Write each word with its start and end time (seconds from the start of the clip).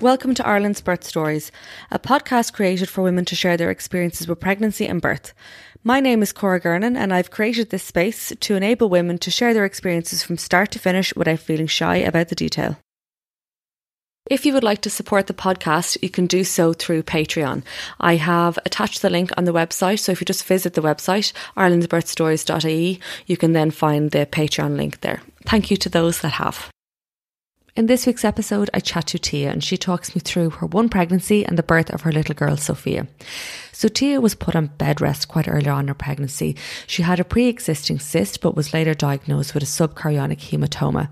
Welcome 0.00 0.34
to 0.34 0.46
Ireland's 0.46 0.82
Birth 0.82 1.04
Stories, 1.04 1.50
a 1.90 1.98
podcast 1.98 2.52
created 2.52 2.90
for 2.90 3.00
women 3.00 3.24
to 3.24 3.34
share 3.34 3.56
their 3.56 3.70
experiences 3.70 4.28
with 4.28 4.40
pregnancy 4.40 4.86
and 4.86 5.00
birth. 5.00 5.32
My 5.84 6.00
name 6.00 6.22
is 6.22 6.34
Cora 6.34 6.60
Gernan, 6.60 6.98
and 6.98 7.14
I've 7.14 7.30
created 7.30 7.70
this 7.70 7.82
space 7.82 8.30
to 8.38 8.56
enable 8.56 8.90
women 8.90 9.16
to 9.16 9.30
share 9.30 9.54
their 9.54 9.64
experiences 9.64 10.22
from 10.22 10.36
start 10.36 10.70
to 10.72 10.78
finish 10.78 11.16
without 11.16 11.38
feeling 11.38 11.66
shy 11.66 11.96
about 11.96 12.28
the 12.28 12.34
detail. 12.34 12.76
If 14.30 14.44
you 14.44 14.52
would 14.52 14.62
like 14.62 14.82
to 14.82 14.90
support 14.90 15.28
the 15.28 15.34
podcast, 15.34 15.96
you 16.02 16.10
can 16.10 16.26
do 16.26 16.44
so 16.44 16.74
through 16.74 17.04
Patreon. 17.04 17.62
I 17.98 18.16
have 18.16 18.58
attached 18.66 19.00
the 19.00 19.08
link 19.08 19.30
on 19.38 19.44
the 19.44 19.54
website, 19.54 20.00
so 20.00 20.12
if 20.12 20.20
you 20.20 20.26
just 20.26 20.44
visit 20.44 20.74
the 20.74 20.82
website, 20.82 21.32
irelandsbirthstories.ie, 21.56 23.00
you 23.24 23.36
can 23.38 23.54
then 23.54 23.70
find 23.70 24.10
the 24.10 24.26
Patreon 24.26 24.76
link 24.76 25.00
there. 25.00 25.22
Thank 25.46 25.70
you 25.70 25.78
to 25.78 25.88
those 25.88 26.20
that 26.20 26.32
have. 26.32 26.70
In 27.76 27.84
this 27.84 28.06
week's 28.06 28.24
episode, 28.24 28.70
I 28.72 28.80
chat 28.80 29.08
to 29.08 29.18
Tia 29.18 29.50
and 29.50 29.62
she 29.62 29.76
talks 29.76 30.14
me 30.14 30.22
through 30.24 30.48
her 30.48 30.66
one 30.66 30.88
pregnancy 30.88 31.44
and 31.44 31.58
the 31.58 31.62
birth 31.62 31.90
of 31.90 32.00
her 32.00 32.10
little 32.10 32.34
girl, 32.34 32.56
Sophia. 32.56 33.06
So 33.70 33.88
Tia 33.88 34.18
was 34.18 34.34
put 34.34 34.56
on 34.56 34.68
bed 34.78 35.02
rest 35.02 35.28
quite 35.28 35.46
early 35.46 35.68
on 35.68 35.80
in 35.80 35.88
her 35.88 35.94
pregnancy. 35.94 36.56
She 36.86 37.02
had 37.02 37.20
a 37.20 37.24
pre-existing 37.24 37.98
cyst, 37.98 38.40
but 38.40 38.56
was 38.56 38.72
later 38.72 38.94
diagnosed 38.94 39.52
with 39.52 39.62
a 39.62 39.66
subchorionic 39.66 40.38
hematoma. 40.38 41.10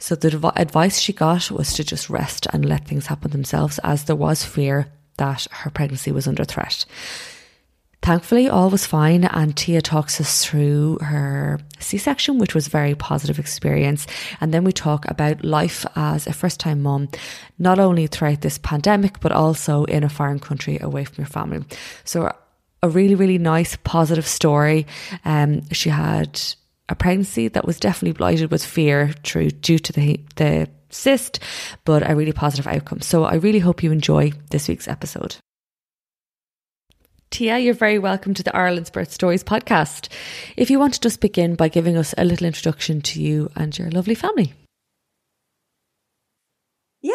So 0.00 0.16
the 0.16 0.30
dev- 0.30 0.52
advice 0.56 0.98
she 0.98 1.12
got 1.12 1.48
was 1.48 1.74
to 1.74 1.84
just 1.84 2.10
rest 2.10 2.48
and 2.52 2.64
let 2.64 2.88
things 2.88 3.06
happen 3.06 3.30
themselves 3.30 3.78
as 3.84 4.04
there 4.04 4.16
was 4.16 4.44
fear 4.44 4.88
that 5.18 5.46
her 5.52 5.70
pregnancy 5.70 6.10
was 6.10 6.26
under 6.26 6.42
threat. 6.44 6.86
Thankfully, 8.02 8.48
all 8.48 8.70
was 8.70 8.86
fine, 8.86 9.24
and 9.24 9.54
Tia 9.54 9.82
talks 9.82 10.20
us 10.20 10.42
through 10.44 10.98
her 11.02 11.60
C 11.78 11.98
section, 11.98 12.38
which 12.38 12.54
was 12.54 12.66
a 12.66 12.70
very 12.70 12.94
positive 12.94 13.38
experience. 13.38 14.06
And 14.40 14.54
then 14.54 14.64
we 14.64 14.72
talk 14.72 15.04
about 15.08 15.44
life 15.44 15.84
as 15.96 16.26
a 16.26 16.32
first 16.32 16.60
time 16.60 16.82
mom, 16.82 17.08
not 17.58 17.78
only 17.78 18.06
throughout 18.06 18.40
this 18.40 18.56
pandemic, 18.56 19.20
but 19.20 19.32
also 19.32 19.84
in 19.84 20.02
a 20.02 20.08
foreign 20.08 20.38
country 20.38 20.78
away 20.80 21.04
from 21.04 21.16
your 21.18 21.26
family. 21.26 21.62
So, 22.04 22.34
a 22.82 22.88
really, 22.88 23.14
really 23.14 23.36
nice, 23.36 23.76
positive 23.84 24.26
story. 24.26 24.86
Um, 25.26 25.68
she 25.70 25.90
had 25.90 26.40
a 26.88 26.94
pregnancy 26.94 27.48
that 27.48 27.66
was 27.66 27.78
definitely 27.78 28.16
blighted 28.16 28.50
with 28.50 28.64
fear 28.64 29.12
through 29.24 29.50
due 29.50 29.78
to 29.78 29.92
the 29.92 30.20
the 30.36 30.68
cyst, 30.88 31.38
but 31.84 32.08
a 32.08 32.16
really 32.16 32.32
positive 32.32 32.66
outcome. 32.66 33.00
So 33.00 33.24
I 33.24 33.34
really 33.34 33.60
hope 33.60 33.82
you 33.82 33.92
enjoy 33.92 34.32
this 34.50 34.68
week's 34.68 34.88
episode. 34.88 35.36
Tia, 37.30 37.58
you're 37.58 37.74
very 37.74 38.00
welcome 38.00 38.34
to 38.34 38.42
the 38.42 38.54
Ireland's 38.56 38.90
Birth 38.90 39.12
Stories 39.12 39.44
podcast. 39.44 40.08
If 40.56 40.68
you 40.68 40.80
want 40.80 40.94
to 40.94 41.00
just 41.00 41.20
begin 41.20 41.54
by 41.54 41.68
giving 41.68 41.96
us 41.96 42.12
a 42.18 42.24
little 42.24 42.44
introduction 42.44 43.00
to 43.02 43.22
you 43.22 43.52
and 43.54 43.78
your 43.78 43.88
lovely 43.92 44.16
family. 44.16 44.52
Yeah. 47.00 47.12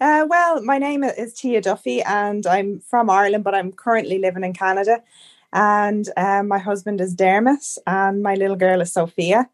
Uh, 0.00 0.26
well, 0.28 0.60
my 0.62 0.78
name 0.78 1.04
is 1.04 1.34
Tia 1.34 1.60
Duffy 1.60 2.02
and 2.02 2.44
I'm 2.48 2.80
from 2.80 3.08
Ireland, 3.08 3.44
but 3.44 3.54
I'm 3.54 3.70
currently 3.70 4.18
living 4.18 4.42
in 4.42 4.54
Canada. 4.54 5.04
And 5.52 6.08
uh, 6.16 6.42
my 6.42 6.58
husband 6.58 7.00
is 7.00 7.14
Dermot 7.14 7.78
and 7.86 8.24
my 8.24 8.34
little 8.34 8.56
girl 8.56 8.80
is 8.80 8.92
Sophia. 8.92 9.48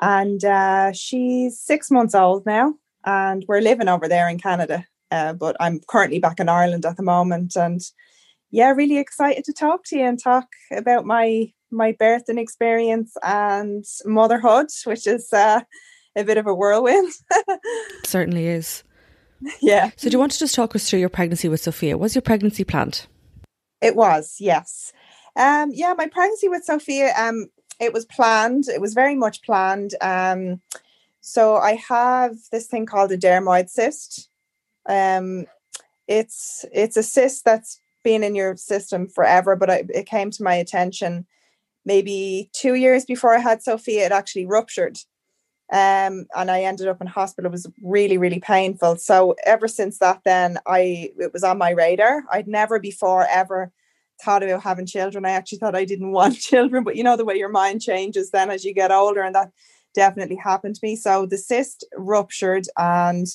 And 0.00 0.44
uh, 0.44 0.90
she's 0.90 1.56
six 1.56 1.88
months 1.88 2.16
old 2.16 2.46
now. 2.46 2.74
And 3.04 3.44
we're 3.46 3.60
living 3.60 3.88
over 3.88 4.08
there 4.08 4.28
in 4.28 4.40
Canada. 4.40 4.84
Uh, 5.12 5.34
but 5.34 5.56
I'm 5.60 5.78
currently 5.86 6.18
back 6.18 6.40
in 6.40 6.48
Ireland 6.48 6.84
at 6.84 6.96
the 6.96 7.04
moment. 7.04 7.54
And 7.54 7.80
yeah, 8.56 8.70
really 8.70 8.96
excited 8.96 9.44
to 9.44 9.52
talk 9.52 9.84
to 9.84 9.98
you 9.98 10.04
and 10.04 10.18
talk 10.18 10.46
about 10.72 11.04
my 11.04 11.52
my 11.70 11.92
birth 11.92 12.22
and 12.28 12.38
experience 12.38 13.14
and 13.22 13.84
motherhood, 14.06 14.68
which 14.84 15.06
is 15.06 15.30
uh, 15.30 15.60
a 16.16 16.24
bit 16.24 16.38
of 16.38 16.46
a 16.46 16.54
whirlwind. 16.54 17.12
certainly 18.04 18.46
is. 18.46 18.82
Yeah. 19.60 19.90
So, 19.96 20.08
do 20.08 20.14
you 20.14 20.18
want 20.18 20.32
to 20.32 20.38
just 20.38 20.54
talk 20.54 20.74
us 20.74 20.88
through 20.88 21.00
your 21.00 21.10
pregnancy 21.10 21.50
with 21.50 21.60
Sophia? 21.60 21.98
Was 21.98 22.14
your 22.14 22.22
pregnancy 22.22 22.64
planned? 22.64 23.06
It 23.82 23.94
was, 23.94 24.36
yes. 24.40 24.94
Um, 25.36 25.70
yeah, 25.74 25.92
my 25.92 26.06
pregnancy 26.06 26.48
with 26.48 26.64
Sophia, 26.64 27.12
um, 27.18 27.48
it 27.78 27.92
was 27.92 28.06
planned. 28.06 28.68
It 28.68 28.80
was 28.80 28.94
very 28.94 29.16
much 29.16 29.42
planned. 29.42 29.94
Um, 30.00 30.62
so 31.20 31.56
I 31.56 31.74
have 31.74 32.36
this 32.50 32.68
thing 32.68 32.86
called 32.86 33.12
a 33.12 33.18
dermoid 33.18 33.68
cyst. 33.68 34.30
Um, 34.88 35.44
it's 36.08 36.64
it's 36.72 36.96
a 36.96 37.02
cyst 37.02 37.44
that's 37.44 37.80
been 38.06 38.22
in 38.22 38.36
your 38.36 38.56
system 38.56 39.08
forever, 39.08 39.56
but 39.56 39.68
I, 39.68 39.84
it 39.88 40.06
came 40.06 40.30
to 40.30 40.44
my 40.44 40.54
attention 40.54 41.26
maybe 41.84 42.48
two 42.52 42.74
years 42.74 43.04
before 43.04 43.34
I 43.34 43.40
had 43.40 43.64
Sophia. 43.64 44.06
It 44.06 44.12
actually 44.12 44.46
ruptured, 44.46 44.96
um, 45.72 46.26
and 46.36 46.48
I 46.48 46.62
ended 46.62 46.86
up 46.86 47.00
in 47.00 47.08
hospital. 47.08 47.48
It 47.48 47.58
was 47.58 47.66
really, 47.82 48.16
really 48.16 48.38
painful. 48.38 48.98
So 48.98 49.34
ever 49.44 49.66
since 49.66 49.98
that, 49.98 50.20
then 50.24 50.58
I 50.66 51.10
it 51.18 51.32
was 51.32 51.42
on 51.42 51.58
my 51.58 51.70
radar. 51.70 52.22
I'd 52.30 52.46
never 52.46 52.78
before 52.78 53.26
ever 53.28 53.72
thought 54.24 54.44
about 54.44 54.62
having 54.62 54.86
children. 54.86 55.26
I 55.26 55.32
actually 55.32 55.58
thought 55.58 55.74
I 55.74 55.84
didn't 55.84 56.12
want 56.20 56.38
children, 56.38 56.84
but 56.84 56.94
you 56.94 57.02
know 57.02 57.16
the 57.16 57.24
way 57.24 57.34
your 57.34 57.48
mind 57.48 57.82
changes 57.82 58.30
then 58.30 58.50
as 58.52 58.64
you 58.64 58.72
get 58.72 58.92
older, 58.92 59.22
and 59.22 59.34
that 59.34 59.50
definitely 59.94 60.36
happened 60.36 60.76
to 60.76 60.80
me. 60.84 60.94
So 60.94 61.26
the 61.26 61.38
cyst 61.38 61.84
ruptured 61.96 62.68
and 62.78 63.26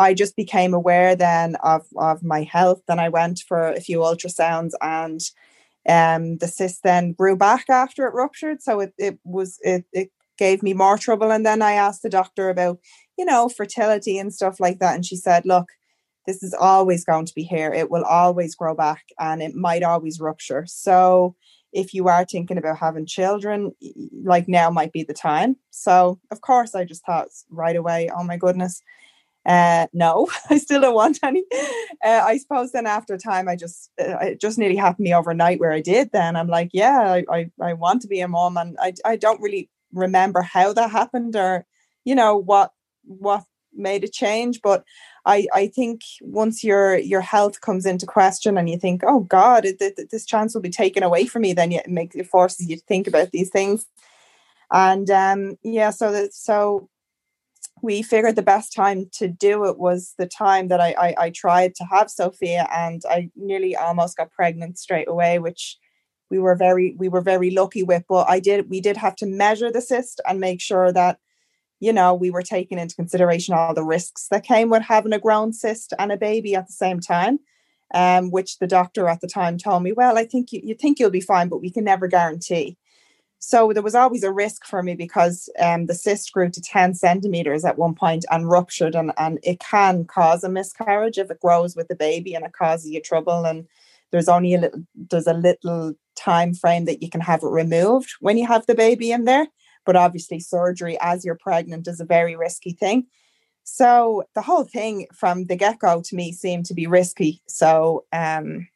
I 0.00 0.14
just 0.14 0.34
became 0.34 0.72
aware 0.72 1.14
then 1.14 1.56
of, 1.56 1.86
of 1.96 2.22
my 2.22 2.42
health. 2.42 2.80
Then 2.88 2.98
I 2.98 3.10
went 3.10 3.44
for 3.46 3.68
a 3.68 3.80
few 3.80 3.98
ultrasounds 3.98 4.72
and 4.80 5.20
um, 5.88 6.38
the 6.38 6.48
cyst 6.48 6.82
then 6.82 7.12
grew 7.12 7.36
back 7.36 7.66
after 7.68 8.06
it 8.06 8.14
ruptured. 8.14 8.62
So 8.62 8.80
it, 8.80 8.94
it 8.96 9.18
was, 9.24 9.58
it, 9.62 9.84
it 9.92 10.10
gave 10.38 10.62
me 10.62 10.72
more 10.72 10.96
trouble. 10.96 11.30
And 11.30 11.44
then 11.44 11.60
I 11.60 11.72
asked 11.72 12.02
the 12.02 12.08
doctor 12.08 12.48
about, 12.48 12.78
you 13.18 13.26
know, 13.26 13.50
fertility 13.50 14.16
and 14.18 14.32
stuff 14.32 14.58
like 14.58 14.78
that. 14.78 14.94
And 14.94 15.04
she 15.04 15.16
said, 15.16 15.44
look, 15.44 15.68
this 16.26 16.42
is 16.42 16.54
always 16.54 17.04
going 17.04 17.26
to 17.26 17.34
be 17.34 17.42
here. 17.42 17.72
It 17.72 17.90
will 17.90 18.04
always 18.04 18.54
grow 18.54 18.74
back 18.74 19.04
and 19.18 19.42
it 19.42 19.54
might 19.54 19.82
always 19.82 20.18
rupture. 20.18 20.64
So 20.66 21.36
if 21.72 21.92
you 21.92 22.08
are 22.08 22.24
thinking 22.24 22.58
about 22.58 22.78
having 22.78 23.06
children, 23.06 23.72
like 24.24 24.48
now 24.48 24.70
might 24.70 24.92
be 24.92 25.02
the 25.02 25.14
time. 25.14 25.56
So 25.70 26.18
of 26.30 26.40
course 26.40 26.74
I 26.74 26.84
just 26.84 27.04
thought 27.04 27.28
right 27.50 27.76
away, 27.76 28.10
oh 28.14 28.24
my 28.24 28.38
goodness, 28.38 28.82
uh, 29.46 29.86
no, 29.92 30.28
I 30.50 30.58
still 30.58 30.80
don't 30.80 30.94
want 30.94 31.18
any. 31.22 31.44
Uh, 32.04 32.22
I 32.24 32.36
suppose 32.38 32.72
then 32.72 32.86
after 32.86 33.16
time, 33.16 33.48
I 33.48 33.56
just 33.56 33.90
uh, 34.00 34.18
it 34.18 34.40
just 34.40 34.58
nearly 34.58 34.76
happened 34.76 35.04
me 35.04 35.14
overnight 35.14 35.60
where 35.60 35.72
I 35.72 35.80
did. 35.80 36.12
Then 36.12 36.36
I'm 36.36 36.48
like, 36.48 36.70
yeah, 36.72 37.00
I, 37.00 37.24
I, 37.30 37.50
I 37.60 37.72
want 37.74 38.02
to 38.02 38.08
be 38.08 38.20
a 38.20 38.28
mom, 38.28 38.56
and 38.56 38.76
I 38.80 38.92
I 39.04 39.16
don't 39.16 39.40
really 39.40 39.70
remember 39.92 40.42
how 40.42 40.72
that 40.72 40.90
happened 40.90 41.34
or 41.36 41.66
you 42.04 42.14
know 42.14 42.36
what 42.36 42.72
what 43.04 43.44
made 43.72 44.04
a 44.04 44.08
change, 44.08 44.60
but 44.62 44.84
I 45.24 45.46
I 45.54 45.68
think 45.68 46.02
once 46.20 46.62
your 46.62 46.98
your 46.98 47.22
health 47.22 47.62
comes 47.62 47.86
into 47.86 48.06
question 48.06 48.58
and 48.58 48.68
you 48.68 48.78
think, 48.78 49.02
oh 49.06 49.20
God, 49.20 49.66
this 50.10 50.26
chance 50.26 50.54
will 50.54 50.60
be 50.60 50.70
taken 50.70 51.02
away 51.02 51.24
from 51.26 51.42
me, 51.42 51.54
then 51.54 51.72
it 51.72 51.88
makes 51.88 52.14
it 52.14 52.26
forces 52.26 52.68
you 52.68 52.76
to 52.76 52.82
think 52.82 53.06
about 53.06 53.30
these 53.30 53.48
things. 53.48 53.86
And 54.72 55.10
um, 55.10 55.56
yeah, 55.62 55.90
so 55.90 56.12
that 56.12 56.34
so 56.34 56.89
we 57.82 58.02
figured 58.02 58.36
the 58.36 58.42
best 58.42 58.72
time 58.74 59.06
to 59.14 59.28
do 59.28 59.64
it 59.66 59.78
was 59.78 60.14
the 60.18 60.26
time 60.26 60.68
that 60.68 60.80
I, 60.80 60.94
I, 60.98 61.14
I 61.26 61.30
tried 61.30 61.74
to 61.76 61.84
have 61.84 62.10
Sophia, 62.10 62.68
and 62.72 63.02
I 63.08 63.30
nearly 63.36 63.76
almost 63.76 64.16
got 64.16 64.32
pregnant 64.32 64.78
straight 64.78 65.08
away, 65.08 65.38
which 65.38 65.78
we 66.30 66.38
were 66.38 66.56
very 66.56 66.94
we 66.98 67.08
were 67.08 67.20
very 67.22 67.50
lucky 67.50 67.82
with. 67.82 68.04
But 68.08 68.28
I 68.28 68.40
did 68.40 68.70
we 68.70 68.80
did 68.80 68.96
have 68.98 69.16
to 69.16 69.26
measure 69.26 69.70
the 69.72 69.82
cyst 69.82 70.20
and 70.28 70.40
make 70.40 70.60
sure 70.60 70.92
that 70.92 71.18
you 71.80 71.92
know 71.92 72.14
we 72.14 72.30
were 72.30 72.42
taking 72.42 72.78
into 72.78 72.96
consideration 72.96 73.54
all 73.54 73.74
the 73.74 73.84
risks 73.84 74.28
that 74.30 74.44
came 74.44 74.70
with 74.70 74.82
having 74.82 75.12
a 75.12 75.18
grown 75.20 75.52
cyst 75.52 75.92
and 75.98 76.12
a 76.12 76.16
baby 76.16 76.54
at 76.54 76.66
the 76.66 76.72
same 76.72 77.00
time. 77.00 77.38
um, 77.94 78.30
which 78.30 78.58
the 78.58 78.66
doctor 78.66 79.08
at 79.08 79.20
the 79.20 79.26
time 79.28 79.58
told 79.58 79.82
me, 79.82 79.92
well, 79.92 80.16
I 80.18 80.24
think 80.24 80.52
you, 80.52 80.60
you 80.62 80.74
think 80.74 80.98
you'll 80.98 81.10
be 81.10 81.20
fine, 81.20 81.48
but 81.48 81.60
we 81.60 81.70
can 81.70 81.84
never 81.84 82.06
guarantee. 82.08 82.76
So 83.42 83.72
there 83.72 83.82
was 83.82 83.94
always 83.94 84.22
a 84.22 84.30
risk 84.30 84.66
for 84.66 84.82
me 84.82 84.94
because 84.94 85.48
um, 85.58 85.86
the 85.86 85.94
cyst 85.94 86.30
grew 86.32 86.50
to 86.50 86.60
10 86.60 86.94
centimeters 86.94 87.64
at 87.64 87.78
one 87.78 87.94
point 87.94 88.26
and 88.30 88.48
ruptured, 88.48 88.94
and, 88.94 89.12
and 89.16 89.38
it 89.42 89.60
can 89.60 90.04
cause 90.04 90.44
a 90.44 90.48
miscarriage 90.50 91.16
if 91.16 91.30
it 91.30 91.40
grows 91.40 91.74
with 91.74 91.88
the 91.88 91.96
baby 91.96 92.34
and 92.34 92.44
it 92.44 92.52
causes 92.52 92.90
you 92.90 93.00
trouble. 93.00 93.46
And 93.46 93.66
there's 94.12 94.28
only 94.28 94.54
a 94.54 94.60
little 94.60 94.82
there's 94.94 95.26
a 95.26 95.32
little 95.32 95.94
time 96.16 96.52
frame 96.52 96.84
that 96.84 97.02
you 97.02 97.08
can 97.08 97.22
have 97.22 97.42
it 97.42 97.48
removed 97.48 98.12
when 98.20 98.36
you 98.36 98.46
have 98.46 98.66
the 98.66 98.74
baby 98.74 99.10
in 99.10 99.24
there. 99.24 99.46
But 99.86 99.96
obviously, 99.96 100.38
surgery 100.38 100.98
as 101.00 101.24
you're 101.24 101.34
pregnant 101.34 101.88
is 101.88 101.98
a 102.00 102.04
very 102.04 102.36
risky 102.36 102.72
thing. 102.72 103.06
So 103.64 104.24
the 104.34 104.42
whole 104.42 104.64
thing 104.64 105.06
from 105.14 105.46
the 105.46 105.56
get 105.56 105.78
go 105.78 106.02
to 106.02 106.14
me 106.14 106.32
seemed 106.32 106.66
to 106.66 106.74
be 106.74 106.86
risky. 106.86 107.40
So 107.48 108.04
um, 108.12 108.68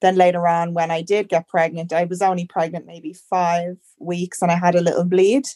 then 0.00 0.16
later 0.16 0.46
on, 0.46 0.74
when 0.74 0.90
I 0.90 1.02
did 1.02 1.28
get 1.28 1.48
pregnant, 1.48 1.92
I 1.92 2.04
was 2.04 2.22
only 2.22 2.46
pregnant 2.46 2.86
maybe 2.86 3.12
five 3.12 3.78
weeks 3.98 4.42
and 4.42 4.50
I 4.50 4.56
had 4.56 4.74
a 4.74 4.80
little 4.80 5.04
bleed. 5.04 5.46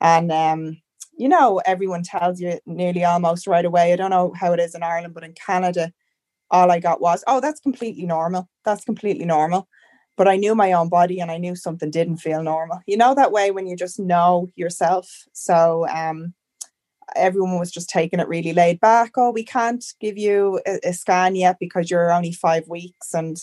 And, 0.00 0.30
um, 0.30 0.80
you 1.18 1.28
know, 1.28 1.60
everyone 1.66 2.02
tells 2.02 2.40
you 2.40 2.60
nearly 2.66 3.04
almost 3.04 3.46
right 3.46 3.64
away. 3.64 3.92
I 3.92 3.96
don't 3.96 4.10
know 4.10 4.32
how 4.38 4.52
it 4.52 4.60
is 4.60 4.74
in 4.74 4.82
Ireland, 4.82 5.14
but 5.14 5.24
in 5.24 5.32
Canada, 5.32 5.92
all 6.50 6.70
I 6.70 6.78
got 6.78 7.00
was, 7.00 7.24
oh, 7.26 7.40
that's 7.40 7.60
completely 7.60 8.06
normal. 8.06 8.48
That's 8.64 8.84
completely 8.84 9.24
normal. 9.24 9.68
But 10.16 10.28
I 10.28 10.36
knew 10.36 10.54
my 10.54 10.72
own 10.72 10.88
body 10.88 11.20
and 11.20 11.30
I 11.30 11.38
knew 11.38 11.56
something 11.56 11.90
didn't 11.90 12.18
feel 12.18 12.42
normal. 12.42 12.80
You 12.86 12.96
know, 12.96 13.14
that 13.14 13.32
way 13.32 13.50
when 13.50 13.66
you 13.66 13.76
just 13.76 13.98
know 13.98 14.48
yourself. 14.54 15.24
So, 15.32 15.86
um, 15.88 16.34
everyone 17.14 17.58
was 17.58 17.70
just 17.70 17.88
taking 17.88 18.20
it 18.20 18.28
really 18.28 18.52
laid 18.52 18.80
back. 18.80 19.12
Oh, 19.16 19.30
we 19.30 19.44
can't 19.44 19.84
give 20.00 20.18
you 20.18 20.60
a, 20.66 20.80
a, 20.84 20.92
scan 20.92 21.36
yet 21.36 21.56
because 21.60 21.90
you're 21.90 22.12
only 22.12 22.32
five 22.32 22.66
weeks. 22.68 23.14
And 23.14 23.36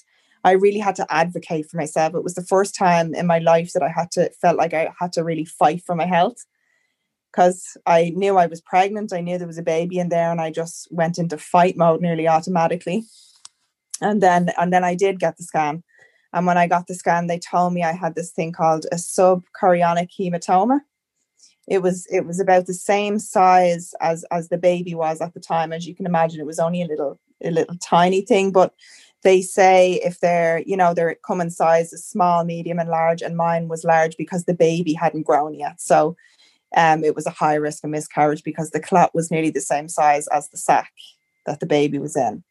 I 0.44 0.52
really 0.52 0.80
had 0.80 0.96
to 0.98 1.08
advocate 1.10 1.70
for 1.70 1.78
myself. 1.78 2.16
It 2.16 2.24
was 2.24 2.36
the 2.36 2.44
first 2.44 2.76
time 2.76 3.14
in 3.14 3.28
my 3.28 3.40
life 3.40 3.72
that 3.74 3.84
I 3.84 3.90
had 3.90 4.12
to 4.12 4.30
felt 4.42 4.58
like 4.58 4.74
I 4.74 4.94
had 5.00 5.14
to 5.14 5.24
really 5.24 5.46
fight 5.46 5.84
for 5.86 5.96
my 5.96 6.06
health 6.06 6.46
because 7.32 7.78
I 7.86 8.12
knew 8.16 8.38
I 8.38 8.48
was 8.48 8.62
pregnant. 8.62 9.14
I 9.14 9.22
knew 9.22 9.38
there 9.38 9.48
was 9.48 9.58
a 9.58 9.64
baby 9.64 10.00
in 10.00 10.10
there, 10.10 10.32
and 10.32 10.42
I 10.42 10.52
just 10.52 10.88
went 10.92 11.18
into 11.18 11.38
fight 11.38 11.78
mode 11.78 12.02
nearly 12.02 12.28
automatically. 12.28 13.04
And 14.02 14.22
then 14.22 14.50
and 14.60 14.74
then 14.74 14.84
I 14.84 14.96
did 14.96 15.20
get 15.20 15.38
the 15.38 15.44
scan. 15.44 15.84
And 16.34 16.48
when 16.48 16.58
I 16.58 16.68
got 16.68 16.88
the 16.88 16.96
scan, 16.96 17.28
they 17.28 17.40
told 17.40 17.74
me 17.74 17.84
I 17.84 17.94
had 17.94 18.16
this 18.16 18.32
thing 18.32 18.52
called 18.52 18.86
a 18.92 18.96
subchorionic 18.96 20.10
hematoma 20.20 20.80
it 21.68 21.82
was 21.82 22.06
it 22.12 22.26
was 22.26 22.40
about 22.40 22.66
the 22.66 22.74
same 22.74 23.20
size 23.20 23.94
as 24.02 24.26
as 24.32 24.50
the 24.50 24.58
baby 24.58 24.94
was 24.94 25.22
at 25.22 25.34
the 25.34 25.40
time 25.40 25.72
as 25.72 25.86
you 25.86 25.96
can 25.96 26.06
imagine 26.06 26.40
it 26.40 26.46
was 26.46 26.60
only 26.60 26.82
a 26.82 26.88
little 26.88 27.20
a 27.44 27.52
little 27.52 27.76
tiny 27.78 28.22
thing 28.22 28.52
but 28.52 28.74
they 29.24 29.42
say 29.42 29.94
if 30.04 30.20
they're 30.20 30.64
you 30.66 30.78
know 30.78 30.94
they're 30.94 31.16
common 31.26 31.50
size 31.50 31.92
is 31.94 32.06
small 32.06 32.44
medium 32.44 32.80
and 32.80 32.90
large 32.90 33.22
and 33.22 33.38
mine 33.38 33.68
was 33.68 33.84
large 33.84 34.16
because 34.18 34.46
the 34.46 34.54
baby 34.54 34.94
hadn't 34.94 35.24
grown 35.24 35.54
yet 35.54 35.80
so 35.82 36.16
um, 36.76 37.04
it 37.04 37.16
was 37.16 37.28
a 37.28 37.32
high 37.32 37.56
risk 37.56 37.84
of 37.84 37.90
miscarriage 37.90 38.44
because 38.44 38.72
the 38.72 38.80
clot 38.80 39.14
was 39.14 39.30
nearly 39.30 39.50
the 39.50 39.62
same 39.62 39.88
size 39.88 40.28
as 40.28 40.50
the 40.50 40.58
sac 40.58 40.92
that 41.46 41.60
the 41.60 41.66
baby 41.66 42.00
was 42.00 42.16
in 42.16 42.44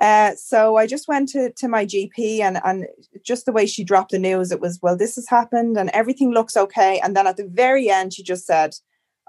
uh, 0.00 0.34
so 0.34 0.76
I 0.76 0.86
just 0.86 1.08
went 1.08 1.28
to, 1.30 1.52
to 1.52 1.68
my 1.68 1.84
GP 1.84 2.40
and, 2.40 2.58
and 2.64 2.86
just 3.22 3.44
the 3.44 3.52
way 3.52 3.66
she 3.66 3.84
dropped 3.84 4.12
the 4.12 4.18
news, 4.18 4.50
it 4.50 4.58
was, 4.58 4.78
well, 4.80 4.96
this 4.96 5.16
has 5.16 5.28
happened 5.28 5.76
and 5.76 5.90
everything 5.90 6.32
looks 6.32 6.56
okay. 6.56 6.98
And 7.04 7.14
then 7.14 7.26
at 7.26 7.36
the 7.36 7.46
very 7.46 7.90
end, 7.90 8.14
she 8.14 8.22
just 8.22 8.46
said, 8.46 8.74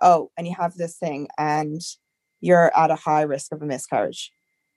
oh, 0.02 0.32
and 0.38 0.48
you 0.48 0.56
have 0.58 0.76
this 0.76 0.96
thing 0.96 1.28
and 1.38 1.82
you're 2.40 2.72
at 2.76 2.90
a 2.90 2.96
high 2.96 3.24
risk 3.24 3.52
of 3.52 3.62
a 3.62 3.66
miscarriage. 3.66 4.32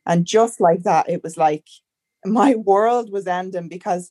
And 0.05 0.27
just 0.27 0.61
like 0.61 0.83
that, 0.83 1.09
it 1.09 1.23
was 1.23 1.37
like 1.37 1.65
my 2.25 2.55
world 2.55 3.11
was 3.11 3.27
ending 3.27 3.69
because 3.69 4.11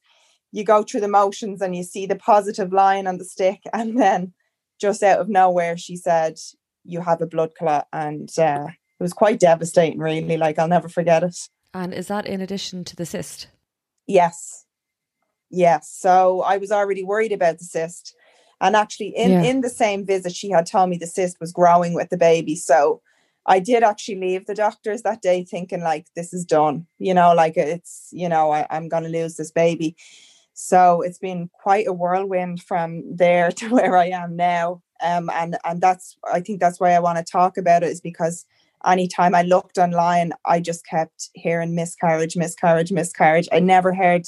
you 0.51 0.63
go 0.63 0.83
through 0.83 1.01
the 1.01 1.07
motions 1.07 1.61
and 1.61 1.75
you 1.75 1.83
see 1.83 2.05
the 2.05 2.15
positive 2.15 2.71
line 2.71 3.07
on 3.07 3.17
the 3.17 3.25
stick. 3.25 3.61
And 3.73 3.99
then 3.99 4.33
just 4.79 5.03
out 5.03 5.19
of 5.19 5.29
nowhere, 5.29 5.77
she 5.77 5.95
said, 5.95 6.39
you 6.83 7.01
have 7.01 7.21
a 7.21 7.27
blood 7.27 7.55
clot. 7.57 7.87
And 7.91 8.29
uh, 8.37 8.67
it 8.67 9.03
was 9.03 9.13
quite 9.13 9.39
devastating, 9.39 9.99
really. 9.99 10.37
Like, 10.37 10.59
I'll 10.59 10.67
never 10.67 10.89
forget 10.89 11.23
it. 11.23 11.37
And 11.73 11.93
is 11.93 12.07
that 12.07 12.25
in 12.25 12.41
addition 12.41 12.83
to 12.85 12.95
the 12.95 13.05
cyst? 13.05 13.47
Yes. 14.05 14.65
Yes. 15.49 15.89
So 15.89 16.41
I 16.41 16.57
was 16.57 16.71
already 16.71 17.03
worried 17.03 17.31
about 17.31 17.57
the 17.57 17.65
cyst. 17.65 18.15
And 18.61 18.75
actually 18.75 19.09
in, 19.09 19.31
yeah. 19.31 19.43
in 19.43 19.61
the 19.61 19.69
same 19.69 20.05
visit, 20.05 20.35
she 20.35 20.49
had 20.49 20.65
told 20.65 20.89
me 20.89 20.97
the 20.97 21.07
cyst 21.07 21.39
was 21.39 21.51
growing 21.51 21.93
with 21.93 22.09
the 22.09 22.17
baby. 22.17 22.55
So 22.55 23.01
I 23.45 23.59
did 23.59 23.83
actually 23.83 24.19
leave 24.19 24.45
the 24.45 24.55
doctors 24.55 25.01
that 25.01 25.21
day 25.21 25.43
thinking 25.43 25.81
like 25.81 26.07
this 26.15 26.33
is 26.33 26.45
done, 26.45 26.87
you 26.97 27.13
know, 27.13 27.33
like 27.33 27.57
it's, 27.57 28.09
you 28.11 28.29
know, 28.29 28.51
I, 28.51 28.65
I'm 28.69 28.87
gonna 28.87 29.09
lose 29.09 29.35
this 29.35 29.51
baby. 29.51 29.95
So 30.53 31.01
it's 31.01 31.19
been 31.19 31.49
quite 31.61 31.87
a 31.87 31.93
whirlwind 31.93 32.61
from 32.61 33.03
there 33.15 33.51
to 33.57 33.69
where 33.69 33.97
I 33.97 34.07
am 34.07 34.35
now. 34.35 34.81
Um, 35.01 35.29
and 35.33 35.57
and 35.65 35.81
that's 35.81 36.17
I 36.31 36.39
think 36.39 36.59
that's 36.59 36.79
why 36.79 36.91
I 36.91 36.99
want 36.99 37.17
to 37.17 37.29
talk 37.29 37.57
about 37.57 37.83
it 37.83 37.89
is 37.89 37.99
because 37.99 38.45
anytime 38.85 39.35
I 39.35 39.41
looked 39.41 39.77
online, 39.77 40.33
I 40.45 40.59
just 40.59 40.85
kept 40.85 41.29
hearing 41.33 41.75
miscarriage, 41.75 42.35
miscarriage, 42.35 42.91
miscarriage. 42.91 43.49
I 43.51 43.59
never 43.59 43.93
heard 43.93 44.25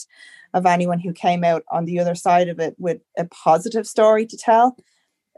of 0.54 0.66
anyone 0.66 1.00
who 1.00 1.14
came 1.14 1.44
out 1.44 1.64
on 1.70 1.86
the 1.86 2.00
other 2.00 2.16
side 2.16 2.48
of 2.48 2.60
it 2.60 2.76
with 2.78 3.02
a 3.18 3.26
positive 3.26 3.88
story 3.88 4.26
to 4.26 4.38
tell. 4.38 4.78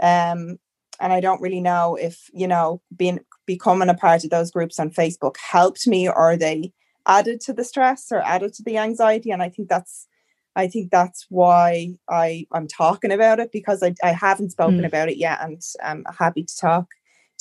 Um, 0.01 0.59
and 0.99 1.13
I 1.13 1.19
don't 1.19 1.41
really 1.41 1.61
know 1.61 1.95
if, 1.95 2.29
you 2.33 2.47
know, 2.47 2.81
being 2.95 3.19
becoming 3.45 3.89
a 3.89 3.93
part 3.93 4.23
of 4.23 4.29
those 4.29 4.51
groups 4.51 4.79
on 4.79 4.89
Facebook 4.89 5.35
helped 5.37 5.87
me 5.87 6.09
or 6.09 6.35
they 6.35 6.73
added 7.07 7.39
to 7.41 7.53
the 7.53 7.63
stress 7.63 8.11
or 8.11 8.21
added 8.21 8.53
to 8.53 8.63
the 8.63 8.77
anxiety. 8.77 9.31
And 9.31 9.41
I 9.41 9.49
think 9.49 9.69
that's 9.69 10.07
I 10.55 10.67
think 10.67 10.89
that's 10.89 11.27
why 11.29 11.93
I, 12.09 12.47
I'm 12.51 12.67
talking 12.67 13.11
about 13.11 13.39
it 13.39 13.51
because 13.51 13.83
I, 13.83 13.93
I 14.03 14.11
haven't 14.11 14.51
spoken 14.51 14.81
mm. 14.81 14.87
about 14.87 15.07
it 15.07 15.17
yet 15.17 15.37
and 15.39 15.61
I'm 15.83 16.03
happy 16.17 16.43
to 16.43 16.57
talk 16.57 16.87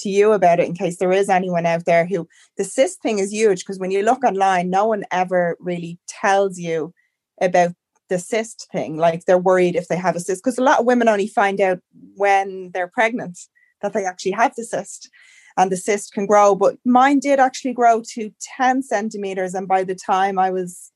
to 0.01 0.11
you 0.11 0.33
about 0.33 0.61
it 0.61 0.67
in 0.67 0.75
case 0.75 0.99
there 0.99 1.13
is 1.13 1.31
anyone 1.31 1.65
out 1.65 1.87
there 1.87 2.05
who 2.05 2.29
the 2.59 2.65
cyst 2.65 3.01
thing 3.01 3.19
is 3.19 3.33
huge 3.33 3.61
because 3.61 3.79
when 3.79 3.91
you 3.91 4.03
look 4.03 4.23
online, 4.23 4.69
no 4.69 4.87
one 4.87 5.05
ever 5.11 5.57
really 5.61 5.99
tells 6.07 6.59
you 6.59 6.93
about 7.41 7.73
the 8.09 8.19
cyst 8.19 8.69
thing. 8.73 8.97
Like 8.97 9.25
they're 9.25 9.39
worried 9.39 9.77
if 9.77 9.89
they 9.89 9.97
have 9.97 10.17
a 10.17 10.21
cyst 10.21 10.43
because 10.43 10.59
a 10.59 10.63
lot 10.63 10.81
of 10.81 10.87
women 10.87 11.09
only 11.09 11.29
find 11.29 11.61
out 11.61 11.81
when 12.17 12.71
they're 12.73 12.89
pregnant 12.89 13.39
that 13.83 13.93
they 13.93 14.05
actually 14.05 14.33
have 14.33 14.55
the 14.57 14.65
cyst 14.65 15.11
and 15.57 15.71
the 15.71 15.77
cyst 15.77 16.13
can 16.13 16.27
grow. 16.27 16.55
But 16.55 16.77
mine 16.85 17.19
did 17.19 17.41
actually 17.41 17.73
grow 17.73 18.03
to 18.13 18.31
10 18.41 18.83
centimeters. 18.83 19.55
And 19.55 19.67
by 19.67 19.85
the 19.85 19.95
time 19.95 20.39
I 20.39 20.51
was 20.51 20.93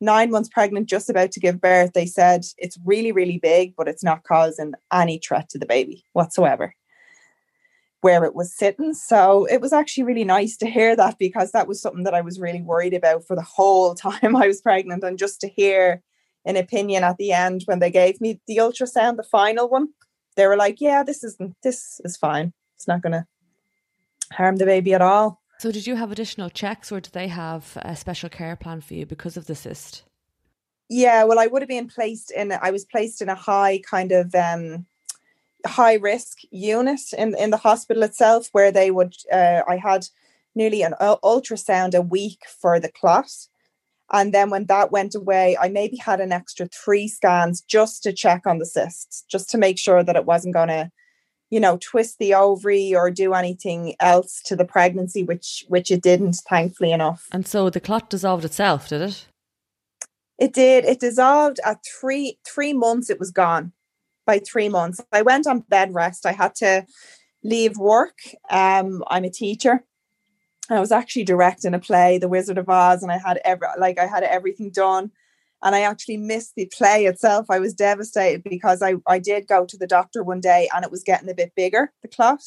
nine 0.00 0.30
months 0.30 0.48
pregnant, 0.48 0.88
just 0.88 1.10
about 1.10 1.32
to 1.32 1.40
give 1.40 1.60
birth, 1.60 1.92
they 1.92 2.06
said 2.06 2.44
it's 2.58 2.78
really, 2.84 3.12
really 3.12 3.38
big, 3.38 3.74
but 3.76 3.88
it's 3.88 4.04
not 4.04 4.24
causing 4.24 4.72
any 4.92 5.18
threat 5.18 5.48
to 5.50 5.58
the 5.58 5.66
baby 5.66 6.04
whatsoever 6.12 6.74
where 8.02 8.24
it 8.24 8.34
was 8.34 8.56
sitting. 8.56 8.94
So 8.94 9.46
it 9.46 9.60
was 9.60 9.72
actually 9.72 10.04
really 10.04 10.22
nice 10.22 10.56
to 10.58 10.70
hear 10.70 10.94
that 10.94 11.18
because 11.18 11.50
that 11.50 11.66
was 11.66 11.80
something 11.80 12.04
that 12.04 12.14
I 12.14 12.20
was 12.20 12.38
really 12.38 12.62
worried 12.62 12.94
about 12.94 13.26
for 13.26 13.34
the 13.34 13.42
whole 13.42 13.94
time 14.06 14.36
I 14.36 14.46
was 14.46 14.60
pregnant. 14.60 15.02
And 15.02 15.18
just 15.18 15.40
to 15.40 15.48
hear 15.48 16.02
an 16.46 16.56
opinion 16.56 17.04
at 17.04 17.18
the 17.18 17.32
end 17.32 17.62
when 17.66 17.80
they 17.80 17.90
gave 17.90 18.20
me 18.20 18.40
the 18.46 18.58
ultrasound, 18.58 19.16
the 19.16 19.22
final 19.22 19.68
one, 19.68 19.88
they 20.36 20.46
were 20.46 20.56
like, 20.56 20.80
Yeah, 20.80 21.02
this 21.02 21.22
isn't 21.22 21.56
this 21.62 22.00
is 22.04 22.16
fine. 22.16 22.52
It's 22.76 22.88
not 22.88 23.02
gonna 23.02 23.26
harm 24.32 24.56
the 24.56 24.64
baby 24.64 24.94
at 24.94 25.02
all. 25.02 25.42
So 25.58 25.72
did 25.72 25.86
you 25.86 25.96
have 25.96 26.12
additional 26.12 26.50
checks 26.50 26.92
or 26.92 27.00
did 27.00 27.12
they 27.12 27.28
have 27.28 27.76
a 27.76 27.96
special 27.96 28.28
care 28.28 28.56
plan 28.56 28.80
for 28.80 28.94
you 28.94 29.06
because 29.06 29.36
of 29.36 29.46
the 29.46 29.54
cyst? 29.54 30.04
Yeah, 30.88 31.24
well 31.24 31.38
I 31.38 31.48
would 31.48 31.62
have 31.62 31.68
been 31.68 31.88
placed 31.88 32.30
in 32.30 32.52
I 32.52 32.70
was 32.70 32.84
placed 32.84 33.20
in 33.20 33.28
a 33.28 33.34
high 33.34 33.80
kind 33.90 34.12
of 34.12 34.34
um 34.34 34.86
high 35.66 35.94
risk 35.94 36.38
unit 36.50 37.00
in 37.18 37.36
in 37.36 37.50
the 37.50 37.56
hospital 37.56 38.04
itself 38.04 38.48
where 38.52 38.70
they 38.70 38.90
would 38.90 39.14
uh, 39.32 39.62
I 39.66 39.76
had 39.76 40.06
nearly 40.54 40.82
an 40.82 40.94
ultrasound 41.00 41.94
a 41.94 42.00
week 42.00 42.42
for 42.60 42.78
the 42.78 42.90
clot 42.90 43.30
and 44.12 44.32
then 44.32 44.50
when 44.50 44.66
that 44.66 44.92
went 44.92 45.14
away 45.14 45.56
I 45.60 45.68
maybe 45.68 45.96
had 45.96 46.20
an 46.20 46.32
extra 46.32 46.68
3 46.68 47.08
scans 47.08 47.60
just 47.62 48.02
to 48.04 48.12
check 48.12 48.46
on 48.46 48.58
the 48.58 48.66
cysts 48.66 49.24
just 49.28 49.50
to 49.50 49.58
make 49.58 49.78
sure 49.78 50.02
that 50.02 50.16
it 50.16 50.26
wasn't 50.26 50.54
going 50.54 50.68
to 50.68 50.90
you 51.50 51.60
know 51.60 51.78
twist 51.80 52.18
the 52.18 52.34
ovary 52.34 52.94
or 52.94 53.10
do 53.10 53.34
anything 53.34 53.94
else 54.00 54.42
to 54.46 54.56
the 54.56 54.64
pregnancy 54.64 55.22
which 55.22 55.64
which 55.68 55.90
it 55.90 56.02
didn't 56.02 56.36
thankfully 56.48 56.92
enough 56.92 57.26
and 57.32 57.46
so 57.46 57.70
the 57.70 57.80
clot 57.80 58.10
dissolved 58.10 58.44
itself 58.44 58.88
did 58.88 59.02
it 59.02 59.26
it 60.38 60.52
did 60.52 60.84
it 60.84 61.00
dissolved 61.00 61.60
at 61.64 61.78
3 62.00 62.38
3 62.46 62.72
months 62.72 63.10
it 63.10 63.18
was 63.18 63.30
gone 63.30 63.72
by 64.26 64.40
three 64.40 64.68
months. 64.68 65.00
I 65.12 65.22
went 65.22 65.46
on 65.46 65.60
bed 65.60 65.94
rest. 65.94 66.26
I 66.26 66.32
had 66.32 66.54
to 66.56 66.84
leave 67.42 67.78
work. 67.78 68.18
Um, 68.50 69.02
I'm 69.06 69.24
a 69.24 69.30
teacher. 69.30 69.84
I 70.70 70.80
was 70.80 70.92
actually 70.92 71.24
directing 71.24 71.74
a 71.74 71.78
play, 71.78 72.18
The 72.18 72.28
Wizard 72.28 72.58
of 72.58 72.68
Oz, 72.68 73.02
and 73.02 73.12
I 73.12 73.18
had 73.18 73.40
every 73.44 73.68
like 73.78 73.98
I 73.98 74.06
had 74.06 74.22
everything 74.22 74.70
done. 74.70 75.10
And 75.62 75.74
I 75.74 75.80
actually 75.80 76.18
missed 76.18 76.52
the 76.54 76.66
play 76.66 77.06
itself. 77.06 77.46
I 77.48 77.58
was 77.58 77.72
devastated 77.72 78.44
because 78.44 78.82
I, 78.82 78.96
I 79.06 79.18
did 79.18 79.48
go 79.48 79.64
to 79.64 79.76
the 79.76 79.86
doctor 79.86 80.22
one 80.22 80.40
day 80.40 80.68
and 80.74 80.84
it 80.84 80.90
was 80.90 81.02
getting 81.02 81.30
a 81.30 81.34
bit 81.34 81.54
bigger, 81.56 81.92
the 82.02 82.08
clot. 82.08 82.42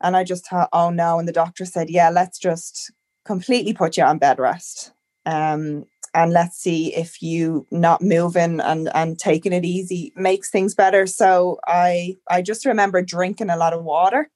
And 0.00 0.16
I 0.16 0.22
just 0.22 0.48
thought, 0.48 0.68
oh 0.72 0.90
no. 0.90 1.18
And 1.18 1.26
the 1.26 1.32
doctor 1.32 1.64
said, 1.64 1.90
yeah, 1.90 2.08
let's 2.08 2.38
just 2.38 2.92
completely 3.24 3.72
put 3.72 3.96
you 3.96 4.04
on 4.04 4.18
bed 4.18 4.38
rest. 4.38 4.92
Um, 5.26 5.86
and 6.14 6.32
let's 6.32 6.56
see 6.56 6.94
if 6.94 7.20
you 7.20 7.66
not 7.70 8.00
moving 8.00 8.60
and 8.60 8.88
and 8.94 9.18
taking 9.18 9.52
it 9.52 9.64
easy 9.64 10.12
makes 10.16 10.50
things 10.50 10.74
better. 10.74 11.06
So 11.06 11.58
I 11.66 12.16
I 12.30 12.42
just 12.42 12.64
remember 12.64 13.02
drinking 13.02 13.50
a 13.50 13.56
lot 13.56 13.74
of 13.74 13.84
water. 13.84 14.30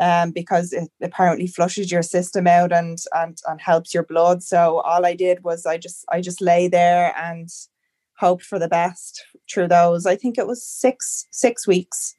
Um, 0.00 0.30
because 0.30 0.72
it 0.72 0.90
apparently 1.02 1.46
flushes 1.46 1.92
your 1.92 2.02
system 2.02 2.46
out 2.46 2.72
and 2.72 2.98
and 3.14 3.36
and 3.46 3.60
helps 3.60 3.92
your 3.92 4.02
blood. 4.02 4.42
So 4.42 4.80
all 4.80 5.04
I 5.04 5.14
did 5.14 5.44
was 5.44 5.66
I 5.66 5.76
just 5.76 6.06
I 6.08 6.22
just 6.22 6.40
lay 6.40 6.68
there 6.68 7.14
and 7.18 7.50
hoped 8.18 8.44
for 8.44 8.58
the 8.58 8.68
best 8.68 9.22
through 9.52 9.68
those. 9.68 10.06
I 10.06 10.16
think 10.16 10.38
it 10.38 10.46
was 10.46 10.64
six 10.64 11.26
six 11.30 11.66
weeks. 11.66 12.14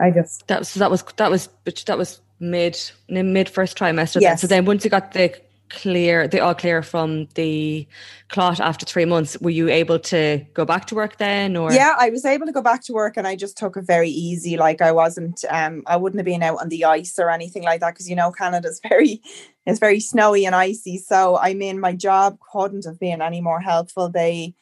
I 0.00 0.10
guess 0.10 0.40
that 0.48 0.58
was 0.60 0.74
that 0.74 0.90
was 0.90 1.04
that 1.16 1.30
was 1.30 1.48
that 1.86 1.98
was 1.98 2.20
mid 2.40 2.80
mid 3.08 3.48
first 3.48 3.78
trimester. 3.78 4.20
Yes. 4.20 4.22
Then. 4.22 4.38
So 4.38 4.46
then 4.48 4.64
once 4.64 4.84
you 4.84 4.90
got 4.90 5.12
the 5.12 5.32
clear 5.70 6.28
the 6.28 6.40
all 6.40 6.54
clear 6.54 6.82
from 6.82 7.26
the 7.34 7.86
clot 8.28 8.60
after 8.60 8.86
three 8.86 9.04
months. 9.04 9.38
Were 9.40 9.50
you 9.50 9.68
able 9.68 9.98
to 9.98 10.44
go 10.54 10.64
back 10.64 10.86
to 10.86 10.94
work 10.94 11.16
then 11.18 11.56
or? 11.56 11.72
Yeah 11.72 11.94
i 11.98 12.10
was 12.10 12.24
able 12.24 12.46
to 12.46 12.52
go 12.52 12.62
back 12.62 12.82
to 12.84 12.92
work 12.92 13.16
and 13.16 13.26
i 13.26 13.34
just 13.34 13.56
took 13.56 13.76
it 13.76 13.82
very 13.82 14.10
easy. 14.10 14.56
Like 14.56 14.80
i 14.80 14.92
wasn't 14.92 15.44
um 15.50 15.82
i 15.86 15.96
wouldn't 15.96 16.18
have 16.18 16.26
been 16.26 16.42
out 16.42 16.60
on 16.60 16.68
the 16.68 16.84
ice 16.84 17.18
or 17.18 17.30
anything 17.30 17.62
like 17.62 17.80
that 17.80 17.94
because 17.94 18.08
you 18.08 18.16
know 18.16 18.30
canada's 18.30 18.80
very 18.88 19.20
it's 19.66 19.80
very 19.80 20.00
snowy 20.00 20.44
and 20.46 20.54
icy. 20.54 20.98
So 20.98 21.38
i 21.38 21.54
mean 21.54 21.80
my 21.80 21.94
job 21.94 22.38
couldn't 22.52 22.84
have 22.84 22.98
been 22.98 23.22
any 23.22 23.40
more 23.40 23.60
helpful. 23.60 24.08
They 24.08 24.54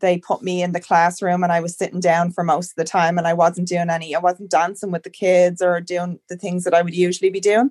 they 0.00 0.18
put 0.18 0.42
me 0.42 0.62
in 0.62 0.72
the 0.72 0.80
classroom 0.80 1.42
and 1.42 1.52
I 1.52 1.60
was 1.60 1.76
sitting 1.76 2.00
down 2.00 2.32
for 2.32 2.42
most 2.42 2.70
of 2.70 2.76
the 2.76 2.84
time 2.84 3.18
and 3.18 3.26
I 3.26 3.34
wasn't 3.34 3.68
doing 3.68 3.90
any, 3.90 4.14
I 4.14 4.18
wasn't 4.18 4.50
dancing 4.50 4.90
with 4.90 5.02
the 5.02 5.10
kids 5.10 5.62
or 5.62 5.80
doing 5.80 6.18
the 6.28 6.36
things 6.36 6.64
that 6.64 6.74
I 6.74 6.82
would 6.82 6.94
usually 6.94 7.30
be 7.30 7.40
doing, 7.40 7.70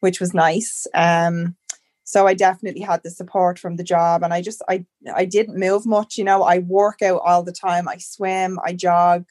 which 0.00 0.18
was 0.18 0.34
nice. 0.34 0.86
Um, 0.94 1.56
so 2.08 2.26
I 2.26 2.32
definitely 2.32 2.80
had 2.80 3.02
the 3.02 3.10
support 3.10 3.58
from 3.58 3.76
the 3.76 3.84
job 3.84 4.22
and 4.22 4.32
I 4.32 4.40
just, 4.40 4.62
I, 4.66 4.86
I 5.14 5.26
didn't 5.26 5.60
move 5.60 5.84
much, 5.84 6.16
you 6.16 6.24
know, 6.24 6.42
I 6.42 6.60
work 6.60 7.02
out 7.02 7.20
all 7.22 7.42
the 7.42 7.52
time. 7.52 7.86
I 7.86 7.98
swim, 7.98 8.58
I 8.64 8.72
jog. 8.72 9.26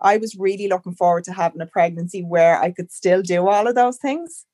I 0.00 0.16
was 0.16 0.34
really 0.34 0.66
looking 0.66 0.94
forward 0.94 1.24
to 1.24 1.34
having 1.34 1.60
a 1.60 1.66
pregnancy 1.66 2.22
where 2.22 2.58
I 2.58 2.70
could 2.70 2.90
still 2.90 3.20
do 3.20 3.46
all 3.46 3.68
of 3.68 3.74
those 3.74 3.98
things. 3.98 4.46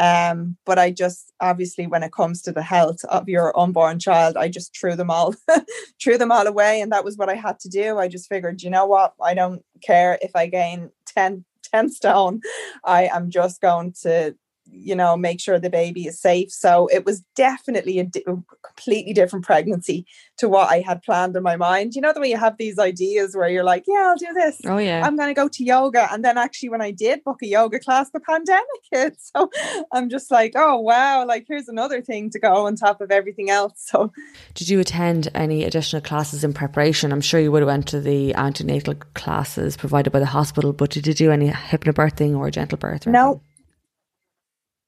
Um, 0.00 0.56
but 0.66 0.76
I 0.76 0.90
just 0.90 1.32
obviously 1.40 1.86
when 1.86 2.02
it 2.02 2.12
comes 2.12 2.42
to 2.42 2.52
the 2.52 2.64
health 2.64 3.04
of 3.04 3.28
your 3.28 3.56
unborn 3.56 4.00
child, 4.00 4.36
I 4.36 4.48
just 4.48 4.76
threw 4.76 4.96
them 4.96 5.08
all 5.08 5.36
threw 6.02 6.18
them 6.18 6.32
all 6.32 6.48
away. 6.48 6.80
And 6.80 6.90
that 6.90 7.04
was 7.04 7.16
what 7.16 7.28
I 7.28 7.36
had 7.36 7.60
to 7.60 7.68
do. 7.68 7.96
I 7.96 8.08
just 8.08 8.28
figured, 8.28 8.60
you 8.60 8.70
know 8.70 8.86
what, 8.86 9.14
I 9.22 9.34
don't 9.34 9.64
care 9.84 10.18
if 10.20 10.34
I 10.34 10.48
gain 10.48 10.90
10, 11.06 11.44
10 11.62 11.90
stone. 11.90 12.40
I 12.82 13.04
am 13.04 13.30
just 13.30 13.60
going 13.60 13.94
to 14.02 14.34
you 14.70 14.94
know 14.94 15.16
make 15.16 15.40
sure 15.40 15.58
the 15.58 15.70
baby 15.70 16.06
is 16.06 16.20
safe. 16.20 16.50
So 16.50 16.88
it 16.88 17.04
was 17.04 17.20
definitely 17.34 17.98
a, 17.98 18.04
di- 18.04 18.24
a, 18.26 18.36
completely 18.62 19.12
different 19.12 19.44
pregnancy 19.44 20.06
to 20.36 20.48
what 20.48 20.68
i 20.68 20.80
had 20.80 21.02
planned 21.02 21.36
in 21.36 21.42
my 21.42 21.56
mind. 21.56 21.94
You 21.94 22.00
know 22.00 22.12
the 22.12 22.20
way 22.20 22.30
you 22.30 22.36
have 22.36 22.56
these 22.56 22.78
ideas 22.78 23.36
where 23.36 23.48
you're 23.48 23.64
like 23.64 23.84
yeah 23.86 24.08
i'll 24.08 24.16
do 24.16 24.32
this. 24.34 24.60
Oh 24.64 24.78
yeah. 24.78 25.02
I'm 25.04 25.16
going 25.16 25.28
to 25.28 25.34
go 25.34 25.48
to 25.48 25.64
yoga. 25.64 26.12
And 26.12 26.24
then 26.24 26.38
actually 26.38 26.70
when 26.70 26.82
i 26.82 26.90
did 26.90 27.22
book 27.24 27.42
a 27.42 27.46
yoga 27.46 27.78
class 27.78 28.10
the 28.10 28.20
pandemic 28.20 28.64
hit. 28.90 29.16
So 29.18 29.50
i'm 29.92 30.08
just 30.08 30.30
like 30.30 30.52
oh 30.56 30.78
wow 30.78 31.26
like 31.26 31.46
here's 31.48 31.68
another 31.68 32.02
thing 32.02 32.30
to 32.30 32.38
go 32.38 32.66
on 32.66 32.76
top 32.76 33.00
of 33.00 33.10
everything 33.10 33.50
else. 33.50 33.72
So 33.76 34.12
did 34.54 34.68
you 34.68 34.80
attend 34.80 35.28
any 35.34 35.64
additional 35.64 36.02
classes 36.02 36.42
in 36.42 36.52
preparation? 36.52 37.12
I'm 37.12 37.20
sure 37.20 37.40
you 37.40 37.52
would 37.52 37.62
have 37.62 37.68
went 37.68 37.88
to 37.88 38.00
the 38.00 38.34
antenatal 38.34 38.94
classes 39.14 39.76
provided 39.76 40.10
by 40.10 40.18
the 40.18 40.26
hospital 40.26 40.72
but 40.72 40.90
did 40.90 41.06
you 41.06 41.14
do 41.14 41.30
any 41.30 41.50
hypnobirthing 41.50 42.36
or 42.36 42.50
gentle 42.50 42.78
birth 42.78 43.06
or 43.06 43.10
no 43.10 43.30
anything? 43.30 43.53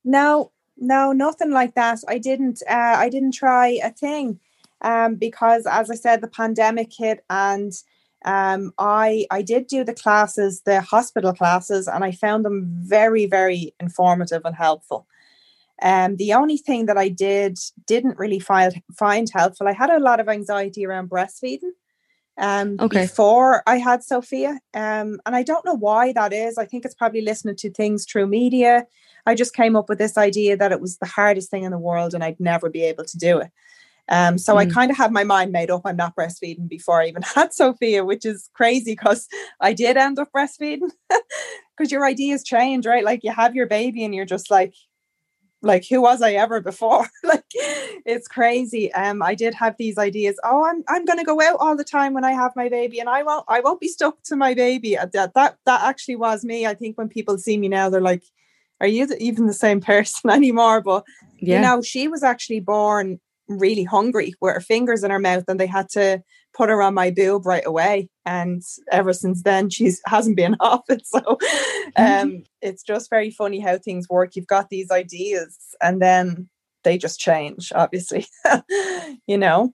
No, 0.06 0.52
no, 0.78 1.12
nothing 1.12 1.50
like 1.50 1.74
that. 1.74 1.98
I 2.08 2.18
didn't. 2.18 2.62
Uh, 2.70 2.94
I 2.96 3.08
didn't 3.08 3.32
try 3.32 3.78
a 3.82 3.90
thing 3.90 4.38
um, 4.80 5.16
because, 5.16 5.66
as 5.66 5.90
I 5.90 5.96
said, 5.96 6.20
the 6.20 6.28
pandemic 6.28 6.92
hit, 6.96 7.24
and 7.28 7.72
um, 8.24 8.72
I 8.78 9.26
I 9.30 9.42
did 9.42 9.66
do 9.66 9.84
the 9.84 9.94
classes, 9.94 10.62
the 10.62 10.80
hospital 10.80 11.32
classes, 11.32 11.88
and 11.88 12.04
I 12.04 12.12
found 12.12 12.44
them 12.44 12.66
very, 12.66 13.26
very 13.26 13.74
informative 13.80 14.42
and 14.44 14.54
helpful. 14.54 15.06
Um, 15.82 16.16
the 16.16 16.32
only 16.32 16.56
thing 16.56 16.86
that 16.86 16.96
I 16.96 17.08
did 17.08 17.58
didn't 17.86 18.18
really 18.18 18.38
find 18.38 18.80
find 18.96 19.28
helpful. 19.32 19.68
I 19.68 19.72
had 19.72 19.90
a 19.90 19.98
lot 19.98 20.20
of 20.20 20.28
anxiety 20.28 20.86
around 20.86 21.10
breastfeeding 21.10 21.72
um 22.38 22.76
okay. 22.78 23.02
before 23.02 23.62
I 23.66 23.78
had 23.78 24.04
Sophia. 24.04 24.60
Um, 24.74 25.20
and 25.24 25.34
I 25.34 25.42
don't 25.42 25.64
know 25.64 25.76
why 25.76 26.12
that 26.12 26.32
is. 26.32 26.58
I 26.58 26.66
think 26.66 26.84
it's 26.84 26.94
probably 26.94 27.22
listening 27.22 27.56
to 27.56 27.70
things 27.70 28.04
through 28.04 28.26
media. 28.26 28.86
I 29.26 29.34
just 29.34 29.54
came 29.54 29.76
up 29.76 29.88
with 29.88 29.98
this 29.98 30.16
idea 30.16 30.56
that 30.56 30.72
it 30.72 30.80
was 30.80 30.98
the 30.98 31.06
hardest 31.06 31.50
thing 31.50 31.64
in 31.64 31.72
the 31.72 31.78
world 31.78 32.14
and 32.14 32.22
I'd 32.22 32.40
never 32.40 32.70
be 32.70 32.82
able 32.84 33.04
to 33.04 33.18
do 33.18 33.38
it. 33.38 33.50
Um, 34.08 34.38
so 34.38 34.54
mm. 34.54 34.58
I 34.58 34.66
kind 34.66 34.90
of 34.90 34.96
had 34.96 35.10
my 35.10 35.24
mind 35.24 35.50
made 35.50 35.70
up 35.70 35.82
I'm 35.84 35.96
not 35.96 36.14
breastfeeding 36.14 36.68
before 36.68 37.02
I 37.02 37.08
even 37.08 37.22
had 37.34 37.52
Sophia, 37.52 38.04
which 38.04 38.24
is 38.24 38.48
crazy 38.54 38.92
because 38.92 39.26
I 39.60 39.72
did 39.72 39.96
end 39.96 40.18
up 40.18 40.30
breastfeeding 40.34 40.90
because 41.76 41.90
your 41.90 42.06
ideas 42.06 42.44
change, 42.44 42.86
right? 42.86 43.04
Like 43.04 43.24
you 43.24 43.32
have 43.32 43.54
your 43.54 43.66
baby 43.66 44.04
and 44.04 44.14
you're 44.14 44.24
just 44.24 44.50
like, 44.50 44.74
like 45.62 45.86
who 45.88 46.00
was 46.00 46.22
I 46.22 46.32
ever 46.32 46.60
before? 46.60 47.06
like 47.24 47.44
it's 47.54 48.28
crazy. 48.28 48.92
Um, 48.92 49.22
I 49.22 49.34
did 49.34 49.54
have 49.54 49.74
these 49.78 49.98
ideas. 49.98 50.38
Oh, 50.44 50.64
I'm 50.64 50.84
I'm 50.88 51.04
gonna 51.04 51.24
go 51.24 51.40
out 51.40 51.56
all 51.58 51.76
the 51.76 51.82
time 51.82 52.14
when 52.14 52.24
I 52.24 52.32
have 52.32 52.52
my 52.54 52.68
baby, 52.68 53.00
and 53.00 53.08
I 53.08 53.22
won't 53.22 53.44
I 53.48 53.60
won't 53.60 53.80
be 53.80 53.88
stuck 53.88 54.22
to 54.24 54.36
my 54.36 54.54
baby. 54.54 54.96
Uh, 54.96 55.06
that 55.14 55.34
that 55.34 55.56
that 55.64 55.82
actually 55.82 56.16
was 56.16 56.44
me. 56.44 56.66
I 56.66 56.74
think 56.74 56.96
when 56.96 57.08
people 57.08 57.38
see 57.38 57.58
me 57.58 57.68
now, 57.68 57.90
they're 57.90 58.00
like, 58.00 58.22
"Are 58.80 58.86
you 58.86 59.08
even 59.18 59.46
the 59.46 59.52
same 59.52 59.80
person 59.92 60.30
anymore?" 60.30 60.80
But 60.80 61.04
yeah. 61.38 61.56
you 61.56 61.62
know, 61.62 61.82
she 61.82 62.08
was 62.08 62.22
actually 62.22 62.60
born 62.60 63.20
really 63.48 63.84
hungry 63.84 64.34
with 64.40 64.54
her 64.54 64.60
fingers 64.60 65.04
in 65.04 65.10
her 65.10 65.18
mouth, 65.18 65.44
and 65.48 65.60
they 65.60 65.66
had 65.66 65.88
to 65.90 66.22
put 66.56 66.68
her 66.68 66.82
on 66.82 66.94
my 66.94 67.10
boob 67.10 67.46
right 67.46 67.66
away. 67.66 68.08
And 68.24 68.62
ever 68.90 69.12
since 69.12 69.42
then, 69.42 69.70
she's 69.70 70.00
hasn't 70.06 70.36
been 70.36 70.56
off 70.60 70.82
it. 70.88 71.06
So 71.06 71.38
um, 71.96 72.44
it's 72.62 72.82
just 72.82 73.10
very 73.10 73.30
funny 73.30 73.60
how 73.60 73.78
things 73.78 74.08
work. 74.08 74.36
You've 74.36 74.46
got 74.46 74.70
these 74.70 74.90
ideas, 74.90 75.56
and 75.82 76.00
then 76.00 76.48
they 76.84 76.98
just 76.98 77.18
change, 77.18 77.72
obviously. 77.74 78.26
you 79.26 79.38
know. 79.38 79.72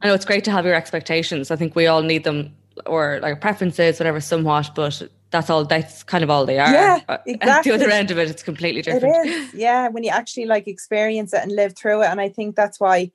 I 0.00 0.08
know 0.08 0.14
it's 0.14 0.24
great 0.24 0.42
to 0.44 0.50
have 0.50 0.64
your 0.64 0.74
expectations. 0.74 1.52
I 1.52 1.56
think 1.56 1.76
we 1.76 1.86
all 1.86 2.02
need 2.02 2.24
them 2.24 2.56
or 2.86 3.20
like 3.22 3.40
preferences, 3.40 4.00
whatever, 4.00 4.20
somewhat, 4.20 4.70
but 4.74 5.02
that's 5.32 5.50
all 5.50 5.64
that's 5.64 6.02
kind 6.04 6.22
of 6.22 6.30
all 6.30 6.46
they 6.46 6.58
are. 6.58 6.72
Yeah, 6.72 6.96
exactly. 7.26 7.40
At 7.40 7.64
the 7.64 7.72
other 7.72 7.90
end 7.90 8.10
of 8.10 8.18
it, 8.18 8.30
it's 8.30 8.42
completely 8.42 8.82
different. 8.82 9.26
It 9.26 9.28
is. 9.28 9.54
Yeah, 9.54 9.88
when 9.88 10.04
you 10.04 10.10
actually 10.10 10.44
like 10.44 10.68
experience 10.68 11.32
it 11.32 11.42
and 11.42 11.50
live 11.50 11.74
through 11.74 12.02
it. 12.02 12.06
And 12.06 12.20
I 12.20 12.28
think 12.28 12.54
that's 12.54 12.78
why 12.78 13.10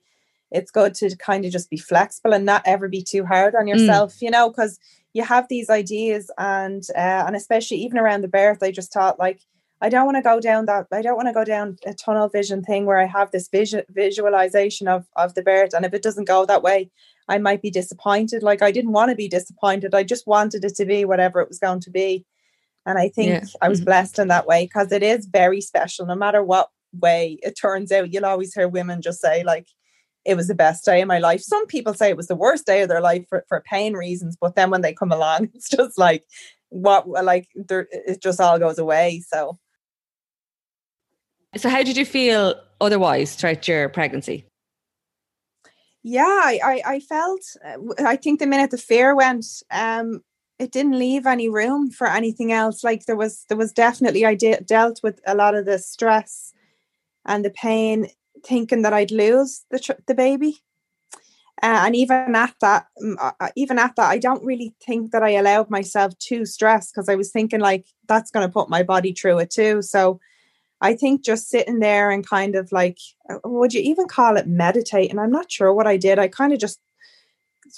it's 0.50 0.70
good 0.70 0.94
to 0.94 1.16
kind 1.16 1.44
of 1.44 1.52
just 1.52 1.70
be 1.70 1.76
flexible 1.76 2.34
and 2.34 2.44
not 2.44 2.62
ever 2.66 2.88
be 2.88 3.02
too 3.02 3.24
hard 3.24 3.54
on 3.54 3.66
mm. 3.66 3.68
yourself, 3.68 4.14
mm. 4.14 4.22
you 4.22 4.30
know, 4.30 4.50
because 4.50 4.78
you 5.14 5.22
have 5.22 5.46
these 5.48 5.70
ideas 5.70 6.30
and 6.36 6.82
uh, 6.94 7.24
and 7.26 7.36
especially 7.36 7.78
even 7.78 7.98
around 7.98 8.22
the 8.22 8.28
birth, 8.28 8.62
I 8.62 8.72
just 8.72 8.92
thought 8.92 9.18
like 9.18 9.40
I 9.80 9.88
don't 9.88 10.06
want 10.06 10.16
to 10.16 10.22
go 10.22 10.40
down 10.40 10.66
that 10.66 10.88
I 10.92 11.02
don't 11.02 11.16
want 11.16 11.28
to 11.28 11.32
go 11.32 11.44
down 11.44 11.78
a 11.86 11.94
tunnel 11.94 12.28
vision 12.28 12.62
thing 12.62 12.84
where 12.84 12.98
I 12.98 13.06
have 13.06 13.30
this 13.30 13.48
vision 13.48 13.84
visualization 13.88 14.88
of 14.88 15.06
of 15.16 15.34
the 15.34 15.42
birth 15.42 15.72
and 15.72 15.84
if 15.84 15.94
it 15.94 16.02
doesn't 16.02 16.26
go 16.26 16.44
that 16.46 16.62
way, 16.62 16.90
I 17.28 17.38
might 17.38 17.62
be 17.62 17.70
disappointed. 17.70 18.42
Like 18.42 18.62
I 18.62 18.70
didn't 18.70 18.92
want 18.92 19.10
to 19.10 19.16
be 19.16 19.28
disappointed. 19.28 19.94
I 19.94 20.02
just 20.02 20.26
wanted 20.26 20.64
it 20.64 20.74
to 20.76 20.86
be 20.86 21.04
whatever 21.04 21.40
it 21.40 21.48
was 21.48 21.58
going 21.58 21.80
to 21.80 21.90
be. 21.90 22.24
And 22.86 22.98
I 22.98 23.08
think 23.08 23.28
yeah. 23.28 23.44
I 23.60 23.68
was 23.68 23.80
mm-hmm. 23.80 23.86
blessed 23.86 24.18
in 24.18 24.28
that 24.28 24.46
way 24.46 24.64
because 24.64 24.92
it 24.92 25.02
is 25.02 25.26
very 25.26 25.60
special 25.60 26.06
no 26.06 26.14
matter 26.14 26.42
what 26.42 26.70
way 26.98 27.38
it 27.42 27.58
turns 27.60 27.92
out. 27.92 28.12
You'll 28.12 28.24
always 28.24 28.54
hear 28.54 28.66
women 28.66 29.02
just 29.02 29.20
say 29.20 29.44
like 29.44 29.66
it 30.24 30.36
was 30.36 30.48
the 30.48 30.54
best 30.54 30.84
day 30.84 31.02
of 31.02 31.08
my 31.08 31.18
life. 31.18 31.40
Some 31.42 31.66
people 31.66 31.94
say 31.94 32.08
it 32.08 32.16
was 32.16 32.28
the 32.28 32.34
worst 32.34 32.66
day 32.66 32.82
of 32.82 32.88
their 32.88 33.00
life 33.00 33.26
for, 33.28 33.44
for 33.48 33.62
pain 33.68 33.94
reasons, 33.94 34.36
but 34.40 34.56
then 34.56 34.70
when 34.70 34.80
they 34.80 34.92
come 34.92 35.12
along, 35.12 35.50
it's 35.54 35.68
just 35.68 35.98
like 35.98 36.24
what 36.70 37.08
like 37.08 37.48
it 37.54 38.22
just 38.22 38.40
all 38.40 38.58
goes 38.58 38.78
away. 38.78 39.22
So 39.26 39.58
So 41.56 41.68
how 41.68 41.82
did 41.82 41.96
you 41.96 42.06
feel 42.06 42.54
otherwise 42.80 43.34
throughout 43.34 43.68
your 43.68 43.88
pregnancy? 43.88 44.47
Yeah, 46.10 46.22
I, 46.24 46.58
I, 46.64 46.82
I 46.94 47.00
felt 47.00 47.42
I 47.98 48.16
think 48.16 48.40
the 48.40 48.46
minute 48.46 48.70
the 48.70 48.78
fear 48.78 49.14
went, 49.14 49.44
um, 49.70 50.22
it 50.58 50.72
didn't 50.72 50.98
leave 50.98 51.26
any 51.26 51.50
room 51.50 51.90
for 51.90 52.06
anything 52.06 52.50
else. 52.50 52.82
Like 52.82 53.04
there 53.04 53.14
was 53.14 53.44
there 53.48 53.58
was 53.58 53.72
definitely 53.74 54.24
I 54.24 54.34
de- 54.34 54.62
dealt 54.62 55.00
with 55.02 55.20
a 55.26 55.34
lot 55.34 55.54
of 55.54 55.66
the 55.66 55.78
stress 55.78 56.54
and 57.26 57.44
the 57.44 57.50
pain 57.50 58.06
thinking 58.42 58.80
that 58.82 58.94
I'd 58.94 59.10
lose 59.10 59.66
the 59.70 59.78
tr- 59.78 60.00
the 60.06 60.14
baby. 60.14 60.62
Uh, 61.62 61.82
and 61.84 61.94
even 61.94 62.34
at 62.34 62.54
that, 62.62 62.86
mm, 63.02 63.16
uh, 63.20 63.32
uh, 63.38 63.50
even 63.54 63.78
at 63.78 63.94
that, 63.96 64.08
I 64.08 64.16
don't 64.16 64.42
really 64.42 64.74
think 64.82 65.10
that 65.10 65.22
I 65.22 65.30
allowed 65.32 65.68
myself 65.68 66.16
to 66.30 66.46
stress 66.46 66.90
because 66.90 67.10
I 67.10 67.16
was 67.16 67.30
thinking 67.30 67.60
like 67.60 67.84
that's 68.08 68.30
going 68.30 68.46
to 68.46 68.52
put 68.52 68.70
my 68.70 68.82
body 68.82 69.12
through 69.12 69.40
it 69.40 69.50
too. 69.50 69.82
So 69.82 70.20
I 70.80 70.94
think 70.94 71.24
just 71.24 71.48
sitting 71.48 71.80
there 71.80 72.10
and 72.10 72.26
kind 72.26 72.54
of 72.54 72.70
like, 72.70 72.98
uh, 73.28 73.38
would 73.44 73.74
you 73.74 73.80
even 73.80 74.06
call 74.06 74.36
it 74.36 74.46
meditating? 74.46 75.18
I'm 75.18 75.32
not 75.32 75.50
sure 75.50 75.72
what 75.72 75.86
I 75.86 75.96
did. 75.96 76.18
I 76.18 76.28
kind 76.28 76.52
of 76.52 76.58
just 76.58 76.80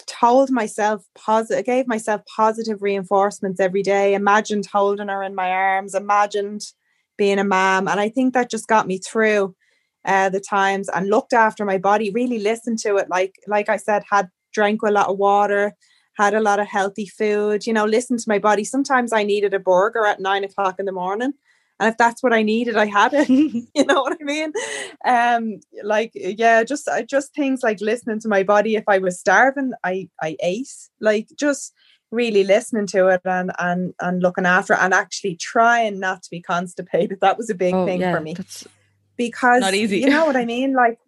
told 0.07 0.50
myself 0.50 1.04
positive, 1.14 1.64
gave 1.64 1.88
myself 1.88 2.21
positive 2.26 2.83
reinforcements 2.83 3.61
every 3.61 3.83
day. 3.83 4.14
Imagined 4.14 4.66
holding 4.66 5.09
her 5.09 5.23
in 5.23 5.35
my 5.35 5.50
arms. 5.50 5.95
Imagined 5.95 6.62
being 7.16 7.38
a 7.38 7.45
mom. 7.45 7.88
And 7.88 7.99
I 7.99 8.09
think 8.09 8.35
that 8.35 8.50
just 8.50 8.69
got 8.69 8.87
me 8.87 8.99
through 8.99 9.54
uh, 10.04 10.28
the 10.28 10.40
times 10.40 10.88
and 10.88 11.11
looked 11.11 11.33
after 11.33 11.64
my 11.64 11.78
body, 11.78 12.11
really 12.11 12.38
listened 12.38 12.78
to 12.80 12.97
it. 12.97 13.09
Like, 13.09 13.35
like 13.47 13.69
I 13.69 13.76
said, 13.76 14.02
had 14.11 14.28
drank 14.52 14.83
a 14.83 14.90
lot 14.90 15.09
of 15.09 15.19
water, 15.19 15.75
had 16.16 16.35
a 16.35 16.40
lot 16.40 16.61
of 16.61 16.66
healthy 16.66 17.07
food, 17.07 17.66
you 17.66 17.73
know, 17.73 17.85
listened 17.85 18.21
to 18.21 18.28
my 18.28 18.38
body. 18.38 18.64
Sometimes 18.64 19.12
I 19.12 19.23
needed 19.23 19.54
a 19.54 19.59
burger 19.59 20.07
at 20.07 20.21
nine 20.21 20.45
o'clock 20.45 20.76
in 20.78 20.87
the 20.87 20.92
morning. 20.92 21.35
And 21.81 21.89
if 21.89 21.97
that's 21.97 22.23
what 22.23 22.35
I 22.35 22.43
needed, 22.43 22.77
I 22.77 22.85
had 22.85 23.15
it. 23.15 23.29
you 23.75 23.85
know 23.87 24.03
what 24.03 24.19
I 24.21 24.23
mean? 24.23 24.53
Um, 25.05 25.61
like 25.83 26.13
yeah, 26.15 26.63
just 26.63 26.89
just 27.07 27.35
things 27.35 27.63
like 27.63 27.81
listening 27.81 28.21
to 28.21 28.29
my 28.29 28.43
body. 28.43 28.77
If 28.77 28.85
I 28.87 28.99
was 28.99 29.19
starving, 29.19 29.73
I 29.83 30.11
I 30.23 30.37
ate. 30.43 30.69
Like 31.01 31.29
just 31.39 31.73
really 32.11 32.45
listening 32.45 32.87
to 32.89 33.09
it 33.09 33.23
and 33.25 33.51
and 33.59 33.95
and 33.99 34.23
looking 34.23 34.45
after 34.45 34.75
it 34.75 34.81
and 34.81 34.93
actually 34.93 35.37
trying 35.37 35.99
not 35.99 36.23
to 36.25 36.31
be 36.31 36.43
constipated. 36.43 37.19
That 37.23 37.39
was 37.39 37.49
a 37.49 37.55
big 37.55 37.75
oh, 37.75 37.87
thing 37.87 38.01
yeah, 38.03 38.15
for 38.15 38.21
me. 38.21 38.37
Because 39.17 39.63
not 39.63 39.75
easy. 39.75 40.01
you 40.01 40.11
know 40.11 40.27
what 40.27 40.37
I 40.37 40.45
mean? 40.45 40.75
Like 40.75 40.99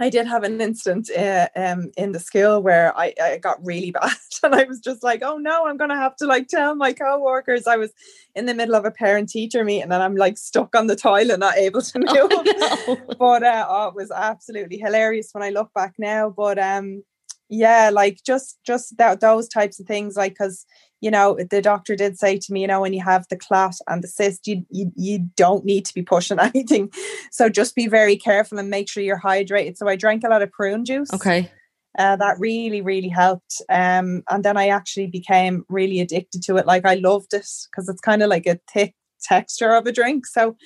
I 0.00 0.10
did 0.10 0.26
have 0.26 0.44
an 0.44 0.60
incident 0.60 1.10
uh, 1.10 1.48
um, 1.56 1.90
in 1.96 2.12
the 2.12 2.20
school 2.20 2.62
where 2.62 2.96
I, 2.96 3.12
I, 3.20 3.38
got 3.38 3.64
really 3.64 3.90
bad, 4.00 4.12
and 4.42 4.54
I 4.54 4.64
was 4.64 4.80
just 4.80 5.02
like, 5.02 5.22
"Oh 5.22 5.38
no, 5.38 5.66
I'm 5.66 5.76
gonna 5.76 5.96
have 5.96 6.16
to 6.16 6.26
like 6.26 6.48
tell 6.48 6.74
my 6.74 6.92
co-workers." 6.92 7.66
I 7.66 7.76
was 7.76 7.92
in 8.34 8.46
the 8.46 8.54
middle 8.54 8.74
of 8.74 8.84
a 8.84 8.90
parent-teacher 8.90 9.64
meeting, 9.64 9.90
and 9.90 9.94
I'm 9.94 10.16
like 10.16 10.38
stuck 10.38 10.74
on 10.76 10.86
the 10.86 10.96
toilet, 10.96 11.38
not 11.38 11.56
able 11.56 11.82
to 11.82 11.98
oh, 12.08 12.28
move. 12.28 12.32
Oh, 12.32 12.96
no. 12.96 13.14
But 13.18 13.42
uh, 13.42 13.66
oh, 13.68 13.88
it 13.88 13.94
was 13.94 14.10
absolutely 14.10 14.78
hilarious 14.78 15.30
when 15.32 15.42
I 15.42 15.50
look 15.50 15.72
back 15.74 15.94
now. 15.98 16.30
But 16.30 16.58
um, 16.58 17.02
yeah, 17.48 17.90
like 17.92 18.18
just 18.24 18.58
just 18.66 18.96
that 18.98 19.20
those 19.20 19.48
types 19.48 19.80
of 19.80 19.86
things, 19.86 20.16
like 20.16 20.32
because 20.32 20.66
you 21.00 21.10
know, 21.10 21.38
the 21.50 21.62
doctor 21.62 21.94
did 21.94 22.18
say 22.18 22.38
to 22.38 22.52
me, 22.52 22.62
you 22.62 22.66
know, 22.66 22.80
when 22.80 22.92
you 22.92 23.02
have 23.04 23.26
the 23.30 23.36
clot 23.36 23.76
and 23.86 24.02
the 24.02 24.08
cyst, 24.08 24.46
you, 24.46 24.64
you 24.70 24.92
you 24.96 25.20
don't 25.36 25.64
need 25.64 25.84
to 25.86 25.94
be 25.94 26.02
pushing 26.02 26.38
anything. 26.40 26.90
So 27.30 27.48
just 27.48 27.74
be 27.74 27.86
very 27.86 28.16
careful 28.16 28.58
and 28.58 28.70
make 28.70 28.88
sure 28.88 29.02
you're 29.02 29.20
hydrated. 29.20 29.76
So 29.76 29.88
I 29.88 29.96
drank 29.96 30.24
a 30.24 30.28
lot 30.28 30.42
of 30.42 30.50
prune 30.50 30.84
juice. 30.84 31.12
Okay. 31.12 31.50
Uh, 31.98 32.16
that 32.16 32.38
really, 32.38 32.80
really 32.80 33.08
helped. 33.08 33.60
Um, 33.68 34.22
and 34.30 34.44
then 34.44 34.56
I 34.56 34.68
actually 34.68 35.08
became 35.08 35.64
really 35.68 36.00
addicted 36.00 36.42
to 36.44 36.56
it. 36.56 36.66
Like 36.66 36.84
I 36.84 36.94
loved 36.94 37.32
it 37.32 37.48
because 37.70 37.88
it's 37.88 38.00
kind 38.00 38.22
of 38.22 38.28
like 38.28 38.46
a 38.46 38.60
thick 38.72 38.94
texture 39.22 39.74
of 39.74 39.86
a 39.86 39.92
drink. 39.92 40.26
So 40.26 40.56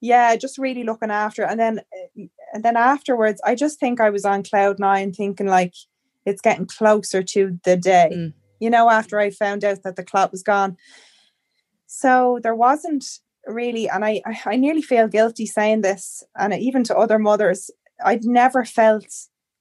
yeah, 0.00 0.36
just 0.36 0.58
really 0.58 0.84
looking 0.84 1.10
after. 1.10 1.42
It. 1.42 1.50
And 1.50 1.60
then 1.60 1.80
and 2.52 2.64
then 2.64 2.76
afterwards, 2.76 3.40
I 3.44 3.54
just 3.54 3.80
think 3.80 4.00
I 4.00 4.10
was 4.10 4.24
on 4.24 4.42
cloud 4.42 4.78
nine, 4.78 5.12
thinking 5.12 5.46
like 5.46 5.72
it's 6.26 6.40
getting 6.40 6.66
closer 6.66 7.22
to 7.22 7.58
the 7.64 7.76
day. 7.76 8.10
Mm 8.12 8.32
you 8.64 8.70
know, 8.70 8.90
after 8.90 9.18
I 9.18 9.28
found 9.28 9.62
out 9.62 9.82
that 9.82 9.96
the 9.96 10.02
clot 10.02 10.32
was 10.32 10.42
gone. 10.42 10.78
So 11.86 12.38
there 12.42 12.54
wasn't 12.54 13.04
really, 13.46 13.88
and 13.90 14.04
I, 14.04 14.22
I 14.46 14.56
nearly 14.56 14.80
feel 14.80 15.06
guilty 15.06 15.44
saying 15.44 15.82
this, 15.82 16.22
and 16.34 16.54
even 16.54 16.82
to 16.84 16.96
other 16.96 17.18
mothers, 17.18 17.70
I'd 18.02 18.24
never 18.24 18.64
felt 18.64 19.06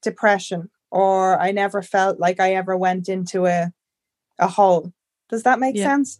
depression 0.01 0.69
or 0.89 1.39
I 1.39 1.51
never 1.51 1.81
felt 1.81 2.19
like 2.19 2.39
I 2.39 2.53
ever 2.53 2.77
went 2.77 3.09
into 3.09 3.45
a 3.45 3.73
a 4.39 4.47
hole. 4.47 4.91
Does 5.29 5.43
that 5.43 5.59
make 5.59 5.75
yeah. 5.75 5.83
sense? 5.83 6.17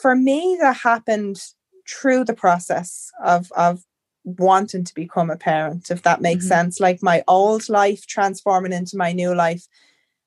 For 0.00 0.16
me, 0.16 0.58
that 0.60 0.78
happened 0.78 1.40
through 1.88 2.24
the 2.24 2.34
process 2.34 3.10
of 3.24 3.52
of 3.52 3.84
wanting 4.26 4.84
to 4.84 4.94
become 4.94 5.30
a 5.30 5.36
parent, 5.36 5.90
if 5.90 6.02
that 6.02 6.20
makes 6.20 6.44
mm-hmm. 6.44 6.54
sense. 6.54 6.80
Like 6.80 7.02
my 7.02 7.24
old 7.26 7.68
life 7.70 8.06
transforming 8.06 8.72
into 8.72 8.98
my 8.98 9.12
new 9.12 9.34
life 9.34 9.66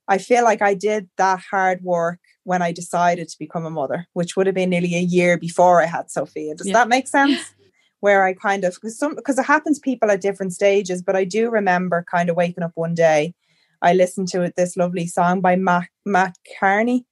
I 0.09 0.17
feel 0.17 0.43
like 0.43 0.61
I 0.61 0.73
did 0.73 1.07
that 1.17 1.39
hard 1.39 1.83
work 1.83 2.19
when 2.43 2.63
I 2.63 2.71
decided 2.71 3.29
to 3.29 3.37
become 3.37 3.63
a 3.63 3.69
mother, 3.69 4.07
which 4.13 4.35
would 4.35 4.47
have 4.47 4.55
been 4.55 4.71
nearly 4.71 4.95
a 4.95 5.01
year 5.01 5.37
before 5.37 5.83
I 5.83 5.85
had 5.85 6.09
Sophia. 6.09 6.55
Does 6.55 6.67
yeah. 6.67 6.73
that 6.73 6.89
make 6.89 7.07
sense? 7.07 7.39
Where 8.01 8.23
I 8.23 8.33
kind 8.33 8.63
of 8.63 8.73
because 8.73 8.97
some 8.97 9.13
because 9.13 9.37
it 9.37 9.45
happens 9.45 9.77
people 9.77 10.09
at 10.09 10.21
different 10.21 10.53
stages, 10.53 11.01
but 11.01 11.17
I 11.17 11.25
do 11.25 11.49
remember 11.49 12.05
kind 12.09 12.29
of 12.29 12.37
waking 12.37 12.63
up 12.63 12.71
one 12.75 12.95
day. 12.95 13.35
I 13.81 13.93
listened 13.93 14.29
to 14.29 14.51
this 14.55 14.77
lovely 14.77 15.05
song 15.05 15.41
by 15.41 15.57
Mat 15.57 15.89
Mat 16.05 16.37
Kearney. 16.59 17.05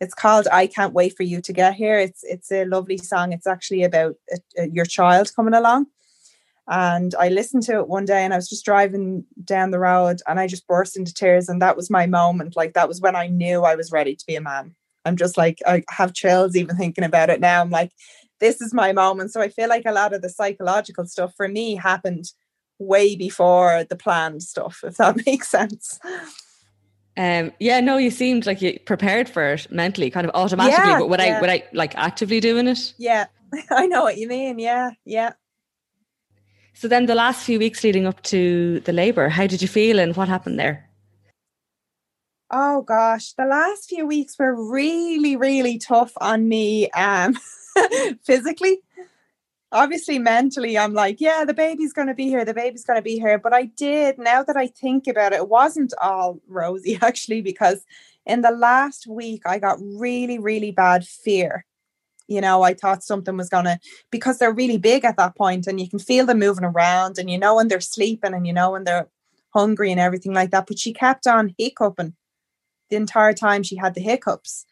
It's 0.00 0.14
called 0.14 0.48
"I 0.52 0.66
Can't 0.66 0.92
Wait 0.92 1.16
for 1.16 1.22
You 1.22 1.40
to 1.42 1.52
Get 1.52 1.74
Here." 1.74 1.96
It's 1.96 2.24
it's 2.24 2.50
a 2.50 2.64
lovely 2.64 2.98
song. 2.98 3.32
It's 3.32 3.46
actually 3.46 3.84
about 3.84 4.16
a, 4.32 4.62
a, 4.64 4.68
your 4.68 4.84
child 4.84 5.30
coming 5.34 5.54
along, 5.54 5.86
and 6.72 7.14
I 7.16 7.28
listened 7.28 7.64
to 7.64 7.80
it 7.80 7.88
one 7.88 8.06
day 8.06 8.24
and 8.24 8.32
I 8.32 8.36
was 8.36 8.48
just 8.48 8.64
driving 8.64 9.26
down 9.44 9.72
the 9.72 9.78
road 9.78 10.20
and 10.26 10.40
I 10.40 10.46
just 10.46 10.66
burst 10.66 10.96
into 10.96 11.12
tears. 11.12 11.50
And 11.50 11.60
that 11.60 11.76
was 11.76 11.90
my 11.90 12.06
moment. 12.06 12.56
Like, 12.56 12.72
that 12.72 12.88
was 12.88 12.98
when 12.98 13.14
I 13.14 13.26
knew 13.26 13.62
I 13.62 13.74
was 13.74 13.92
ready 13.92 14.16
to 14.16 14.26
be 14.26 14.36
a 14.36 14.40
man. 14.40 14.74
I'm 15.04 15.18
just 15.18 15.36
like, 15.36 15.58
I 15.66 15.84
have 15.90 16.14
chills 16.14 16.56
even 16.56 16.78
thinking 16.78 17.04
about 17.04 17.28
it 17.28 17.40
now. 17.40 17.60
I'm 17.60 17.68
like, 17.68 17.92
this 18.40 18.62
is 18.62 18.72
my 18.72 18.92
moment. 18.92 19.32
So 19.32 19.42
I 19.42 19.50
feel 19.50 19.68
like 19.68 19.82
a 19.84 19.92
lot 19.92 20.14
of 20.14 20.22
the 20.22 20.30
psychological 20.30 21.04
stuff 21.04 21.34
for 21.36 21.46
me 21.46 21.76
happened 21.76 22.24
way 22.78 23.16
before 23.16 23.84
the 23.84 23.96
planned 23.96 24.42
stuff, 24.42 24.80
if 24.82 24.96
that 24.96 25.20
makes 25.26 25.50
sense. 25.50 26.00
Um, 27.18 27.52
yeah, 27.60 27.80
no, 27.80 27.98
you 27.98 28.10
seemed 28.10 28.46
like 28.46 28.62
you 28.62 28.80
prepared 28.86 29.28
for 29.28 29.52
it 29.52 29.70
mentally, 29.70 30.08
kind 30.08 30.26
of 30.26 30.34
automatically, 30.34 30.90
yeah, 30.90 30.98
but 31.00 31.10
would 31.10 31.20
yeah. 31.20 31.36
I, 31.36 31.40
would 31.42 31.50
I 31.50 31.64
like 31.74 31.94
actively 31.96 32.40
doing 32.40 32.66
it? 32.66 32.94
Yeah, 32.96 33.26
I 33.70 33.86
know 33.86 34.04
what 34.04 34.16
you 34.16 34.26
mean. 34.26 34.58
Yeah, 34.58 34.92
yeah. 35.04 35.34
So 36.74 36.88
then 36.88 37.06
the 37.06 37.14
last 37.14 37.44
few 37.44 37.58
weeks 37.58 37.84
leading 37.84 38.06
up 38.06 38.22
to 38.24 38.80
the 38.80 38.92
labour, 38.92 39.28
how 39.28 39.46
did 39.46 39.62
you 39.62 39.68
feel 39.68 39.98
and 39.98 40.16
what 40.16 40.28
happened 40.28 40.58
there? 40.58 40.88
Oh 42.50 42.82
gosh, 42.82 43.32
the 43.32 43.46
last 43.46 43.88
few 43.88 44.06
weeks 44.06 44.38
were 44.38 44.54
really, 44.70 45.36
really 45.36 45.78
tough 45.78 46.12
on 46.20 46.48
me 46.48 46.90
um 46.90 47.36
physically. 48.24 48.80
Obviously, 49.72 50.18
mentally, 50.18 50.76
I'm 50.76 50.92
like, 50.92 51.18
yeah, 51.18 51.46
the 51.46 51.54
baby's 51.54 51.94
going 51.94 52.08
to 52.08 52.14
be 52.14 52.28
here, 52.28 52.44
the 52.44 52.52
baby's 52.52 52.84
going 52.84 52.98
to 52.98 53.02
be 53.02 53.18
here. 53.18 53.38
But 53.38 53.54
I 53.54 53.64
did, 53.64 54.18
now 54.18 54.42
that 54.42 54.56
I 54.56 54.66
think 54.66 55.06
about 55.06 55.32
it, 55.32 55.36
it 55.36 55.48
wasn't 55.48 55.94
all 56.02 56.40
rosy 56.46 56.98
actually, 57.02 57.40
because 57.40 57.86
in 58.26 58.42
the 58.42 58.50
last 58.50 59.06
week, 59.06 59.42
I 59.46 59.58
got 59.58 59.78
really, 59.80 60.38
really 60.38 60.72
bad 60.72 61.06
fear 61.06 61.64
you 62.28 62.40
know 62.40 62.62
i 62.62 62.74
thought 62.74 63.02
something 63.02 63.36
was 63.36 63.48
gonna 63.48 63.78
because 64.10 64.38
they're 64.38 64.52
really 64.52 64.78
big 64.78 65.04
at 65.04 65.16
that 65.16 65.36
point 65.36 65.66
and 65.66 65.80
you 65.80 65.88
can 65.88 65.98
feel 65.98 66.26
them 66.26 66.38
moving 66.38 66.64
around 66.64 67.18
and 67.18 67.30
you 67.30 67.38
know 67.38 67.56
when 67.56 67.68
they're 67.68 67.80
sleeping 67.80 68.34
and 68.34 68.46
you 68.46 68.52
know 68.52 68.70
when 68.72 68.84
they're 68.84 69.08
hungry 69.54 69.90
and 69.90 70.00
everything 70.00 70.32
like 70.32 70.50
that 70.50 70.66
but 70.66 70.78
she 70.78 70.92
kept 70.92 71.26
on 71.26 71.54
hiccuping. 71.58 72.14
The 72.90 72.96
entire 72.96 73.32
time 73.32 73.62
she 73.62 73.76
had 73.76 73.94
the 73.94 74.02
hiccups. 74.02 74.66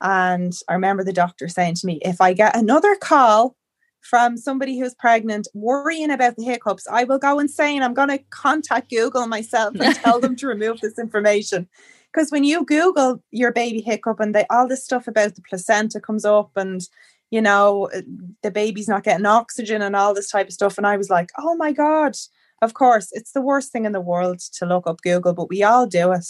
And 0.00 0.54
i 0.68 0.74
remember 0.74 1.04
the 1.04 1.12
doctor 1.12 1.48
saying 1.48 1.74
to 1.76 1.86
me 1.86 1.98
if 2.02 2.20
i 2.20 2.32
get 2.32 2.56
another 2.56 2.96
call 2.96 3.56
from 4.00 4.38
somebody 4.38 4.78
who's 4.78 4.94
pregnant 4.94 5.46
worrying 5.52 6.10
about 6.10 6.36
the 6.36 6.44
hiccups 6.44 6.86
i 6.90 7.04
will 7.04 7.18
go 7.18 7.38
insane. 7.38 7.82
I'm 7.82 7.94
going 7.94 8.08
to 8.08 8.18
contact 8.30 8.90
google 8.90 9.26
myself 9.26 9.74
and 9.78 9.94
tell 9.96 10.20
them 10.20 10.36
to 10.36 10.46
remove 10.54 10.80
this 10.80 10.98
information 10.98 11.68
because 12.12 12.30
when 12.30 12.44
you 12.44 12.64
Google 12.64 13.22
your 13.30 13.52
baby 13.52 13.80
hiccup 13.80 14.20
and 14.20 14.34
they, 14.34 14.46
all 14.50 14.66
this 14.66 14.84
stuff 14.84 15.06
about 15.06 15.34
the 15.34 15.42
placenta 15.42 16.00
comes 16.00 16.24
up 16.24 16.50
and 16.56 16.82
you 17.30 17.40
know 17.40 17.88
uh, 17.94 18.02
the 18.42 18.50
baby's 18.50 18.88
not 18.88 19.04
getting 19.04 19.26
oxygen 19.26 19.82
and 19.82 19.94
all 19.94 20.14
this 20.14 20.30
type 20.30 20.48
of 20.48 20.52
stuff, 20.52 20.78
and 20.78 20.86
I 20.86 20.96
was 20.96 21.10
like, 21.10 21.30
oh 21.38 21.56
my 21.56 21.72
god, 21.72 22.16
of 22.62 22.74
course 22.74 23.08
it's 23.12 23.32
the 23.32 23.42
worst 23.42 23.72
thing 23.72 23.84
in 23.84 23.92
the 23.92 24.00
world 24.00 24.40
to 24.54 24.66
look 24.66 24.86
up 24.86 25.00
Google, 25.02 25.34
but 25.34 25.48
we 25.48 25.62
all 25.62 25.86
do 25.86 26.12
it. 26.12 26.26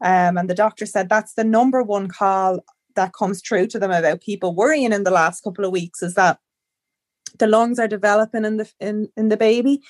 Um, 0.00 0.36
and 0.36 0.50
the 0.50 0.54
doctor 0.54 0.86
said 0.86 1.08
that's 1.08 1.34
the 1.34 1.44
number 1.44 1.82
one 1.82 2.08
call 2.08 2.60
that 2.96 3.12
comes 3.12 3.42
true 3.42 3.66
to 3.66 3.78
them 3.78 3.90
about 3.90 4.20
people 4.20 4.54
worrying 4.54 4.92
in 4.92 5.04
the 5.04 5.10
last 5.10 5.42
couple 5.42 5.64
of 5.64 5.72
weeks 5.72 6.02
is 6.02 6.14
that 6.14 6.38
the 7.38 7.46
lungs 7.46 7.78
are 7.78 7.88
developing 7.88 8.44
in 8.44 8.56
the 8.58 8.70
in, 8.80 9.08
in 9.16 9.28
the 9.28 9.36
baby 9.36 9.82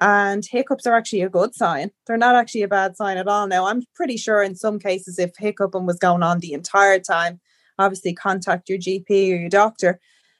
and 0.00 0.44
hiccups 0.44 0.86
are 0.86 0.94
actually 0.94 1.22
a 1.22 1.28
good 1.28 1.54
sign. 1.54 1.90
They're 2.06 2.16
not 2.16 2.36
actually 2.36 2.62
a 2.62 2.68
bad 2.68 2.96
sign 2.96 3.16
at 3.16 3.28
all. 3.28 3.46
Now, 3.46 3.66
I'm 3.66 3.82
pretty 3.94 4.16
sure 4.16 4.42
in 4.42 4.54
some 4.54 4.78
cases, 4.78 5.18
if 5.18 5.32
hiccuping 5.38 5.86
was 5.86 5.98
going 5.98 6.22
on 6.22 6.40
the 6.40 6.52
entire 6.52 7.00
time, 7.00 7.40
obviously 7.78 8.14
contact 8.14 8.68
your 8.68 8.78
GP 8.78 9.10
or 9.10 9.36
your 9.36 9.48
doctor. 9.48 9.98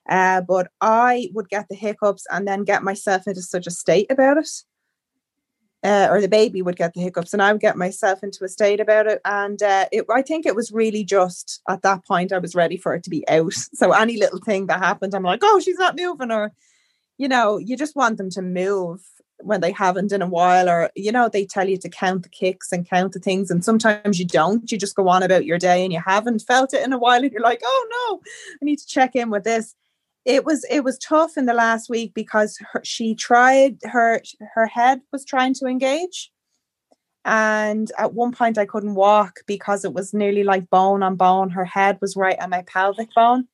Uh, 0.09 0.43
but 0.43 0.69
I 0.81 1.31
would 1.35 1.49
get 1.49 1.67
the 1.69 1.75
hiccups 1.75 2.27
and 2.31 2.47
then 2.47 2.65
get 2.65 2.83
myself 2.83 3.27
into 3.27 3.43
such 3.43 3.67
a 3.67 3.71
state 3.73 4.11
about 4.11 4.37
it. 4.39 4.49
Uh, 5.87 6.09
or 6.11 6.21
the 6.21 6.27
baby 6.27 6.63
would 6.63 6.75
get 6.75 6.95
the 6.95 7.01
hiccups, 7.01 7.33
and 7.33 7.41
I 7.41 7.53
would 7.53 7.61
get 7.61 7.77
myself 7.77 8.25
into 8.25 8.45
a 8.45 8.49
state 8.49 8.81
about 8.81 9.07
it. 9.07 9.21
And 9.25 9.63
uh, 9.63 9.87
it, 9.93 10.05
I 10.13 10.21
think 10.21 10.45
it 10.45 10.57
was 10.57 10.73
really 10.73 11.05
just 11.05 11.63
at 11.69 11.83
that 11.83 12.05
point 12.05 12.33
I 12.33 12.39
was 12.39 12.57
ready 12.57 12.77
for 12.77 12.93
it 12.95 13.05
to 13.05 13.11
be 13.11 13.27
out. 13.29 13.53
So 13.75 13.93
any 13.93 14.17
little 14.17 14.41
thing 14.41 14.67
that 14.67 14.81
happened, 14.81 15.15
I'm 15.15 15.23
like, 15.23 15.41
oh, 15.45 15.61
she's 15.61 15.79
not 15.79 15.97
moving, 15.97 16.33
or 16.33 16.53
you 17.19 17.29
know, 17.29 17.59
you 17.59 17.77
just 17.77 17.95
want 17.95 18.19
them 18.19 18.31
to 18.31 18.43
move 18.43 19.01
when 19.39 19.61
they 19.61 19.71
haven't 19.71 20.13
in 20.13 20.23
a 20.23 20.27
while 20.27 20.69
or 20.69 20.91
you 20.97 21.13
know 21.13 21.29
they 21.29 21.45
tell 21.45 21.69
you 21.69 21.77
to 21.77 21.89
count 21.89 22.23
the 22.23 22.29
kicks 22.29 22.73
and 22.73 22.89
count 22.89 23.13
the 23.13 23.21
things 23.21 23.51
and 23.51 23.65
sometimes 23.65 24.19
you 24.19 24.25
don't 24.25 24.73
you 24.73 24.79
just 24.79 24.97
go 24.97 25.09
on 25.09 25.23
about 25.23 25.45
your 25.45 25.59
day 25.59 25.85
and 25.85 25.93
you 25.93 26.01
haven't 26.05 26.41
felt 26.41 26.73
it 26.73 26.85
in 26.85 26.93
a 26.93 26.99
while 26.99 27.23
and 27.23 27.31
you're 27.33 27.43
like 27.43 27.61
oh 27.63 27.87
no 27.91 28.21
i 28.63 28.65
need 28.65 28.79
to 28.79 28.87
check 28.87 29.15
in 29.15 29.29
with 29.29 29.45
this 29.45 29.75
it 30.27 30.45
was 30.45 30.67
it 30.71 30.85
was 30.85 30.99
tough 30.99 31.39
in 31.39 31.47
the 31.47 31.55
last 31.55 31.91
week 31.91 32.15
because 32.15 32.59
her, 32.73 32.83
she 32.85 33.15
tried 33.15 33.79
her 33.85 34.23
her 34.55 34.67
head 34.67 35.01
was 35.13 35.25
trying 35.25 35.55
to 35.55 35.67
engage 35.67 36.33
and 37.25 37.93
at 37.99 38.15
one 38.15 38.33
point 38.33 38.59
i 38.59 38.67
couldn't 38.67 38.95
walk 38.97 39.37
because 39.47 39.85
it 39.85 39.95
was 39.95 40.15
nearly 40.15 40.45
like 40.45 40.71
bone 40.71 41.03
on 41.03 41.17
bone 41.17 41.51
her 41.51 41.65
head 41.67 41.99
was 42.01 42.17
right 42.17 42.41
on 42.41 42.51
my 42.51 42.63
pelvic 42.63 43.09
bone 43.15 43.47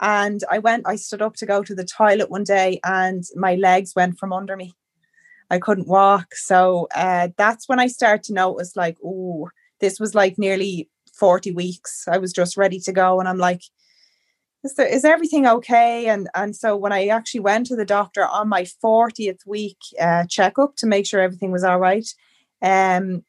And 0.00 0.42
I 0.50 0.58
went, 0.60 0.86
I 0.86 0.96
stood 0.96 1.22
up 1.22 1.36
to 1.36 1.46
go 1.46 1.62
to 1.64 1.74
the 1.74 1.84
toilet 1.84 2.30
one 2.30 2.44
day 2.44 2.80
and 2.84 3.24
my 3.36 3.56
legs 3.56 3.94
went 3.96 4.18
from 4.18 4.32
under 4.32 4.56
me. 4.56 4.74
I 5.50 5.58
couldn't 5.58 5.88
walk. 5.88 6.34
So 6.34 6.88
uh, 6.94 7.28
that's 7.36 7.68
when 7.68 7.80
I 7.80 7.88
started 7.88 8.24
to 8.24 8.34
notice, 8.34 8.76
like, 8.76 8.98
oh, 9.04 9.48
this 9.80 9.98
was 9.98 10.14
like 10.14 10.38
nearly 10.38 10.90
40 11.18 11.52
weeks. 11.52 12.06
I 12.08 12.18
was 12.18 12.32
just 12.32 12.56
ready 12.56 12.80
to 12.80 12.92
go. 12.92 13.20
And 13.20 13.28
I'm 13.28 13.38
like, 13.38 13.62
is, 14.64 14.74
there, 14.74 14.86
is 14.86 15.04
everything 15.04 15.46
okay? 15.46 16.06
And 16.06 16.28
and 16.34 16.54
so 16.54 16.76
when 16.76 16.92
I 16.92 17.06
actually 17.06 17.40
went 17.40 17.66
to 17.66 17.76
the 17.76 17.84
doctor 17.84 18.26
on 18.26 18.48
my 18.48 18.64
40th 18.84 19.46
week 19.46 19.78
uh, 20.00 20.24
checkup 20.28 20.76
to 20.76 20.86
make 20.86 21.06
sure 21.06 21.20
everything 21.20 21.52
was 21.52 21.64
all 21.64 21.78
right, 21.78 22.06
um, 22.62 23.24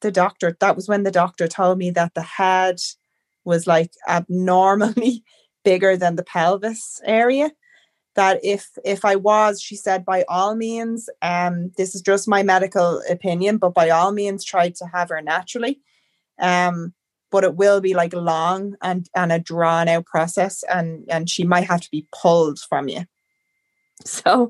the 0.00 0.10
doctor, 0.10 0.56
that 0.60 0.76
was 0.76 0.88
when 0.88 1.02
the 1.02 1.10
doctor 1.10 1.48
told 1.48 1.78
me 1.78 1.90
that 1.90 2.14
the 2.14 2.22
head 2.22 2.80
was 3.44 3.66
like 3.66 3.92
abnormally 4.06 5.24
bigger 5.64 5.96
than 5.96 6.16
the 6.16 6.24
pelvis 6.24 7.00
area 7.04 7.50
that 8.18 8.40
if 8.42 8.70
if 8.84 9.04
I 9.04 9.14
was, 9.14 9.62
she 9.62 9.76
said, 9.76 10.04
by 10.04 10.24
all 10.28 10.56
means, 10.56 11.08
um, 11.22 11.70
this 11.76 11.94
is 11.94 12.02
just 12.02 12.26
my 12.26 12.42
medical 12.42 13.00
opinion, 13.08 13.58
but 13.58 13.74
by 13.74 13.90
all 13.90 14.10
means, 14.10 14.44
try 14.44 14.70
to 14.70 14.86
have 14.86 15.10
her 15.10 15.22
naturally. 15.22 15.80
Um, 16.40 16.94
but 17.30 17.44
it 17.44 17.56
will 17.56 17.80
be 17.80 17.94
like 17.94 18.12
long 18.12 18.76
and 18.82 19.08
and 19.14 19.32
a 19.32 19.38
drawn 19.38 19.88
out 19.88 20.06
process, 20.06 20.62
and 20.64 21.04
and 21.08 21.28
she 21.30 21.44
might 21.44 21.66
have 21.66 21.80
to 21.82 21.90
be 21.90 22.06
pulled 22.12 22.58
from 22.58 22.88
you. 22.88 23.04
So, 24.04 24.48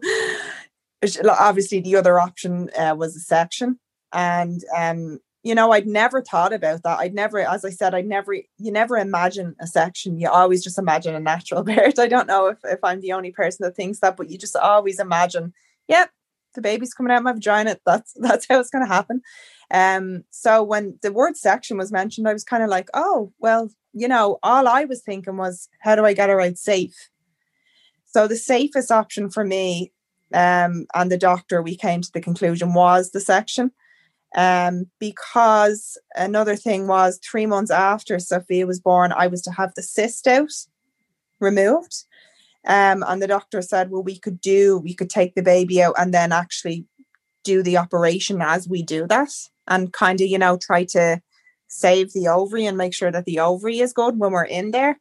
obviously, 1.26 1.80
the 1.80 1.96
other 1.96 2.20
option 2.20 2.68
uh, 2.78 2.94
was 2.98 3.16
a 3.16 3.20
section, 3.20 3.78
and 4.12 4.62
um, 4.76 5.20
you 5.42 5.54
know, 5.54 5.72
I'd 5.72 5.86
never 5.86 6.20
thought 6.20 6.52
about 6.52 6.82
that. 6.82 6.98
I'd 6.98 7.14
never, 7.14 7.38
as 7.38 7.64
I 7.64 7.70
said, 7.70 7.94
I'd 7.94 8.06
never, 8.06 8.34
you 8.34 8.72
never 8.72 8.98
imagine 8.98 9.54
a 9.60 9.66
section. 9.66 10.18
You 10.18 10.28
always 10.28 10.62
just 10.62 10.78
imagine 10.78 11.14
a 11.14 11.20
natural 11.20 11.62
birth. 11.64 11.98
I 11.98 12.08
don't 12.08 12.26
know 12.26 12.48
if, 12.48 12.58
if 12.64 12.80
I'm 12.82 13.00
the 13.00 13.12
only 13.12 13.30
person 13.30 13.64
that 13.64 13.76
thinks 13.76 14.00
that, 14.00 14.16
but 14.16 14.30
you 14.30 14.36
just 14.36 14.56
always 14.56 14.98
imagine, 14.98 15.54
yep, 15.86 16.10
the 16.54 16.60
baby's 16.60 16.94
coming 16.94 17.12
out 17.12 17.22
my 17.22 17.32
vagina. 17.32 17.76
That's 17.84 18.12
that's 18.16 18.46
how 18.48 18.60
it's 18.60 18.70
going 18.70 18.86
to 18.86 18.92
happen. 18.92 19.20
Um, 19.70 20.24
so 20.30 20.62
when 20.62 20.98
the 21.02 21.12
word 21.12 21.36
section 21.36 21.76
was 21.76 21.92
mentioned, 21.92 22.28
I 22.28 22.32
was 22.32 22.44
kind 22.44 22.62
of 22.62 22.70
like, 22.70 22.88
oh, 22.94 23.32
well, 23.38 23.70
you 23.92 24.08
know, 24.08 24.38
all 24.42 24.66
I 24.68 24.84
was 24.84 25.02
thinking 25.02 25.36
was, 25.36 25.68
how 25.80 25.94
do 25.94 26.04
I 26.04 26.14
get 26.14 26.30
her 26.30 26.40
out 26.40 26.56
safe? 26.56 27.10
So 28.06 28.26
the 28.26 28.36
safest 28.36 28.90
option 28.90 29.28
for 29.28 29.44
me 29.44 29.92
um, 30.32 30.86
and 30.94 31.12
the 31.12 31.18
doctor, 31.18 31.62
we 31.62 31.76
came 31.76 32.00
to 32.00 32.10
the 32.12 32.20
conclusion 32.20 32.72
was 32.74 33.10
the 33.10 33.20
section 33.20 33.70
um, 34.36 34.86
because 34.98 35.98
another 36.14 36.56
thing 36.56 36.86
was 36.86 37.18
three 37.18 37.46
months 37.46 37.70
after 37.70 38.18
Sophia 38.18 38.66
was 38.66 38.80
born, 38.80 39.12
I 39.12 39.26
was 39.26 39.42
to 39.42 39.52
have 39.52 39.74
the 39.74 39.82
cyst 39.82 40.26
out 40.26 40.52
removed. 41.40 42.04
Um, 42.68 43.02
and 43.08 43.22
the 43.22 43.26
doctor 43.26 43.62
said, 43.62 43.90
well, 43.90 44.02
we 44.02 44.18
could 44.18 44.40
do, 44.40 44.78
we 44.78 44.94
could 44.94 45.08
take 45.08 45.34
the 45.34 45.42
baby 45.42 45.82
out 45.82 45.94
and 45.98 46.12
then 46.12 46.32
actually 46.32 46.86
do 47.42 47.62
the 47.62 47.78
operation 47.78 48.42
as 48.42 48.68
we 48.68 48.82
do 48.82 49.06
that 49.06 49.30
and 49.66 49.92
kind 49.92 50.20
of, 50.20 50.26
you 50.26 50.38
know, 50.38 50.58
try 50.58 50.84
to 50.84 51.20
save 51.68 52.12
the 52.12 52.28
ovary 52.28 52.66
and 52.66 52.76
make 52.76 52.94
sure 52.94 53.10
that 53.10 53.24
the 53.24 53.40
ovary 53.40 53.78
is 53.78 53.94
good 53.94 54.18
when 54.18 54.32
we're 54.32 54.44
in 54.44 54.70
there. 54.70 55.00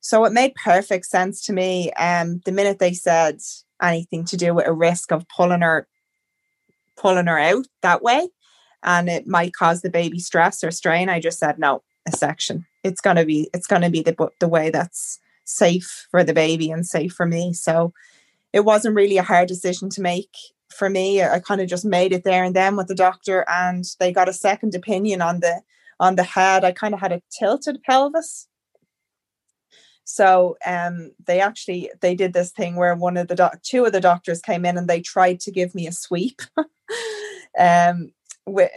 So 0.00 0.24
it 0.24 0.32
made 0.32 0.54
perfect 0.54 1.06
sense 1.06 1.44
to 1.46 1.52
me. 1.52 1.92
Um, 1.92 2.40
the 2.44 2.52
minute 2.52 2.78
they 2.78 2.94
said 2.94 3.40
anything 3.82 4.24
to 4.26 4.36
do 4.36 4.54
with 4.54 4.66
a 4.66 4.72
risk 4.72 5.12
of 5.12 5.28
pulling 5.28 5.60
her, 5.60 5.88
pulling 6.96 7.26
her 7.26 7.38
out 7.38 7.66
that 7.82 8.02
way, 8.02 8.28
and 8.82 9.08
it 9.08 9.26
might 9.26 9.52
cause 9.52 9.82
the 9.82 9.90
baby 9.90 10.18
stress 10.18 10.64
or 10.64 10.70
strain, 10.70 11.08
I 11.08 11.20
just 11.20 11.38
said 11.38 11.58
no, 11.58 11.82
a 12.08 12.16
section. 12.16 12.66
It's 12.82 13.00
gonna 13.00 13.24
be 13.24 13.50
it's 13.52 13.66
gonna 13.66 13.90
be 13.90 14.02
the 14.02 14.30
the 14.40 14.48
way 14.48 14.70
that's 14.70 15.18
safe 15.50 16.06
for 16.10 16.24
the 16.24 16.34
baby 16.34 16.70
and 16.70 16.86
safe 16.86 17.12
for 17.12 17.26
me. 17.26 17.52
So 17.52 17.92
it 18.52 18.64
wasn't 18.64 18.96
really 18.96 19.18
a 19.18 19.22
hard 19.22 19.48
decision 19.48 19.90
to 19.90 20.00
make 20.00 20.34
for 20.68 20.88
me. 20.88 21.22
I 21.22 21.40
kind 21.40 21.60
of 21.60 21.68
just 21.68 21.84
made 21.84 22.12
it 22.12 22.24
there 22.24 22.44
and 22.44 22.54
then 22.54 22.76
with 22.76 22.88
the 22.88 22.94
doctor, 22.94 23.44
and 23.48 23.84
they 23.98 24.12
got 24.12 24.28
a 24.28 24.32
second 24.32 24.74
opinion 24.74 25.22
on 25.22 25.40
the 25.40 25.62
on 25.98 26.16
the 26.16 26.22
head. 26.22 26.64
I 26.64 26.72
kind 26.72 26.94
of 26.94 27.00
had 27.00 27.12
a 27.12 27.22
tilted 27.30 27.82
pelvis. 27.82 28.48
So 30.04 30.56
um, 30.66 31.12
they 31.26 31.40
actually 31.40 31.90
they 32.00 32.14
did 32.14 32.32
this 32.32 32.50
thing 32.50 32.76
where 32.76 32.94
one 32.96 33.16
of 33.16 33.28
the 33.28 33.36
doc- 33.36 33.62
two 33.62 33.84
of 33.84 33.92
the 33.92 34.00
doctors 34.00 34.40
came 34.40 34.64
in 34.64 34.76
and 34.76 34.88
they 34.88 35.00
tried 35.00 35.38
to 35.40 35.52
give 35.52 35.74
me 35.74 35.86
a 35.86 35.92
sweep. 35.92 36.42
um, 37.58 38.12
with 38.46 38.70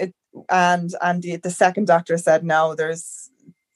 and 0.49 0.93
and 1.01 1.23
the, 1.23 1.37
the 1.37 1.49
second 1.49 1.87
doctor 1.87 2.17
said 2.17 2.43
no 2.43 2.75
there's 2.75 3.29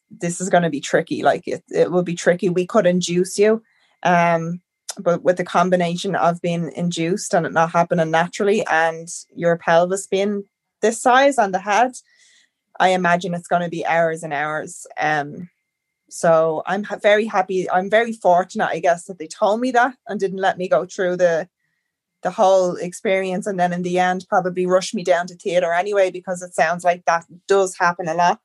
this 0.10 0.39
is 0.39 0.50
going 0.50 0.63
to 0.63 0.70
be 0.70 0.80
tricky 0.80 1.24
like 1.24 1.48
it, 1.48 1.63
it 1.70 1.91
will 1.91 2.04
be 2.04 2.15
tricky. 2.15 2.50
We 2.50 2.65
could 2.65 2.86
induce 2.86 3.38
you 3.38 3.62
um 4.04 4.62
but 5.00 5.24
with 5.24 5.38
the 5.38 5.43
combination 5.43 6.15
of 6.15 6.41
being 6.41 6.72
induced 6.76 7.34
and 7.34 7.46
it 7.46 7.54
not 7.54 7.72
happening 7.72 8.12
naturally 8.12 8.65
and 8.67 9.10
your 9.36 9.58
pelvis 9.58 10.08
being 10.08 10.43
this 10.82 11.02
size 11.02 11.38
on 11.38 11.52
the 11.52 11.60
head 11.60 11.91
i 12.80 12.89
imagine 12.89 13.34
it's 13.34 13.48
going 13.48 13.62
to 13.62 13.70
be 13.70 13.86
hours 13.86 14.24
and 14.24 14.34
hours 14.34 14.86
um 15.00 15.50
so 16.10 16.63
i'm 16.65 16.86
very 17.02 17.26
happy 17.26 17.70
i'm 17.72 17.89
very 17.89 18.13
fortunate 18.13 18.67
i 18.67 18.80
guess 18.80 19.06
that 19.06 19.20
they 19.20 19.28
told 19.28 19.60
me 19.60 19.72
that 19.72 19.96
and 20.08 20.20
didn't 20.20 20.39
let 20.39 20.58
me 20.58 20.67
go 20.67 20.86
through 20.86 21.15
the 21.15 21.48
the 22.24 22.32
whole 22.32 22.76
experience 22.76 23.46
and 23.46 23.60
then 23.60 23.72
in 23.74 23.84
the 23.84 24.00
end 24.00 24.26
probably 24.30 24.65
rush 24.65 24.93
me 24.93 25.04
down 25.04 25.28
to 25.28 25.36
theatre 25.36 25.74
anyway 25.74 26.10
because 26.10 26.41
it 26.41 26.54
sounds 26.54 26.84
like 26.84 27.04
that 27.06 27.26
does 27.48 27.78
happen 27.78 28.08
a 28.08 28.13
lot 28.13 28.39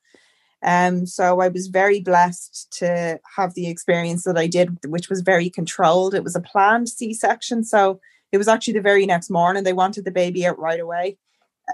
um 0.62 1.06
so 1.06 1.40
i 1.40 1.48
was 1.48 1.68
very 1.68 2.00
blessed 2.00 2.68
to 2.70 3.18
have 3.36 3.54
the 3.54 3.68
experience 3.68 4.24
that 4.24 4.36
i 4.36 4.46
did 4.46 4.78
which 4.86 5.08
was 5.08 5.20
very 5.20 5.50
controlled 5.50 6.14
it 6.14 6.24
was 6.24 6.36
a 6.36 6.40
planned 6.40 6.88
c-section 6.88 7.64
so 7.64 8.00
it 8.30 8.38
was 8.38 8.48
actually 8.48 8.72
the 8.72 8.80
very 8.80 9.06
next 9.06 9.30
morning 9.30 9.64
they 9.64 9.72
wanted 9.72 10.04
the 10.04 10.10
baby 10.10 10.46
out 10.46 10.58
right 10.58 10.80
away 10.80 11.16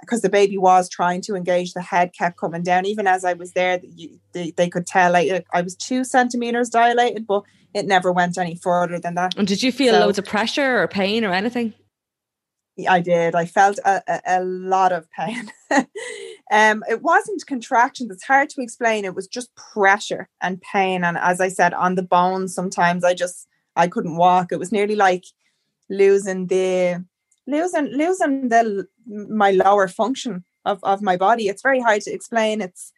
because 0.00 0.20
the 0.20 0.28
baby 0.28 0.58
was 0.58 0.88
trying 0.88 1.20
to 1.20 1.34
engage 1.34 1.72
the 1.72 1.82
head 1.82 2.12
kept 2.12 2.38
coming 2.38 2.62
down 2.62 2.86
even 2.86 3.06
as 3.06 3.24
i 3.24 3.32
was 3.32 3.52
there 3.52 3.80
you, 3.82 4.18
they, 4.32 4.50
they 4.52 4.68
could 4.68 4.86
tell 4.86 5.16
I, 5.16 5.42
I 5.52 5.62
was 5.62 5.76
two 5.76 6.04
centimeters 6.04 6.70
dilated 6.70 7.26
but 7.26 7.42
it 7.74 7.86
never 7.86 8.12
went 8.12 8.38
any 8.38 8.54
further 8.54 8.98
than 8.98 9.14
that 9.14 9.36
and 9.36 9.46
did 9.46 9.62
you 9.62 9.72
feel 9.72 9.94
so, 9.94 10.00
loads 10.00 10.18
of 10.18 10.24
pressure 10.24 10.82
or 10.82 10.88
pain 10.88 11.24
or 11.24 11.32
anything 11.32 11.74
I 12.86 13.00
did. 13.00 13.34
I 13.34 13.46
felt 13.46 13.78
a, 13.84 14.02
a, 14.06 14.20
a 14.38 14.44
lot 14.44 14.92
of 14.92 15.10
pain. 15.10 15.50
um, 16.50 16.82
it 16.88 17.02
wasn't 17.02 17.46
contractions. 17.46 18.10
It's 18.10 18.24
hard 18.24 18.48
to 18.50 18.62
explain. 18.62 19.04
It 19.04 19.14
was 19.14 19.26
just 19.26 19.54
pressure 19.54 20.28
and 20.40 20.60
pain. 20.60 21.04
And 21.04 21.18
as 21.18 21.40
I 21.40 21.48
said, 21.48 21.74
on 21.74 21.94
the 21.94 22.02
bones, 22.02 22.54
sometimes 22.54 23.04
I 23.04 23.14
just 23.14 23.46
I 23.76 23.88
couldn't 23.88 24.16
walk. 24.16 24.50
It 24.50 24.58
was 24.58 24.72
nearly 24.72 24.96
like 24.96 25.24
losing 25.90 26.46
the 26.46 27.04
losing 27.46 27.86
losing 27.86 28.48
the 28.48 28.86
my 29.06 29.50
lower 29.50 29.88
function 29.88 30.44
of, 30.64 30.82
of 30.82 31.02
my 31.02 31.16
body. 31.16 31.48
It's 31.48 31.62
very 31.62 31.80
hard 31.80 32.02
to 32.02 32.12
explain. 32.12 32.60
It's 32.60 32.92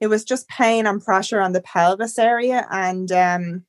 it 0.00 0.08
was 0.08 0.24
just 0.24 0.48
pain 0.48 0.86
and 0.86 1.02
pressure 1.02 1.40
on 1.40 1.52
the 1.52 1.62
pelvis 1.62 2.18
area. 2.18 2.66
And 2.70 3.10
um, 3.12 3.64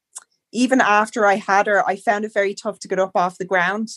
even 0.52 0.82
after 0.82 1.26
I 1.26 1.36
had 1.36 1.68
her, 1.68 1.88
I 1.88 1.96
found 1.96 2.26
it 2.26 2.34
very 2.34 2.54
tough 2.54 2.80
to 2.80 2.88
get 2.88 3.00
up 3.00 3.12
off 3.16 3.38
the 3.38 3.46
ground 3.46 3.90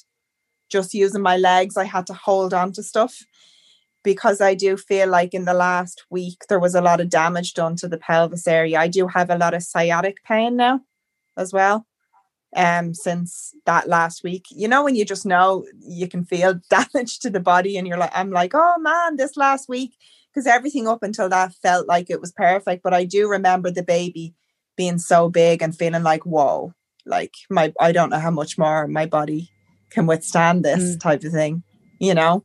just 0.70 0.94
using 0.94 1.20
my 1.20 1.36
legs, 1.36 1.76
I 1.76 1.84
had 1.84 2.06
to 2.06 2.14
hold 2.14 2.54
on 2.54 2.72
to 2.72 2.82
stuff 2.82 3.24
because 4.02 4.40
I 4.40 4.54
do 4.54 4.76
feel 4.76 5.08
like 5.08 5.34
in 5.34 5.44
the 5.44 5.54
last 5.54 6.04
week 6.10 6.44
there 6.48 6.58
was 6.58 6.74
a 6.74 6.80
lot 6.80 7.00
of 7.00 7.10
damage 7.10 7.54
done 7.54 7.76
to 7.76 7.88
the 7.88 7.98
pelvis 7.98 8.46
area. 8.46 8.78
I 8.78 8.88
do 8.88 9.06
have 9.08 9.30
a 9.30 9.38
lot 9.38 9.54
of 9.54 9.62
sciatic 9.62 10.22
pain 10.24 10.56
now 10.56 10.80
as 11.36 11.52
well. 11.52 11.86
Um, 12.56 12.94
since 12.94 13.54
that 13.64 13.88
last 13.88 14.24
week, 14.24 14.46
you 14.50 14.66
know, 14.66 14.82
when 14.82 14.96
you 14.96 15.04
just 15.04 15.24
know 15.24 15.66
you 15.78 16.08
can 16.08 16.24
feel 16.24 16.60
damage 16.70 17.20
to 17.20 17.30
the 17.30 17.40
body, 17.40 17.76
and 17.76 17.86
you're 17.86 17.98
like, 17.98 18.10
I'm 18.12 18.30
like, 18.30 18.52
oh 18.54 18.78
man, 18.78 19.16
this 19.16 19.36
last 19.36 19.68
week, 19.68 19.92
because 20.32 20.46
everything 20.46 20.88
up 20.88 21.02
until 21.02 21.28
that 21.28 21.54
felt 21.54 21.86
like 21.86 22.10
it 22.10 22.20
was 22.20 22.32
perfect. 22.32 22.82
But 22.82 22.94
I 22.94 23.04
do 23.04 23.28
remember 23.28 23.70
the 23.70 23.82
baby 23.82 24.34
being 24.76 24.98
so 24.98 25.28
big 25.28 25.62
and 25.62 25.76
feeling 25.76 26.02
like, 26.02 26.24
whoa, 26.24 26.72
like 27.06 27.34
my, 27.48 27.72
I 27.78 27.92
don't 27.92 28.10
know 28.10 28.18
how 28.18 28.30
much 28.30 28.58
more 28.58 28.86
my 28.88 29.06
body 29.06 29.50
can 29.90 30.06
withstand 30.06 30.64
this 30.64 30.96
mm. 30.96 31.00
type 31.00 31.22
of 31.24 31.32
thing, 31.32 31.62
you 31.98 32.14
know? 32.14 32.44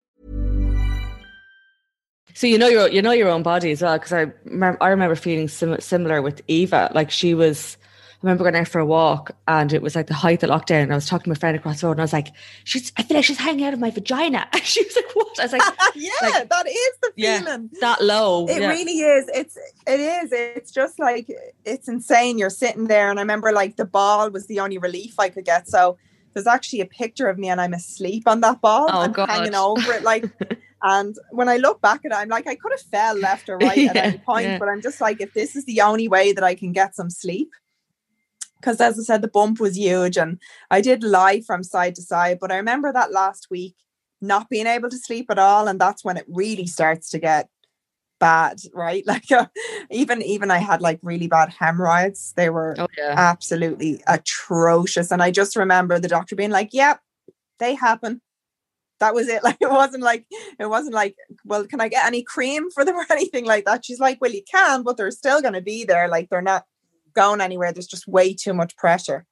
So 2.33 2.47
you 2.47 2.57
know 2.57 2.67
your 2.67 2.87
you 2.89 3.01
know 3.01 3.11
your 3.11 3.29
own 3.29 3.43
body 3.43 3.71
as 3.71 3.81
well 3.81 3.97
because 3.97 4.13
I 4.13 4.31
remember, 4.45 4.81
I 4.81 4.89
remember 4.89 5.15
feeling 5.15 5.47
sim- 5.47 5.79
similar 5.79 6.21
with 6.21 6.41
Eva. 6.47 6.91
Like 6.93 7.11
she 7.11 7.33
was, 7.33 7.77
I 7.81 8.17
remember 8.23 8.43
going 8.43 8.55
out 8.55 8.67
for 8.67 8.79
a 8.79 8.85
walk 8.85 9.31
and 9.47 9.73
it 9.73 9.81
was 9.81 9.95
like 9.95 10.07
the 10.07 10.13
height 10.13 10.43
of 10.43 10.49
lockdown. 10.49 10.83
And 10.83 10.91
I 10.91 10.95
was 10.95 11.07
talking 11.07 11.25
to 11.25 11.29
my 11.29 11.35
friend 11.35 11.55
across 11.55 11.81
the 11.81 11.87
road 11.87 11.93
and 11.93 12.01
I 12.01 12.03
was 12.03 12.13
like, 12.13 12.29
"She's, 12.63 12.91
I 12.97 13.03
feel 13.03 13.17
like 13.17 13.25
she's 13.25 13.37
hanging 13.37 13.65
out 13.65 13.73
of 13.73 13.79
my 13.79 13.91
vagina." 13.91 14.47
And 14.53 14.63
she 14.63 14.83
was 14.83 14.95
like, 14.95 15.15
"What?" 15.15 15.39
I 15.39 15.43
was 15.43 15.53
like, 15.53 15.61
yeah, 15.95 16.09
like, 16.21 16.49
that 16.49 16.67
is 16.67 16.91
the 17.01 17.11
yeah, 17.15 17.39
feeling. 17.39 17.69
that 17.81 18.01
low. 18.01 18.47
It 18.47 18.61
yeah. 18.61 18.69
really 18.69 18.99
is. 18.99 19.29
It's 19.33 19.57
it 19.87 19.99
is. 19.99 20.31
It's 20.31 20.71
just 20.71 20.99
like 20.99 21.27
it's 21.65 21.87
insane. 21.87 22.37
You're 22.37 22.49
sitting 22.49 22.87
there, 22.87 23.09
and 23.09 23.19
I 23.19 23.21
remember 23.21 23.51
like 23.51 23.77
the 23.77 23.85
ball 23.85 24.29
was 24.29 24.47
the 24.47 24.59
only 24.59 24.77
relief 24.77 25.15
I 25.19 25.29
could 25.29 25.45
get. 25.45 25.67
So 25.67 25.97
there's 26.33 26.47
actually 26.47 26.81
a 26.81 26.85
picture 26.85 27.27
of 27.27 27.37
me, 27.37 27.49
and 27.49 27.59
I'm 27.59 27.73
asleep 27.73 28.23
on 28.27 28.41
that 28.41 28.61
ball. 28.61 28.87
Oh, 28.89 29.01
I'm 29.01 29.11
God. 29.11 29.29
hanging 29.29 29.55
over 29.55 29.93
it, 29.93 30.03
like. 30.03 30.25
and 30.83 31.15
when 31.31 31.47
I 31.47 31.57
look 31.57 31.81
back 31.81 32.01
at 32.05 32.11
it, 32.11 32.15
I'm 32.15 32.29
like, 32.29 32.47
I 32.47 32.55
could 32.55 32.71
have 32.71 32.81
fell 32.81 33.15
left 33.15 33.49
or 33.49 33.57
right 33.59 33.89
at 33.89 33.95
any 33.95 34.17
point, 34.17 34.47
yeah. 34.47 34.57
but 34.57 34.67
I'm 34.67 34.81
just 34.81 35.01
like, 35.01 35.21
if 35.21 35.33
this 35.33 35.55
is 35.55 35.65
the 35.65 35.81
only 35.81 36.07
way 36.07 36.33
that 36.33 36.43
I 36.43 36.55
can 36.55 36.71
get 36.71 36.95
some 36.95 37.09
sleep. 37.09 37.49
Because 38.59 38.79
as 38.79 38.99
I 38.99 39.03
said, 39.03 39.21
the 39.21 39.27
bump 39.27 39.59
was 39.59 39.77
huge, 39.77 40.17
and 40.17 40.39
I 40.69 40.81
did 40.81 41.03
lie 41.03 41.41
from 41.41 41.63
side 41.63 41.95
to 41.95 42.01
side. 42.01 42.37
But 42.39 42.51
I 42.51 42.57
remember 42.57 42.93
that 42.93 43.11
last 43.11 43.47
week 43.49 43.75
not 44.21 44.49
being 44.49 44.67
able 44.67 44.89
to 44.89 44.97
sleep 44.97 45.31
at 45.31 45.39
all, 45.39 45.67
and 45.67 45.79
that's 45.79 46.05
when 46.05 46.17
it 46.17 46.25
really 46.27 46.67
starts 46.67 47.09
to 47.09 47.19
get 47.19 47.49
bad, 48.19 48.59
right? 48.73 49.03
Like 49.07 49.31
uh, 49.31 49.47
even 49.89 50.21
even 50.21 50.51
I 50.51 50.59
had 50.59 50.81
like 50.81 50.99
really 51.01 51.27
bad 51.27 51.49
hemorrhoids. 51.59 52.33
They 52.37 52.49
were 52.49 52.75
Oh 52.77 52.87
yeah. 52.97 53.15
absolutely 53.17 54.01
atrocious, 54.07 55.11
and 55.11 55.21
I 55.21 55.31
just 55.31 55.55
remember 55.55 55.99
the 55.99 56.07
doctor 56.07 56.35
being 56.35 56.51
like, 56.51 56.69
"Yep, 56.71 56.99
they 57.59 57.73
happen." 57.73 58.21
That 59.01 59.13
was 59.13 59.27
it. 59.27 59.43
Like 59.51 59.57
it 59.59 59.69
wasn't 59.69 60.03
like 60.03 60.25
it 60.59 60.69
wasn't 60.69 60.93
like, 60.93 61.15
well, 61.43 61.65
can 61.67 61.81
I 61.81 61.89
get 61.89 62.05
any 62.05 62.23
cream 62.23 62.71
for 62.71 62.85
them 62.85 62.95
or 63.01 63.05
anything 63.09 63.45
like 63.45 63.65
that? 63.65 63.83
She's 63.83 63.99
like, 63.99 64.21
well, 64.21 64.31
you 64.31 64.43
can, 64.49 64.83
but 64.83 64.95
they're 64.95 65.11
still 65.11 65.41
going 65.41 65.55
to 65.55 65.61
be 65.61 65.83
there. 65.83 66.07
Like 66.07 66.29
they're 66.29 66.41
not 66.41 66.65
going 67.13 67.41
anywhere. 67.41 67.73
There's 67.73 67.87
just 67.87 68.07
way 68.07 68.33
too 68.33 68.53
much 68.53 68.77
pressure 68.77 69.25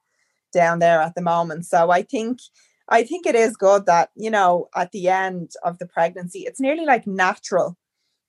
down 0.52 0.80
there 0.80 1.00
at 1.00 1.14
the 1.14 1.22
moment. 1.22 1.64
So 1.64 1.90
I 1.90 2.02
think 2.02 2.40
I 2.88 3.04
think 3.04 3.24
it 3.24 3.36
is 3.36 3.56
good 3.56 3.86
that, 3.86 4.10
you 4.16 4.30
know, 4.30 4.68
at 4.74 4.90
the 4.90 5.08
end 5.08 5.52
of 5.64 5.78
the 5.78 5.86
pregnancy, 5.86 6.40
it's 6.40 6.60
nearly 6.60 6.84
like 6.84 7.06
natural 7.06 7.76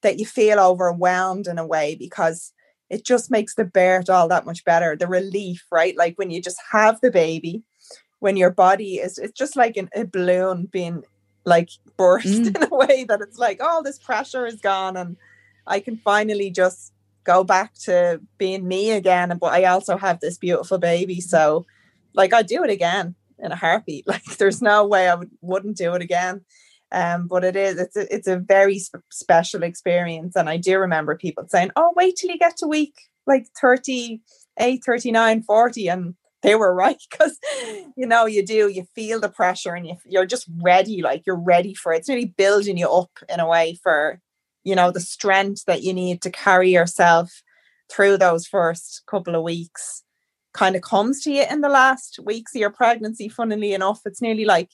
that 0.04 0.20
you 0.20 0.26
feel 0.26 0.60
overwhelmed 0.60 1.48
in 1.48 1.58
a 1.58 1.66
way 1.66 1.96
because 1.96 2.54
it 2.90 3.04
just 3.04 3.32
makes 3.32 3.56
the 3.56 3.66
birth 3.66 4.10
all 4.10 4.28
that 4.28 4.46
much 4.46 4.64
better. 4.64 4.96
The 4.96 5.08
relief, 5.08 5.66
right? 5.72 5.98
Like 5.98 6.18
when 6.18 6.30
you 6.30 6.42
just 6.42 6.60
have 6.72 7.02
the 7.02 7.10
baby, 7.10 7.64
when 8.20 8.38
your 8.38 8.52
body 8.52 8.96
is, 8.96 9.18
it's 9.18 9.38
just 9.38 9.56
like 9.56 9.78
an, 9.78 9.90
a 9.96 10.06
balloon 10.06 10.68
being 10.72 11.04
like 11.46 11.70
burst 11.98 12.28
Mm. 12.44 12.56
in 12.56 12.64
a 12.72 12.76
way 12.76 13.04
that 13.06 13.22
it's 13.22 13.38
like, 13.38 13.62
all 13.62 13.84
this 13.84 14.00
pressure 14.00 14.46
is 14.46 14.62
gone 14.62 14.98
and 14.98 15.18
I 15.68 15.80
can 15.80 15.98
finally 15.98 16.50
just 16.52 16.94
go 17.24 17.44
back 17.44 17.74
to 17.86 18.20
being 18.38 18.68
me 18.68 18.92
again. 18.92 19.38
But 19.40 19.54
I 19.54 19.66
also 19.66 19.98
have 19.98 20.20
this 20.20 20.38
beautiful 20.38 20.78
baby. 20.78 21.22
So 21.22 21.66
like 22.14 22.34
I'd 22.34 22.48
do 22.48 22.64
it 22.64 22.70
again 22.70 23.16
in 23.40 23.52
a 23.52 23.56
heartbeat. 23.56 24.06
Like 24.08 24.24
there's 24.38 24.62
no 24.62 24.86
way 24.86 25.08
I 25.10 25.16
would 25.16 25.32
wouldn't 25.42 25.78
do 25.78 25.94
it 25.94 26.02
again. 26.02 26.42
Um, 26.92 27.28
but 27.28 27.44
it 27.46 27.56
is 27.56 27.80
it's 27.80 27.96
a, 27.96 28.14
it's 28.14 28.28
a 28.28 28.38
very 28.38 28.78
sp- 28.84 29.08
special 29.10 29.64
experience, 29.64 30.36
and 30.36 30.50
I 30.50 30.58
do 30.58 30.78
remember 30.78 31.16
people 31.16 31.46
saying, 31.48 31.72
"Oh, 31.78 31.94
wait 31.96 32.18
till 32.18 32.30
you 32.32 32.38
get 32.38 32.58
to 32.58 32.68
week 32.68 32.96
like 33.26 33.48
38, 33.62 34.84
39, 34.86 35.44
40. 35.44 35.88
and 35.88 36.16
they 36.44 36.56
were 36.56 36.74
right 36.74 37.02
because 37.10 37.38
you 37.96 38.06
know 38.06 38.26
you 38.26 38.46
do 38.46 38.68
you 38.68 38.86
feel 38.96 39.20
the 39.20 39.30
pressure 39.30 39.74
and 39.76 39.86
you, 39.88 39.96
you're 40.06 40.26
just 40.26 40.48
ready, 40.62 41.02
like 41.02 41.24
you're 41.26 41.36
ready 41.40 41.74
for 41.74 41.94
it. 41.94 42.00
It's 42.00 42.10
really 42.10 42.26
building 42.26 42.78
you 42.78 42.90
up 42.90 43.12
in 43.30 43.40
a 43.40 43.48
way 43.48 43.78
for 43.82 44.20
you 44.64 44.76
know 44.76 44.92
the 44.92 45.00
strength 45.00 45.66
that 45.66 45.84
you 45.84 45.94
need 45.94 46.22
to 46.22 46.30
carry 46.30 46.72
yourself 46.72 47.42
through 47.92 48.18
those 48.18 48.48
first 48.48 49.04
couple 49.08 49.36
of 49.36 49.44
weeks 49.44 50.04
kind 50.54 50.76
of 50.76 50.82
comes 50.82 51.22
to 51.24 51.32
you 51.32 51.46
in 51.50 51.62
the 51.62 51.70
last 51.70 52.20
weeks 52.26 52.54
of 52.56 52.60
your 52.60 52.70
pregnancy 52.70 53.28
funnily 53.30 53.74
enough 53.74 54.02
it's 54.06 54.22
nearly 54.22 54.46
like 54.46 54.70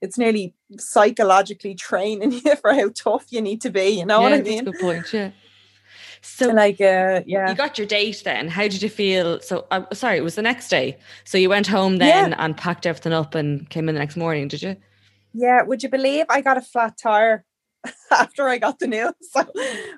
it's 0.00 0.16
nearly 0.16 0.54
psychologically 0.78 1.74
training 1.74 2.32
you 2.44 2.56
for 2.56 2.72
how 2.74 2.88
tough 2.94 3.26
you 3.30 3.40
need 3.40 3.60
to 3.60 3.70
be 3.70 3.88
you 3.98 4.06
know 4.06 4.20
what 4.20 4.30
Yeah, 4.30 4.36
i 4.38 4.38
that's 4.38 4.48
a 4.48 4.52
mean 4.52 4.64
good 4.64 4.78
point. 4.78 5.12
Yeah. 5.12 5.30
So 6.22 6.50
like 6.50 6.80
uh 6.80 7.22
yeah 7.26 7.48
you 7.48 7.54
got 7.54 7.78
your 7.78 7.86
date 7.86 8.22
then. 8.24 8.48
How 8.48 8.62
did 8.62 8.82
you 8.82 8.88
feel? 8.88 9.40
So 9.40 9.66
uh, 9.70 9.82
sorry, 9.92 10.18
it 10.18 10.24
was 10.24 10.34
the 10.34 10.42
next 10.42 10.68
day. 10.68 10.98
So 11.24 11.38
you 11.38 11.48
went 11.48 11.66
home 11.66 11.96
then 11.96 12.34
and 12.34 12.56
packed 12.56 12.86
everything 12.86 13.12
up 13.12 13.34
and 13.34 13.68
came 13.70 13.88
in 13.88 13.94
the 13.94 13.98
next 13.98 14.16
morning, 14.16 14.48
did 14.48 14.62
you? 14.62 14.76
Yeah, 15.32 15.62
would 15.62 15.82
you 15.82 15.88
believe 15.88 16.26
I 16.28 16.40
got 16.40 16.56
a 16.56 16.60
flat 16.60 16.98
tire 16.98 17.44
after 18.10 18.48
I 18.48 18.58
got 18.58 18.78
the 18.78 18.86
news? 18.86 19.12
So 19.32 19.46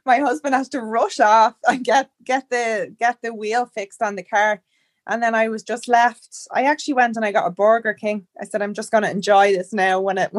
my 0.05 0.19
husband 0.19 0.55
has 0.55 0.69
to 0.71 0.81
rush 0.81 1.21
off 1.21 1.55
and 1.67 1.85
get 1.85 2.11
get 2.25 2.51
the 2.51 2.95
get 2.99 3.19
the 3.23 3.35
wheel 3.35 3.67
fixed 3.67 4.03
on 4.03 4.17
the 4.17 4.23
car. 4.23 4.63
And 5.09 5.21
then 5.21 5.35
I 5.35 5.49
was 5.49 5.65
just 5.65 5.89
left. 5.89 6.47
I 6.53 6.63
actually 6.63 6.95
went 6.95 7.17
and 7.17 7.25
I 7.25 7.33
got 7.33 7.47
a 7.47 7.51
Burger 7.51 7.93
King. 7.93 8.27
I 8.41 8.45
said 8.45 8.63
I'm 8.63 8.75
just 8.75 8.93
going 8.93 9.03
to 9.03 9.11
enjoy 9.11 9.53
this 9.53 9.73
now 9.73 10.01
when 10.07 10.19
it 10.19 10.33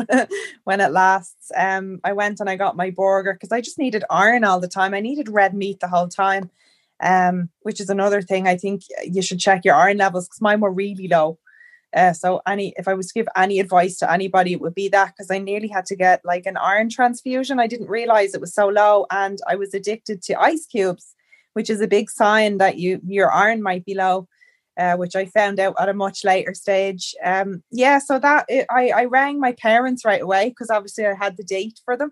when 0.63 0.79
it, 0.79 0.91
lasts. 0.91 1.51
Um, 1.55 1.99
I 2.03 2.13
went 2.13 2.39
and 2.39 2.49
I 2.49 2.55
got 2.55 2.77
my 2.77 2.89
burger 2.89 3.33
because 3.33 3.51
I 3.51 3.61
just 3.61 3.77
needed 3.77 4.05
iron 4.09 4.43
all 4.43 4.59
the 4.59 4.67
time. 4.67 4.93
I 4.93 5.01
needed 5.01 5.29
red 5.29 5.53
meat 5.53 5.79
the 5.79 5.89
whole 5.89 6.07
time, 6.07 6.49
um, 7.01 7.49
which 7.61 7.81
is 7.81 7.89
another 7.89 8.21
thing. 8.21 8.47
I 8.47 8.55
think 8.55 8.83
you 9.03 9.21
should 9.21 9.39
check 9.39 9.65
your 9.65 9.75
iron 9.75 9.97
levels 9.97 10.27
because 10.27 10.41
mine 10.41 10.61
were 10.61 10.71
really 10.71 11.07
low. 11.07 11.39
Uh, 11.93 12.13
so 12.13 12.41
any 12.47 12.73
if 12.77 12.87
I 12.87 12.93
was 12.93 13.07
to 13.07 13.13
give 13.13 13.27
any 13.35 13.59
advice 13.59 13.97
to 13.99 14.11
anybody, 14.11 14.53
it 14.53 14.61
would 14.61 14.73
be 14.73 14.87
that 14.89 15.09
because 15.09 15.29
I 15.29 15.39
nearly 15.39 15.67
had 15.67 15.85
to 15.87 15.95
get 15.95 16.21
like 16.23 16.45
an 16.45 16.57
iron 16.57 16.89
transfusion. 16.89 17.59
I 17.59 17.67
didn't 17.67 17.89
realize 17.89 18.33
it 18.33 18.41
was 18.41 18.53
so 18.53 18.67
low, 18.67 19.05
and 19.11 19.39
I 19.47 19.55
was 19.55 19.73
addicted 19.73 20.23
to 20.23 20.41
ice 20.41 20.65
cubes, 20.65 21.15
which 21.51 21.69
is 21.69 21.81
a 21.81 21.87
big 21.87 22.09
sign 22.09 22.59
that 22.59 22.77
you 22.77 23.01
your 23.05 23.31
iron 23.31 23.61
might 23.61 23.85
be 23.85 23.93
low. 23.93 24.27
Uh, 24.75 24.95
which 24.95 25.15
I 25.15 25.25
found 25.25 25.59
out 25.59 25.75
at 25.79 25.87
a 25.87 25.93
much 25.93 26.23
later 26.23 26.55
stage. 26.55 27.13
Um, 27.23 27.61
yeah, 27.69 27.99
so 27.99 28.17
that 28.17 28.45
it, 28.49 28.65
I 28.71 28.89
I 28.89 29.05
rang 29.05 29.39
my 29.39 29.51
parents 29.51 30.03
right 30.03 30.21
away 30.21 30.49
because 30.49 30.71
obviously 30.71 31.05
I 31.05 31.13
had 31.13 31.37
the 31.37 31.43
date 31.43 31.79
for 31.85 31.95
them. 31.95 32.11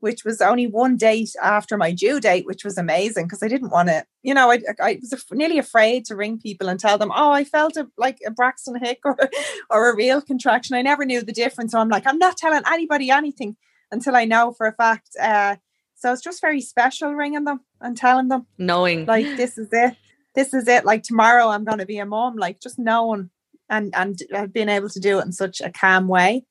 which 0.00 0.24
was 0.24 0.40
only 0.40 0.66
one 0.66 0.96
date 0.96 1.30
after 1.42 1.76
my 1.76 1.92
due 1.92 2.20
date, 2.20 2.46
which 2.46 2.64
was 2.64 2.78
amazing 2.78 3.26
because 3.26 3.42
I 3.42 3.48
didn't 3.48 3.70
want 3.70 3.88
to, 3.90 4.04
you 4.22 4.34
know, 4.34 4.50
I, 4.50 4.60
I 4.80 4.98
was 5.00 5.24
nearly 5.30 5.58
afraid 5.58 6.06
to 6.06 6.16
ring 6.16 6.38
people 6.38 6.68
and 6.68 6.80
tell 6.80 6.98
them, 6.98 7.12
oh, 7.14 7.30
I 7.32 7.44
felt 7.44 7.76
a, 7.76 7.86
like 7.98 8.18
a 8.26 8.30
Braxton 8.30 8.82
Hick 8.82 9.00
or, 9.04 9.16
or 9.70 9.90
a 9.90 9.96
real 9.96 10.20
contraction. 10.22 10.74
I 10.74 10.82
never 10.82 11.04
knew 11.04 11.22
the 11.22 11.32
difference. 11.32 11.72
So 11.72 11.78
I'm 11.78 11.90
like, 11.90 12.06
I'm 12.06 12.18
not 12.18 12.38
telling 12.38 12.62
anybody 12.66 13.10
anything 13.10 13.56
until 13.92 14.16
I 14.16 14.24
know 14.24 14.52
for 14.52 14.66
a 14.66 14.72
fact. 14.72 15.10
Uh, 15.20 15.56
so 15.96 16.12
it's 16.12 16.22
just 16.22 16.40
very 16.40 16.62
special 16.62 17.14
ringing 17.14 17.44
them 17.44 17.60
and 17.80 17.94
telling 17.94 18.28
them, 18.28 18.46
knowing 18.56 19.04
like 19.04 19.26
this 19.36 19.58
is 19.58 19.68
it, 19.70 19.96
this 20.34 20.54
is 20.54 20.68
it. 20.68 20.84
Like 20.84 21.02
tomorrow 21.02 21.48
I'm 21.48 21.64
going 21.64 21.78
to 21.78 21.86
be 21.86 21.98
a 21.98 22.06
mom. 22.06 22.36
Like 22.36 22.60
just 22.60 22.78
knowing 22.78 23.30
and 23.68 23.94
and 23.94 24.20
being 24.52 24.68
able 24.68 24.88
to 24.90 25.00
do 25.00 25.18
it 25.18 25.26
in 25.26 25.32
such 25.32 25.60
a 25.60 25.70
calm 25.70 26.08
way 26.08 26.44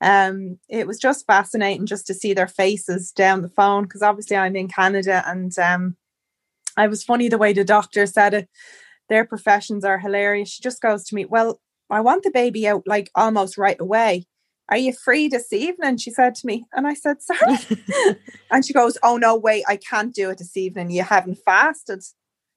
um, 0.00 0.58
it 0.68 0.86
was 0.86 0.98
just 0.98 1.26
fascinating 1.26 1.86
just 1.86 2.06
to 2.06 2.14
see 2.14 2.34
their 2.34 2.48
faces 2.48 3.12
down 3.12 3.42
the 3.42 3.48
phone 3.48 3.84
because 3.84 4.02
obviously 4.02 4.36
I'm 4.36 4.56
in 4.56 4.68
Canada 4.68 5.22
and 5.26 5.56
um, 5.58 5.96
I 6.76 6.86
was 6.86 7.02
funny 7.02 7.28
the 7.28 7.38
way 7.38 7.52
the 7.52 7.64
doctor 7.64 8.06
said 8.06 8.34
it. 8.34 8.48
Their 9.08 9.24
professions 9.24 9.84
are 9.84 9.98
hilarious. 9.98 10.50
She 10.50 10.62
just 10.62 10.82
goes 10.82 11.04
to 11.04 11.14
me, 11.14 11.24
Well, 11.24 11.60
I 11.88 12.00
want 12.00 12.24
the 12.24 12.30
baby 12.30 12.68
out 12.68 12.82
like 12.86 13.10
almost 13.14 13.56
right 13.56 13.80
away. 13.80 14.26
Are 14.68 14.76
you 14.76 14.92
free 14.92 15.28
this 15.28 15.52
evening? 15.52 15.96
She 15.96 16.10
said 16.10 16.34
to 16.36 16.46
me. 16.46 16.66
And 16.72 16.86
I 16.86 16.94
said, 16.94 17.22
Sorry. 17.22 17.56
and 18.50 18.66
she 18.66 18.72
goes, 18.72 18.98
Oh, 19.02 19.16
no, 19.16 19.36
wait, 19.36 19.64
I 19.66 19.76
can't 19.76 20.14
do 20.14 20.28
it 20.30 20.38
this 20.38 20.56
evening. 20.56 20.90
You 20.90 21.04
haven't 21.04 21.38
fasted. 21.44 22.02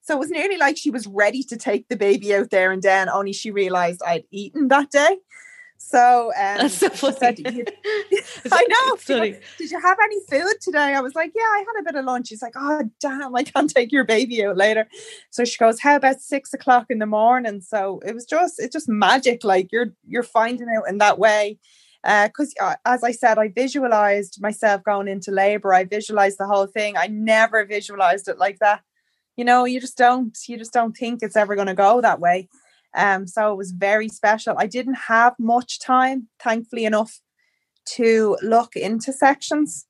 So 0.02 0.16
it 0.16 0.20
was 0.20 0.30
nearly 0.30 0.58
like 0.58 0.78
she 0.78 0.92
was 0.92 1.08
ready 1.08 1.44
to 1.44 1.58
take 1.58 1.88
the 1.88 1.96
baby 1.96 2.34
out 2.34 2.50
there 2.50 2.72
and 2.72 2.82
then, 2.82 3.10
only 3.10 3.34
she 3.34 3.52
realized 3.52 4.02
I'd 4.06 4.24
eaten 4.32 4.68
that 4.70 4.92
day. 4.92 5.18
So, 5.82 6.32
um, 6.38 6.68
so 6.68 6.90
said, 6.90 7.40
I 8.52 8.66
know. 8.70 8.98
Did 9.58 9.72
you 9.72 9.80
have 9.80 9.98
any 10.04 10.20
food 10.30 10.56
today? 10.62 10.94
I 10.94 11.00
was 11.00 11.16
like, 11.16 11.32
yeah, 11.34 11.42
I 11.42 11.60
had 11.60 11.82
a 11.82 11.84
bit 11.84 11.96
of 11.98 12.06
lunch. 12.06 12.28
She's 12.28 12.42
like, 12.42 12.54
oh, 12.58 12.84
damn, 13.00 13.34
I 13.34 13.44
can't 13.44 13.70
take 13.70 13.92
your 13.92 14.04
baby 14.04 14.46
out 14.46 14.58
later. 14.58 14.88
So 15.30 15.46
she 15.46 15.58
goes, 15.58 15.80
how 15.80 15.96
about 15.96 16.20
six 16.20 16.54
o'clock 16.54 16.88
in 16.90 17.00
the 17.00 17.06
morning? 17.06 17.62
So 17.62 18.02
it 18.06 18.14
was 18.14 18.26
just, 18.26 18.56
it's 18.60 18.74
just 18.74 18.90
magic. 18.90 19.44
Like 19.44 19.70
you're, 19.72 19.94
you're 20.06 20.22
finding 20.22 20.68
out 20.70 20.88
in 20.88 20.98
that 20.98 21.18
way. 21.18 21.58
Because 22.04 22.54
uh, 22.62 22.66
uh, 22.66 22.76
as 22.86 23.04
I 23.04 23.12
said, 23.12 23.38
I 23.38 23.50
visualized 23.50 24.42
myself 24.42 24.84
going 24.84 25.08
into 25.08 25.32
labor. 25.32 25.74
I 25.74 25.86
visualized 25.86 26.38
the 26.40 26.48
whole 26.48 26.68
thing. 26.68 26.98
I 26.98 27.08
never 27.08 27.66
visualized 27.66 28.28
it 28.28 28.38
like 28.38 28.60
that. 28.60 28.82
You 29.40 29.46
know, 29.46 29.64
you 29.64 29.80
just 29.80 29.98
don't, 29.98 30.38
you 30.50 30.58
just 30.58 30.74
don't 30.74 30.92
think 30.92 31.20
it's 31.22 31.38
ever 31.38 31.56
going 31.56 31.68
to 31.68 31.74
go 31.74 32.02
that 32.02 32.20
way. 32.20 32.50
Um, 32.94 33.26
so 33.26 33.54
it 33.54 33.56
was 33.56 33.72
very 33.72 34.10
special. 34.10 34.54
I 34.58 34.68
didn't 34.68 34.96
have 35.08 35.34
much 35.40 35.80
time, 35.80 36.28
thankfully 36.44 36.84
enough, 36.84 37.22
to 37.96 38.36
look 38.42 38.76
into 38.76 39.14
sections. 39.14 39.88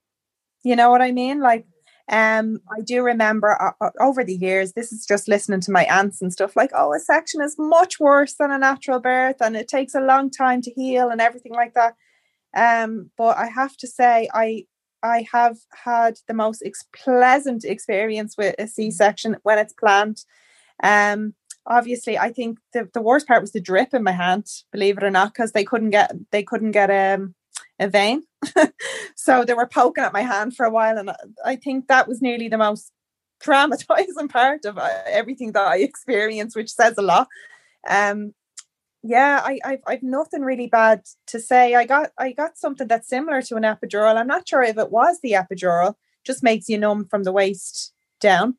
You 0.63 0.75
know 0.75 0.91
what 0.91 1.01
I 1.01 1.11
mean? 1.11 1.39
Like, 1.39 1.65
um, 2.11 2.59
I 2.71 2.81
do 2.81 3.01
remember 3.01 3.59
uh, 3.59 3.71
uh, 3.83 3.89
over 3.99 4.23
the 4.23 4.35
years, 4.35 4.73
this 4.73 4.91
is 4.91 5.03
just 5.07 5.27
listening 5.27 5.61
to 5.61 5.71
my 5.71 5.85
aunts 5.85 6.21
and 6.21 6.31
stuff 6.31 6.55
like, 6.55 6.69
oh, 6.75 6.93
a 6.93 6.99
section 6.99 7.41
is 7.41 7.55
much 7.57 7.99
worse 7.99 8.35
than 8.35 8.51
a 8.51 8.59
natural 8.59 8.99
birth 8.99 9.37
and 9.41 9.57
it 9.57 9.67
takes 9.67 9.95
a 9.95 9.99
long 9.99 10.29
time 10.29 10.61
to 10.61 10.71
heal 10.75 11.09
and 11.09 11.21
everything 11.21 11.55
like 11.55 11.73
that. 11.73 11.95
Um, 12.55 13.09
but 13.17 13.35
I 13.35 13.47
have 13.47 13.75
to 13.77 13.87
say, 13.87 14.29
I 14.31 14.65
I 15.03 15.25
have 15.31 15.57
had 15.85 16.19
the 16.27 16.33
most 16.33 16.61
ex- 16.65 16.85
pleasant 16.93 17.63
experience 17.63 18.35
with 18.37 18.55
a 18.59 18.67
C 18.67 18.91
section 18.91 19.37
when 19.43 19.57
it's 19.57 19.73
planned. 19.73 20.23
Um, 20.83 21.35
obviously 21.69 22.17
i 22.17 22.31
think 22.31 22.57
the, 22.73 22.89
the 22.93 23.01
worst 23.01 23.27
part 23.27 23.41
was 23.41 23.51
the 23.51 23.61
drip 23.61 23.93
in 23.93 24.03
my 24.03 24.11
hand 24.11 24.45
believe 24.71 24.97
it 24.97 25.03
or 25.03 25.11
not 25.11 25.33
because 25.33 25.51
they 25.51 25.63
couldn't 25.63 25.91
get 25.91 26.11
they 26.31 26.43
couldn't 26.43 26.71
get 26.71 26.89
um, 26.89 27.35
a 27.79 27.87
vein 27.87 28.23
so 29.15 29.45
they 29.45 29.53
were 29.53 29.67
poking 29.67 30.03
at 30.03 30.13
my 30.13 30.21
hand 30.21 30.55
for 30.55 30.65
a 30.65 30.71
while 30.71 30.97
and 30.97 31.11
i 31.45 31.55
think 31.55 31.87
that 31.87 32.07
was 32.07 32.21
nearly 32.21 32.49
the 32.49 32.57
most 32.57 32.91
traumatizing 33.41 34.29
part 34.29 34.65
of 34.65 34.77
uh, 34.77 34.89
everything 35.07 35.51
that 35.51 35.67
i 35.67 35.77
experienced 35.77 36.55
which 36.55 36.71
says 36.71 36.95
a 36.97 37.01
lot 37.01 37.27
um 37.89 38.33
yeah 39.03 39.41
I, 39.43 39.59
I've, 39.63 39.79
I've 39.87 40.03
nothing 40.03 40.41
really 40.41 40.67
bad 40.67 41.03
to 41.27 41.39
say. 41.39 41.75
I 41.75 41.85
got 41.85 42.11
i 42.17 42.31
got 42.31 42.57
something 42.57 42.87
that's 42.87 43.07
similar 43.07 43.41
to 43.43 43.55
an 43.55 43.63
epidural. 43.63 44.15
I'm 44.15 44.27
not 44.27 44.47
sure 44.47 44.63
if 44.63 44.77
it 44.77 44.91
was 44.91 45.19
the 45.21 45.33
epidural 45.33 45.95
just 46.25 46.43
makes 46.43 46.69
you 46.69 46.77
numb 46.77 47.05
from 47.05 47.23
the 47.23 47.31
waist 47.31 47.93
down. 48.19 48.57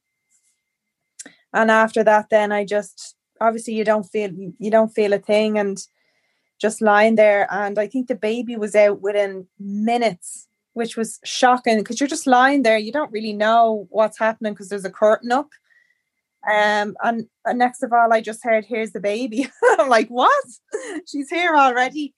And 1.53 1.71
after 1.71 2.05
that 2.05 2.31
then 2.31 2.53
i 2.53 2.65
just 2.65 3.17
obviously 3.41 3.75
you 3.75 3.85
don't 3.85 4.05
feel 4.05 4.31
you 4.59 4.71
don't 4.71 4.95
feel 4.95 5.13
a 5.13 5.19
thing 5.19 5.59
and 5.59 5.79
just 6.61 6.81
lying 6.83 7.17
there. 7.17 7.47
And 7.51 7.79
i 7.79 7.87
think 7.87 8.09
the 8.09 8.15
baby 8.15 8.57
was 8.57 8.75
out 8.75 9.01
within 9.01 9.47
minutes 9.59 10.49
which 10.73 10.97
was 10.97 11.19
shocking 11.25 11.79
because 11.79 12.01
you're 12.01 12.09
just 12.09 12.27
lying 12.27 12.63
there. 12.63 12.79
You 12.79 12.93
don't 12.93 13.13
really 13.13 13.33
know 13.33 13.87
what's 13.91 14.19
happening 14.19 14.53
because 14.53 14.69
there's 14.69 14.85
a 14.85 14.91
curtain 14.91 15.33
up 15.33 15.51
um 16.49 16.97
and, 17.03 17.27
and 17.45 17.59
next 17.59 17.83
of 17.83 17.93
all 17.93 18.13
i 18.13 18.21
just 18.21 18.43
heard 18.45 18.65
here's 18.65 18.93
the 18.93 19.01
baby. 19.01 19.49
I'm 19.79 19.89
like 19.89 20.09
what? 20.09 20.45
She's 21.07 21.29
here 21.29 21.55
already. 21.55 22.15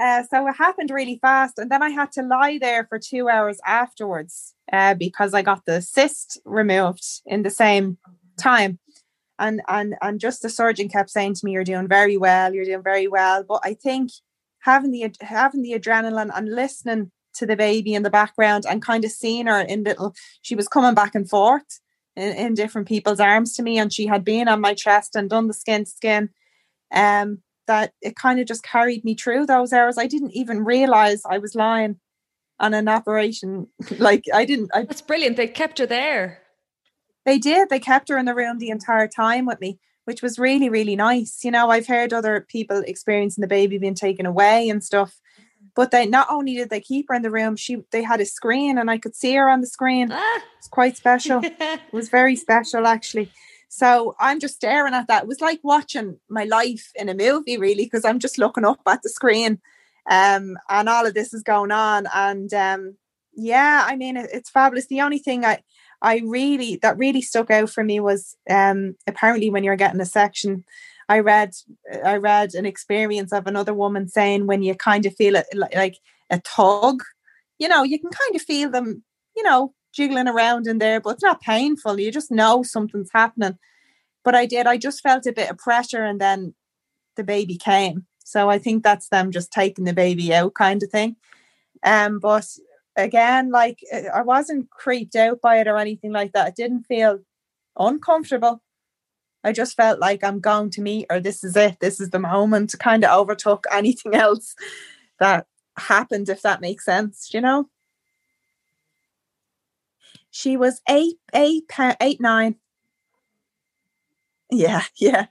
Uh, 0.00 0.22
so 0.30 0.46
it 0.46 0.56
happened 0.56 0.90
really 0.90 1.18
fast 1.20 1.58
and 1.58 1.70
then 1.70 1.82
i 1.82 1.90
had 1.90 2.10
to 2.10 2.22
lie 2.22 2.58
there 2.58 2.86
for 2.86 2.98
two 2.98 3.28
hours 3.28 3.60
afterwards 3.66 4.54
uh, 4.72 4.94
because 4.94 5.34
i 5.34 5.42
got 5.42 5.66
the 5.66 5.82
cyst 5.82 6.40
removed 6.46 7.04
in 7.26 7.42
the 7.42 7.50
same 7.50 7.98
time. 8.38 8.78
And 9.38 9.60
and 9.68 9.94
and 10.00 10.20
just 10.20 10.42
the 10.42 10.48
surgeon 10.48 10.88
kept 10.88 11.10
saying 11.10 11.34
to 11.34 11.44
me 11.44 11.52
you're 11.52 11.64
doing 11.64 11.88
very 11.88 12.16
well 12.16 12.54
you're 12.54 12.64
doing 12.64 12.82
very 12.82 13.08
well. 13.08 13.42
But 13.42 13.60
i 13.64 13.74
think 13.74 14.10
having 14.60 14.92
the 14.92 15.14
having 15.20 15.62
the 15.62 15.72
adrenaline 15.72 16.30
and 16.34 16.54
listening 16.54 17.10
to 17.34 17.46
the 17.46 17.56
baby 17.56 17.94
in 17.94 18.02
the 18.02 18.10
background 18.10 18.64
and 18.68 18.82
kind 18.82 19.04
of 19.04 19.10
seeing 19.10 19.46
her 19.46 19.60
in 19.60 19.84
little 19.84 20.14
she 20.42 20.54
was 20.54 20.68
coming 20.68 20.94
back 20.94 21.14
and 21.14 21.28
forth 21.28 21.80
in, 22.16 22.36
in 22.36 22.54
different 22.54 22.88
people's 22.88 23.20
arms 23.20 23.54
to 23.54 23.62
me 23.62 23.78
and 23.78 23.92
she 23.92 24.06
had 24.06 24.24
been 24.24 24.48
on 24.48 24.60
my 24.60 24.74
chest 24.74 25.16
and 25.16 25.30
done 25.30 25.48
the 25.48 25.54
skin 25.54 25.84
to 25.84 25.90
skin 25.90 26.30
um 26.94 27.38
that 27.66 27.92
it 28.02 28.16
kind 28.16 28.40
of 28.40 28.46
just 28.46 28.62
carried 28.62 29.04
me 29.04 29.14
through 29.14 29.46
those 29.46 29.72
hours 29.72 29.98
i 29.98 30.06
didn't 30.06 30.32
even 30.32 30.64
realize 30.64 31.22
i 31.28 31.38
was 31.38 31.54
lying 31.54 31.96
on 32.60 32.74
an 32.74 32.88
operation 32.88 33.66
like 33.98 34.24
i 34.34 34.44
didn't 34.44 34.70
I, 34.74 34.82
that's 34.82 35.02
brilliant 35.02 35.36
they 35.36 35.48
kept 35.48 35.78
her 35.78 35.86
there 35.86 36.42
they 37.24 37.38
did. 37.38 37.68
They 37.68 37.78
kept 37.78 38.08
her 38.08 38.18
in 38.18 38.26
the 38.26 38.34
room 38.34 38.58
the 38.58 38.70
entire 38.70 39.08
time 39.08 39.46
with 39.46 39.60
me, 39.60 39.78
which 40.04 40.22
was 40.22 40.38
really, 40.38 40.68
really 40.68 40.96
nice. 40.96 41.44
You 41.44 41.50
know, 41.50 41.70
I've 41.70 41.86
heard 41.86 42.12
other 42.12 42.46
people 42.48 42.82
experiencing 42.86 43.42
the 43.42 43.48
baby 43.48 43.78
being 43.78 43.94
taken 43.94 44.26
away 44.26 44.68
and 44.68 44.82
stuff. 44.82 45.20
But 45.74 45.90
they 45.90 46.06
not 46.06 46.28
only 46.30 46.54
did 46.54 46.70
they 46.70 46.80
keep 46.80 47.06
her 47.08 47.14
in 47.14 47.22
the 47.22 47.30
room, 47.30 47.56
she 47.56 47.84
they 47.92 48.02
had 48.02 48.20
a 48.20 48.26
screen 48.26 48.78
and 48.78 48.90
I 48.90 48.98
could 48.98 49.14
see 49.14 49.34
her 49.34 49.48
on 49.48 49.60
the 49.60 49.66
screen. 49.66 50.10
Ah. 50.12 50.42
It's 50.58 50.68
quite 50.68 50.96
special. 50.96 51.40
it 51.44 51.80
was 51.92 52.08
very 52.08 52.36
special 52.36 52.86
actually. 52.86 53.30
So 53.68 54.14
I'm 54.20 54.38
just 54.38 54.56
staring 54.56 54.92
at 54.92 55.08
that. 55.08 55.22
It 55.22 55.28
was 55.28 55.40
like 55.40 55.60
watching 55.62 56.18
my 56.28 56.44
life 56.44 56.90
in 56.94 57.08
a 57.08 57.14
movie, 57.14 57.56
really, 57.56 57.84
because 57.84 58.04
I'm 58.04 58.18
just 58.18 58.36
looking 58.36 58.66
up 58.66 58.80
at 58.86 59.00
the 59.02 59.08
screen. 59.08 59.60
Um, 60.10 60.58
and 60.68 60.90
all 60.90 61.06
of 61.06 61.14
this 61.14 61.32
is 61.32 61.42
going 61.42 61.72
on. 61.72 62.06
And 62.14 62.52
um, 62.52 62.96
yeah, 63.34 63.86
I 63.86 63.96
mean, 63.96 64.18
it, 64.18 64.28
it's 64.30 64.50
fabulous. 64.50 64.88
The 64.88 65.00
only 65.00 65.18
thing 65.18 65.46
I 65.46 65.62
I 66.02 66.20
really 66.24 66.76
that 66.82 66.98
really 66.98 67.22
stuck 67.22 67.50
out 67.50 67.70
for 67.70 67.82
me 67.82 67.98
was 68.00 68.36
um, 68.50 68.96
apparently 69.06 69.48
when 69.48 69.64
you're 69.64 69.76
getting 69.76 70.00
a 70.00 70.06
section, 70.06 70.64
I 71.12 71.18
read 71.18 71.52
I 72.02 72.16
read 72.16 72.54
an 72.54 72.64
experience 72.64 73.32
of 73.32 73.46
another 73.46 73.74
woman 73.74 74.08
saying 74.08 74.46
when 74.46 74.62
you 74.62 74.74
kind 74.74 75.04
of 75.04 75.14
feel 75.14 75.36
it 75.36 75.46
like 75.54 75.98
a 76.30 76.40
tug, 76.40 77.02
you 77.58 77.68
know, 77.68 77.82
you 77.82 77.98
can 78.00 78.08
kind 78.10 78.34
of 78.34 78.40
feel 78.40 78.70
them, 78.70 79.04
you 79.36 79.42
know, 79.42 79.74
jiggling 79.92 80.26
around 80.26 80.66
in 80.66 80.78
there, 80.78 81.00
but 81.00 81.10
it's 81.10 81.22
not 81.22 81.42
painful. 81.42 82.00
You 82.00 82.10
just 82.10 82.30
know 82.30 82.62
something's 82.62 83.10
happening. 83.12 83.58
But 84.24 84.34
I 84.34 84.46
did, 84.46 84.66
I 84.66 84.78
just 84.78 85.02
felt 85.02 85.26
a 85.26 85.34
bit 85.34 85.50
of 85.50 85.58
pressure 85.58 86.02
and 86.02 86.18
then 86.18 86.54
the 87.16 87.24
baby 87.24 87.58
came. 87.58 88.06
So 88.24 88.48
I 88.48 88.56
think 88.56 88.82
that's 88.82 89.08
them 89.08 89.32
just 89.32 89.52
taking 89.52 89.84
the 89.84 89.92
baby 89.92 90.32
out 90.32 90.54
kind 90.54 90.82
of 90.82 90.90
thing. 90.90 91.16
Um, 91.84 92.20
but 92.20 92.46
again, 92.96 93.50
like 93.50 93.80
I 94.14 94.22
wasn't 94.22 94.70
creeped 94.70 95.16
out 95.16 95.42
by 95.42 95.58
it 95.58 95.68
or 95.68 95.76
anything 95.76 96.12
like 96.12 96.32
that. 96.32 96.48
It 96.48 96.56
didn't 96.56 96.84
feel 96.84 97.18
uncomfortable. 97.78 98.62
I 99.44 99.52
just 99.52 99.76
felt 99.76 99.98
like 99.98 100.22
I'm 100.22 100.40
going 100.40 100.70
to 100.70 100.82
meet 100.82 101.06
her. 101.10 101.20
This 101.20 101.42
is 101.42 101.56
it. 101.56 101.78
This 101.80 102.00
is 102.00 102.10
the 102.10 102.18
moment. 102.18 102.74
Kind 102.78 103.04
of 103.04 103.18
overtook 103.18 103.66
anything 103.72 104.14
else 104.16 104.54
that 105.18 105.46
happened, 105.76 106.28
if 106.28 106.42
that 106.42 106.60
makes 106.60 106.84
sense, 106.84 107.32
you 107.32 107.40
know? 107.40 107.68
She 110.30 110.56
was 110.56 110.80
eight, 110.88 111.16
eight, 111.34 111.70
eight, 112.00 112.20
nine. 112.20 112.56
Yeah, 114.50 114.82
yeah. 114.96 115.26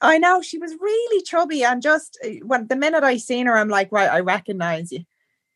I 0.00 0.18
know 0.18 0.40
she 0.40 0.58
was 0.58 0.74
really 0.80 1.22
chubby, 1.22 1.62
and 1.62 1.82
just 1.82 2.18
uh, 2.24 2.44
when 2.44 2.66
the 2.68 2.76
minute 2.76 3.04
I 3.04 3.18
seen 3.18 3.46
her, 3.46 3.56
I'm 3.56 3.68
like, 3.68 3.92
right, 3.92 4.10
I 4.10 4.20
recognize 4.20 4.90
you 4.90 5.04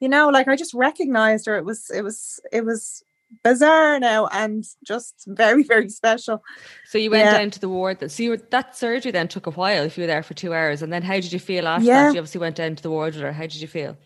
you 0.05 0.09
know 0.09 0.29
like 0.29 0.49
i 0.49 0.57
just 0.57 0.75
recognized 0.75 1.47
her 1.47 1.57
it 1.57 1.65
was 1.65 1.91
it 1.91 2.03
was 2.03 2.41
it 2.53 2.65
was 2.65 3.03
bizarre 3.43 3.99
now 3.99 4.27
and 4.29 4.65
just 4.85 5.25
very 5.27 5.63
very 5.75 5.89
special 5.89 6.43
so 6.87 6.99
you 6.99 7.11
went 7.11 7.25
yeah. 7.25 7.39
down 7.39 7.51
to 7.51 7.61
the 7.61 7.69
ward 7.69 7.99
that 8.01 8.11
so 8.11 8.23
you 8.23 8.31
were, 8.31 8.37
that 8.51 8.77
surgery 8.77 9.11
then 9.11 9.29
took 9.29 9.47
a 9.47 9.51
while 9.51 9.83
if 9.85 9.97
you 9.97 10.03
were 10.03 10.09
there 10.09 10.23
for 10.23 10.35
two 10.35 10.55
hours 10.55 10.83
and 10.83 10.93
then 10.93 11.03
how 11.03 11.15
did 11.15 11.33
you 11.33 11.39
feel 11.39 11.67
after 11.67 11.87
yeah. 11.87 12.05
that 12.05 12.15
you 12.15 12.21
obviously 12.21 12.41
went 12.41 12.57
down 12.57 12.77
to 12.77 12.83
the 12.83 12.91
ward 12.91 13.15
with 13.15 13.23
her 13.23 13.33
how 13.33 13.43
did 13.43 13.61
you 13.61 13.69
feel 13.69 13.97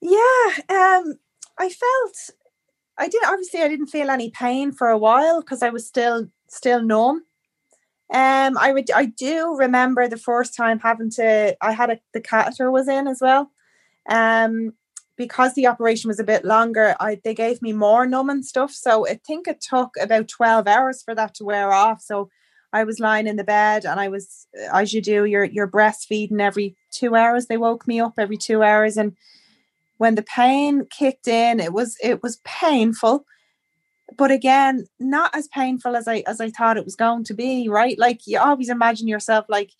yeah 0.00 0.52
um 0.68 1.14
I 1.58 1.68
felt 1.68 2.30
I 2.98 3.08
did 3.08 3.22
obviously 3.24 3.60
I 3.60 3.68
didn't 3.68 3.86
feel 3.86 4.10
any 4.10 4.30
pain 4.30 4.72
for 4.72 4.88
a 4.88 4.98
while 4.98 5.40
because 5.40 5.62
I 5.62 5.70
was 5.70 5.86
still 5.86 6.28
still 6.48 6.82
numb. 6.82 7.22
Um, 8.12 8.58
I 8.58 8.72
would 8.72 8.90
I 8.90 9.06
do 9.06 9.56
remember 9.56 10.06
the 10.06 10.18
first 10.18 10.54
time 10.54 10.78
having 10.78 11.10
to 11.12 11.56
I 11.60 11.72
had 11.72 11.90
a 11.90 12.00
the 12.12 12.20
catheter 12.20 12.70
was 12.70 12.88
in 12.88 13.06
as 13.06 13.20
well. 13.20 13.50
Um, 14.08 14.74
because 15.16 15.54
the 15.54 15.66
operation 15.66 16.08
was 16.08 16.18
a 16.18 16.24
bit 16.24 16.44
longer, 16.44 16.96
I 17.00 17.20
they 17.22 17.34
gave 17.34 17.62
me 17.62 17.72
more 17.72 18.06
numbing 18.06 18.42
stuff. 18.42 18.72
So 18.72 19.06
I 19.06 19.20
think 19.26 19.46
it 19.46 19.60
took 19.60 19.90
about 20.00 20.28
12 20.28 20.66
hours 20.66 21.02
for 21.02 21.14
that 21.14 21.34
to 21.34 21.44
wear 21.44 21.72
off. 21.72 22.00
So 22.00 22.30
I 22.72 22.84
was 22.84 23.00
lying 23.00 23.26
in 23.26 23.36
the 23.36 23.44
bed 23.44 23.84
and 23.84 24.00
I 24.00 24.08
was 24.08 24.46
as 24.72 24.92
you 24.94 25.02
do, 25.02 25.24
you're 25.24 25.44
you're 25.44 25.70
breastfeeding 25.70 26.40
every 26.40 26.76
two 26.90 27.14
hours. 27.14 27.46
They 27.46 27.58
woke 27.58 27.86
me 27.86 28.00
up 28.00 28.14
every 28.18 28.38
two 28.38 28.62
hours 28.62 28.96
and 28.96 29.16
when 29.98 30.16
the 30.16 30.22
pain 30.22 30.86
kicked 30.90 31.28
in, 31.28 31.60
it 31.60 31.72
was 31.72 31.96
it 32.02 32.22
was 32.22 32.40
painful. 32.44 33.24
But 34.16 34.30
again, 34.30 34.86
not 34.98 35.34
as 35.34 35.46
painful 35.48 35.94
as 35.94 36.08
I 36.08 36.24
as 36.26 36.40
I 36.40 36.50
thought 36.50 36.76
it 36.76 36.84
was 36.84 36.96
going 36.96 37.24
to 37.24 37.34
be, 37.34 37.68
right? 37.68 37.98
Like 37.98 38.26
you 38.26 38.40
always 38.40 38.68
imagine 38.68 39.06
yourself 39.08 39.46
like 39.48 39.70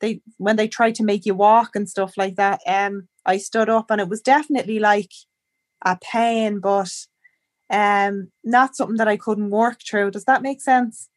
they 0.00 0.20
when 0.38 0.56
they 0.56 0.68
try 0.68 0.90
to 0.92 1.04
make 1.04 1.26
you 1.26 1.34
walk 1.34 1.76
and 1.76 1.88
stuff 1.88 2.14
like 2.16 2.36
that. 2.36 2.60
Um 2.66 3.08
I 3.26 3.38
stood 3.38 3.68
up 3.68 3.90
and 3.90 4.00
it 4.00 4.08
was 4.08 4.20
definitely 4.20 4.78
like 4.78 5.12
a 5.84 5.98
pain, 6.00 6.60
but 6.60 6.92
um 7.70 8.30
not 8.44 8.76
something 8.76 8.96
that 8.96 9.08
I 9.08 9.16
couldn't 9.16 9.50
work 9.50 9.80
through. 9.88 10.10
Does 10.12 10.24
that 10.24 10.42
make 10.42 10.60
sense? 10.60 11.08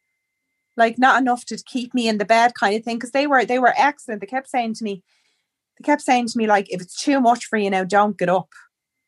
Like 0.76 0.98
not 0.98 1.20
enough 1.20 1.44
to 1.46 1.56
keep 1.56 1.94
me 1.94 2.08
in 2.08 2.18
the 2.18 2.24
bed 2.24 2.54
kind 2.54 2.76
of 2.76 2.84
thing. 2.84 2.96
Because 2.96 3.12
they 3.12 3.26
were 3.26 3.44
they 3.44 3.58
were 3.58 3.74
excellent. 3.76 4.20
They 4.20 4.26
kept 4.26 4.48
saying 4.48 4.74
to 4.74 4.84
me, 4.84 5.02
they 5.78 5.84
kept 5.84 6.02
saying 6.02 6.28
to 6.28 6.38
me, 6.38 6.46
like, 6.46 6.70
if 6.70 6.80
it's 6.80 7.00
too 7.00 7.20
much 7.20 7.46
for 7.46 7.56
you 7.56 7.70
now, 7.70 7.84
don't 7.84 8.18
get 8.18 8.28
up. 8.28 8.48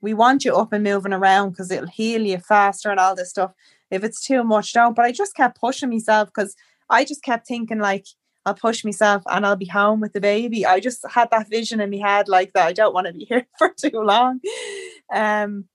We 0.00 0.14
want 0.14 0.44
you 0.44 0.54
up 0.54 0.72
and 0.72 0.84
moving 0.84 1.12
around 1.12 1.50
because 1.50 1.70
it'll 1.70 1.88
heal 1.88 2.22
you 2.22 2.38
faster 2.38 2.90
and 2.90 3.00
all 3.00 3.14
this 3.14 3.30
stuff. 3.30 3.52
If 3.90 4.04
it's 4.04 4.24
too 4.24 4.44
much, 4.44 4.72
don't. 4.72 4.94
But 4.94 5.04
I 5.04 5.12
just 5.12 5.34
kept 5.34 5.60
pushing 5.60 5.90
myself 5.90 6.28
because 6.28 6.54
I 6.90 7.04
just 7.04 7.22
kept 7.22 7.46
thinking 7.46 7.78
like 7.78 8.06
I'll 8.46 8.54
push 8.54 8.84
myself 8.84 9.22
and 9.26 9.44
I'll 9.44 9.56
be 9.56 9.66
home 9.66 10.00
with 10.00 10.12
the 10.12 10.20
baby. 10.20 10.64
I 10.64 10.78
just 10.80 11.04
had 11.10 11.30
that 11.32 11.50
vision 11.50 11.80
in 11.80 11.90
my 11.90 11.96
head 11.96 12.28
like 12.28 12.52
that. 12.52 12.66
I 12.66 12.72
don't 12.72 12.94
want 12.94 13.08
to 13.08 13.12
be 13.12 13.24
here 13.28 13.46
for 13.58 13.74
too 13.76 14.00
long. 14.00 14.40
Um, 15.12 15.66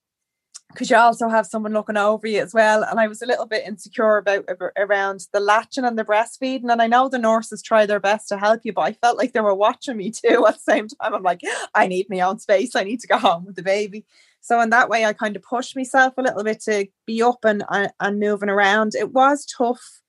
because 0.69 0.89
you 0.89 0.95
also 0.95 1.27
have 1.27 1.45
someone 1.45 1.73
looking 1.73 1.97
over 1.97 2.25
you 2.25 2.39
as 2.39 2.53
well. 2.53 2.83
And 2.83 2.97
I 2.97 3.07
was 3.07 3.21
a 3.21 3.25
little 3.25 3.45
bit 3.45 3.67
insecure 3.67 4.15
about 4.15 4.45
around 4.77 5.27
the 5.33 5.41
latching 5.41 5.83
and 5.83 5.99
the 5.99 6.05
breastfeeding. 6.05 6.71
And 6.71 6.81
I 6.81 6.87
know 6.87 7.09
the 7.09 7.19
nurses 7.19 7.61
try 7.61 7.85
their 7.85 7.99
best 7.99 8.29
to 8.29 8.37
help 8.37 8.61
you, 8.63 8.71
but 8.71 8.83
I 8.83 8.93
felt 8.93 9.17
like 9.17 9.33
they 9.33 9.41
were 9.41 9.53
watching 9.53 9.97
me 9.97 10.11
too 10.25 10.45
at 10.47 10.53
the 10.53 10.59
same 10.59 10.87
time. 10.87 11.13
I'm 11.13 11.23
like, 11.23 11.41
I 11.75 11.87
need 11.87 12.07
my 12.09 12.21
own 12.21 12.39
space. 12.39 12.73
I 12.73 12.83
need 12.83 13.01
to 13.01 13.07
go 13.07 13.17
home 13.17 13.45
with 13.45 13.57
the 13.57 13.63
baby. 13.63 14.05
So 14.39 14.59
in 14.61 14.69
that 14.69 14.89
way, 14.89 15.05
I 15.05 15.13
kind 15.13 15.35
of 15.35 15.43
pushed 15.43 15.75
myself 15.75 16.13
a 16.17 16.21
little 16.21 16.43
bit 16.43 16.61
to 16.61 16.87
be 17.05 17.21
up 17.21 17.43
and 17.43 17.63
and 17.99 18.19
moving 18.19 18.49
around. 18.49 18.95
It 18.95 19.11
was 19.11 19.45
tough 19.45 20.01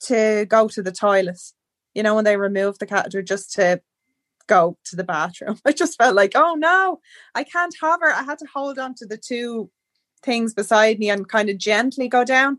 to 0.00 0.46
go 0.48 0.68
to 0.68 0.82
the 0.82 0.92
toilet, 0.92 1.40
you 1.96 2.02
know, 2.02 2.14
when 2.14 2.24
they 2.24 2.36
removed 2.36 2.78
the 2.78 2.86
catheter 2.86 3.22
just 3.22 3.52
to 3.54 3.80
go 4.46 4.76
to 4.84 4.96
the 4.96 5.02
bathroom. 5.02 5.58
I 5.64 5.72
just 5.72 5.96
felt 5.96 6.14
like, 6.14 6.32
oh 6.34 6.54
no, 6.54 7.00
I 7.34 7.42
can't 7.42 7.74
have 7.80 8.00
her. 8.00 8.12
I 8.12 8.22
had 8.22 8.38
to 8.40 8.46
hold 8.54 8.78
on 8.78 8.94
to 8.96 9.06
the 9.06 9.16
two 9.16 9.70
things 10.22 10.52
beside 10.52 10.98
me 10.98 11.08
and 11.08 11.26
kind 11.26 11.48
of 11.48 11.56
gently 11.56 12.06
go 12.06 12.22
down. 12.22 12.58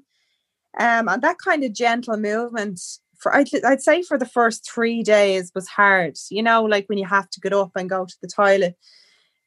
Um, 0.79 1.07
and 1.07 1.21
that 1.21 1.37
kind 1.37 1.63
of 1.63 1.73
gentle 1.73 2.17
movement 2.17 2.81
for 3.19 3.35
I'd, 3.35 3.49
I'd 3.63 3.81
say 3.81 4.01
for 4.01 4.17
the 4.17 4.25
first 4.25 4.69
three 4.69 5.03
days 5.03 5.51
was 5.53 5.67
hard. 5.67 6.17
You 6.31 6.41
know, 6.41 6.63
like 6.63 6.87
when 6.89 6.97
you 6.97 7.05
have 7.05 7.29
to 7.29 7.39
get 7.39 7.53
up 7.53 7.71
and 7.75 7.89
go 7.89 8.05
to 8.05 8.15
the 8.21 8.27
toilet. 8.27 8.75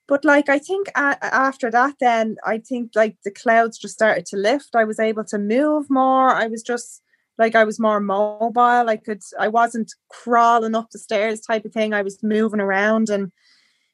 But 0.07 0.25
like 0.25 0.49
I 0.49 0.61
think 0.61 0.87
a- 0.97 1.25
after 1.35 1.69
that, 1.73 1.97
then 1.99 2.37
I 2.47 2.59
think 2.59 2.93
like 2.95 3.17
the 3.25 3.31
clouds 3.33 3.77
just 3.77 3.95
started 3.95 4.27
to 4.27 4.37
lift. 4.37 4.77
I 4.77 4.85
was 4.85 5.01
able 5.01 5.25
to 5.25 5.39
move 5.39 5.91
more. 5.91 6.31
I 6.31 6.47
was 6.47 6.63
just 6.63 7.03
like 7.41 7.57
I 7.57 7.65
was 7.65 7.81
more 7.81 7.99
mobile. 7.99 8.89
I 8.89 8.97
could 8.97 9.23
I 9.39 9.49
wasn't 9.49 9.93
crawling 10.11 10.77
up 10.77 10.91
the 10.91 10.99
stairs 10.99 11.41
type 11.41 11.65
of 11.65 11.73
thing. 11.73 11.93
I 11.93 12.03
was 12.03 12.23
moving 12.23 12.61
around 12.61 13.09
and 13.09 13.33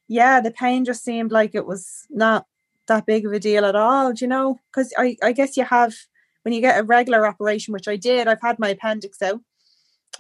yeah, 0.09 0.41
the 0.41 0.51
pain 0.51 0.85
just 0.85 1.05
seemed 1.05 1.33
like 1.33 1.55
it 1.55 1.67
was 1.67 2.07
not 2.11 2.47
that 2.89 3.07
big 3.07 3.27
of 3.27 3.33
a 3.33 3.41
deal 3.41 3.65
at 3.65 3.77
all, 3.77 4.13
do 4.13 4.25
you 4.25 4.29
know? 4.29 4.59
Because 4.71 4.93
I, 4.97 5.17
I 5.23 5.33
guess 5.33 5.57
you 5.57 5.65
have, 5.65 5.95
when 6.43 6.55
you 6.55 6.61
get 6.61 6.79
a 6.79 6.85
regular 6.85 7.27
operation, 7.27 7.73
which 7.73 7.89
I 7.89 7.97
did, 7.97 8.29
I've 8.29 8.41
had 8.41 8.59
my 8.59 8.69
appendix 8.69 9.21
out. 9.23 9.41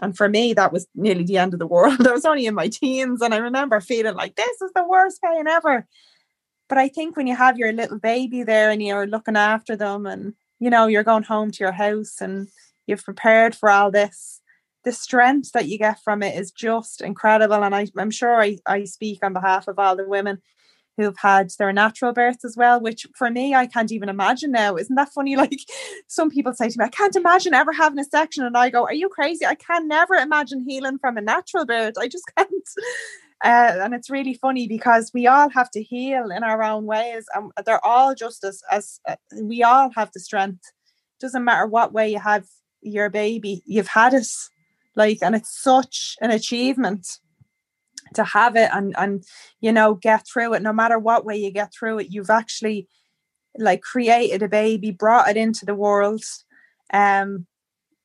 And 0.00 0.16
for 0.16 0.28
me, 0.28 0.52
that 0.54 0.72
was 0.72 0.86
nearly 0.94 1.24
the 1.24 1.38
end 1.38 1.52
of 1.52 1.60
the 1.60 1.66
world. 1.66 2.06
I 2.06 2.12
was 2.12 2.24
only 2.24 2.46
in 2.46 2.54
my 2.54 2.68
teens, 2.68 3.22
and 3.22 3.32
I 3.32 3.38
remember 3.38 3.80
feeling 3.80 4.14
like 4.14 4.36
this 4.36 4.60
is 4.60 4.72
the 4.74 4.86
worst 4.86 5.22
pain 5.22 5.46
ever. 5.46 5.86
But 6.68 6.78
I 6.78 6.88
think 6.88 7.16
when 7.16 7.28
you 7.28 7.36
have 7.36 7.58
your 7.58 7.72
little 7.72 7.98
baby 7.98 8.42
there 8.42 8.70
and 8.70 8.82
you're 8.82 9.06
looking 9.06 9.36
after 9.36 9.76
them, 9.76 10.04
and 10.04 10.34
you 10.58 10.68
know, 10.68 10.86
you're 10.86 11.04
going 11.04 11.22
home 11.22 11.50
to 11.52 11.64
your 11.64 11.72
house 11.72 12.20
and 12.20 12.48
you've 12.86 13.04
prepared 13.04 13.54
for 13.54 13.70
all 13.70 13.90
this, 13.90 14.40
the 14.84 14.92
strength 14.92 15.52
that 15.52 15.66
you 15.66 15.78
get 15.78 16.02
from 16.02 16.22
it 16.22 16.38
is 16.38 16.52
just 16.52 17.00
incredible. 17.00 17.62
And 17.64 17.74
I, 17.74 17.88
I'm 17.98 18.10
sure 18.10 18.40
I, 18.40 18.58
I 18.66 18.84
speak 18.84 19.18
on 19.22 19.32
behalf 19.32 19.68
of 19.68 19.78
all 19.78 19.96
the 19.96 20.08
women 20.08 20.40
who've 20.96 21.16
had 21.18 21.50
their 21.58 21.72
natural 21.72 22.12
births 22.12 22.44
as 22.44 22.56
well, 22.56 22.80
which 22.80 23.06
for 23.16 23.30
me, 23.30 23.54
I 23.54 23.66
can't 23.66 23.92
even 23.92 24.08
imagine 24.08 24.50
now. 24.50 24.76
Isn't 24.76 24.96
that 24.96 25.12
funny? 25.12 25.36
Like 25.46 25.60
some 26.06 26.30
people 26.30 26.54
say 26.54 26.68
to 26.68 26.78
me, 26.78 26.84
I 26.84 26.88
can't 26.88 27.16
imagine 27.16 27.52
ever 27.52 27.72
having 27.72 27.98
a 27.98 28.04
section. 28.04 28.44
And 28.44 28.56
I 28.56 28.70
go, 28.70 28.84
Are 28.84 28.94
you 28.94 29.08
crazy? 29.08 29.44
I 29.44 29.54
can 29.54 29.86
never 29.86 30.14
imagine 30.14 30.64
healing 30.66 30.98
from 30.98 31.16
a 31.16 31.20
natural 31.20 31.66
birth. 31.66 31.94
I 31.98 32.08
just 32.08 32.24
can't. 32.36 32.50
Uh, 33.44 33.82
and 33.82 33.92
it's 33.92 34.08
really 34.08 34.34
funny 34.34 34.66
because 34.66 35.10
we 35.12 35.26
all 35.26 35.50
have 35.50 35.70
to 35.72 35.82
heal 35.82 36.30
in 36.30 36.42
our 36.42 36.62
own 36.62 36.86
ways. 36.86 37.26
And 37.34 37.50
they're 37.66 37.84
all 37.84 38.14
just 38.14 38.42
as, 38.44 38.62
as 38.70 39.00
uh, 39.06 39.16
we 39.42 39.62
all 39.62 39.90
have 39.94 40.10
the 40.14 40.20
strength. 40.20 40.64
Doesn't 41.20 41.44
matter 41.44 41.66
what 41.66 41.92
way 41.92 42.10
you 42.10 42.18
have 42.18 42.46
your 42.88 43.10
baby, 43.10 43.62
you've 43.66 43.88
had 43.88 44.14
it. 44.14 44.26
Like, 44.94 45.18
and 45.22 45.34
it's 45.34 45.62
such 45.62 46.16
an 46.20 46.30
achievement 46.30 47.18
to 48.14 48.24
have 48.24 48.56
it 48.56 48.70
and 48.72 48.94
and 48.96 49.24
you 49.60 49.72
know 49.72 49.94
get 49.94 50.26
through 50.26 50.54
it. 50.54 50.62
No 50.62 50.72
matter 50.72 50.98
what 50.98 51.24
way 51.24 51.36
you 51.36 51.50
get 51.50 51.72
through 51.72 51.98
it 51.98 52.08
you've 52.10 52.30
actually 52.30 52.88
like 53.58 53.82
created 53.82 54.42
a 54.42 54.48
baby 54.48 54.90
brought 54.90 55.28
it 55.28 55.36
into 55.36 55.64
the 55.64 55.74
world 55.74 56.22
um 56.92 57.46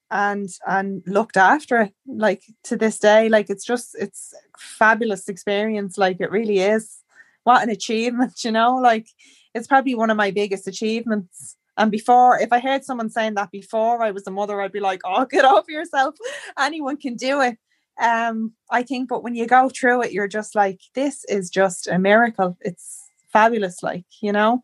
and 0.10 0.50
and 0.68 1.04
looked 1.06 1.38
after 1.38 1.82
it 1.82 1.94
like 2.06 2.44
to 2.64 2.76
this 2.76 3.00
day. 3.00 3.30
Like 3.30 3.50
it's 3.50 3.66
just 3.66 3.96
it's 4.00 4.34
fabulous 4.58 5.30
experience. 5.30 5.98
Like 5.98 6.18
it 6.20 6.32
really 6.32 6.60
is. 6.60 6.98
What 7.44 7.64
an 7.64 7.70
achievement 7.70 8.44
you 8.44 8.52
know? 8.52 8.76
Like 8.76 9.08
it's 9.56 9.68
probably 9.68 9.96
one 9.96 10.10
of 10.10 10.18
my 10.18 10.32
biggest 10.32 10.68
achievements 10.68 11.58
and 11.78 11.92
before, 11.92 12.40
if 12.40 12.52
I 12.52 12.60
heard 12.60 12.84
someone 12.84 13.10
saying 13.10 13.36
that 13.36 13.52
before 13.52 14.04
I 14.04 14.12
was 14.12 14.28
a 14.28 14.32
mother, 14.32 14.62
I'd 14.62 14.72
be 14.72 14.80
like, 14.80 15.02
oh, 15.06 15.26
get 15.30 15.46
over 15.46 15.72
yourself. 15.72 16.16
Anyone 16.58 16.98
can 16.98 17.16
do 17.16 17.42
it 17.42 17.58
um 18.00 18.54
i 18.70 18.82
think 18.82 19.10
but 19.10 19.24
when 19.24 19.36
you 19.36 19.46
go 19.46 19.70
through 19.70 20.02
it 20.02 20.12
you're 20.12 20.28
just 20.28 20.56
like 20.56 20.80
this 20.96 21.24
is 21.26 21.50
just 21.50 21.88
a 21.88 22.00
miracle. 22.00 22.58
It's 22.62 23.08
fabulous 23.32 23.84
like 23.84 24.06
you 24.22 24.32
know? 24.32 24.64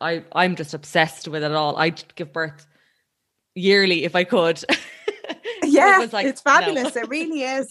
I 0.00 0.24
i'm 0.32 0.56
just 0.56 0.74
obsessed 0.74 1.28
with 1.28 1.42
it 1.42 1.52
all. 1.52 1.76
I'd 1.76 2.02
give 2.14 2.32
birth 2.32 2.66
yearly 3.54 4.04
if 4.04 4.14
i 4.14 4.24
could. 4.24 4.62
Yeah 5.62 6.02
it 6.02 6.12
like, 6.12 6.26
it's 6.26 6.42
fabulous 6.42 6.94
no. 6.94 7.02
it 7.02 7.08
really 7.08 7.42
is. 7.42 7.68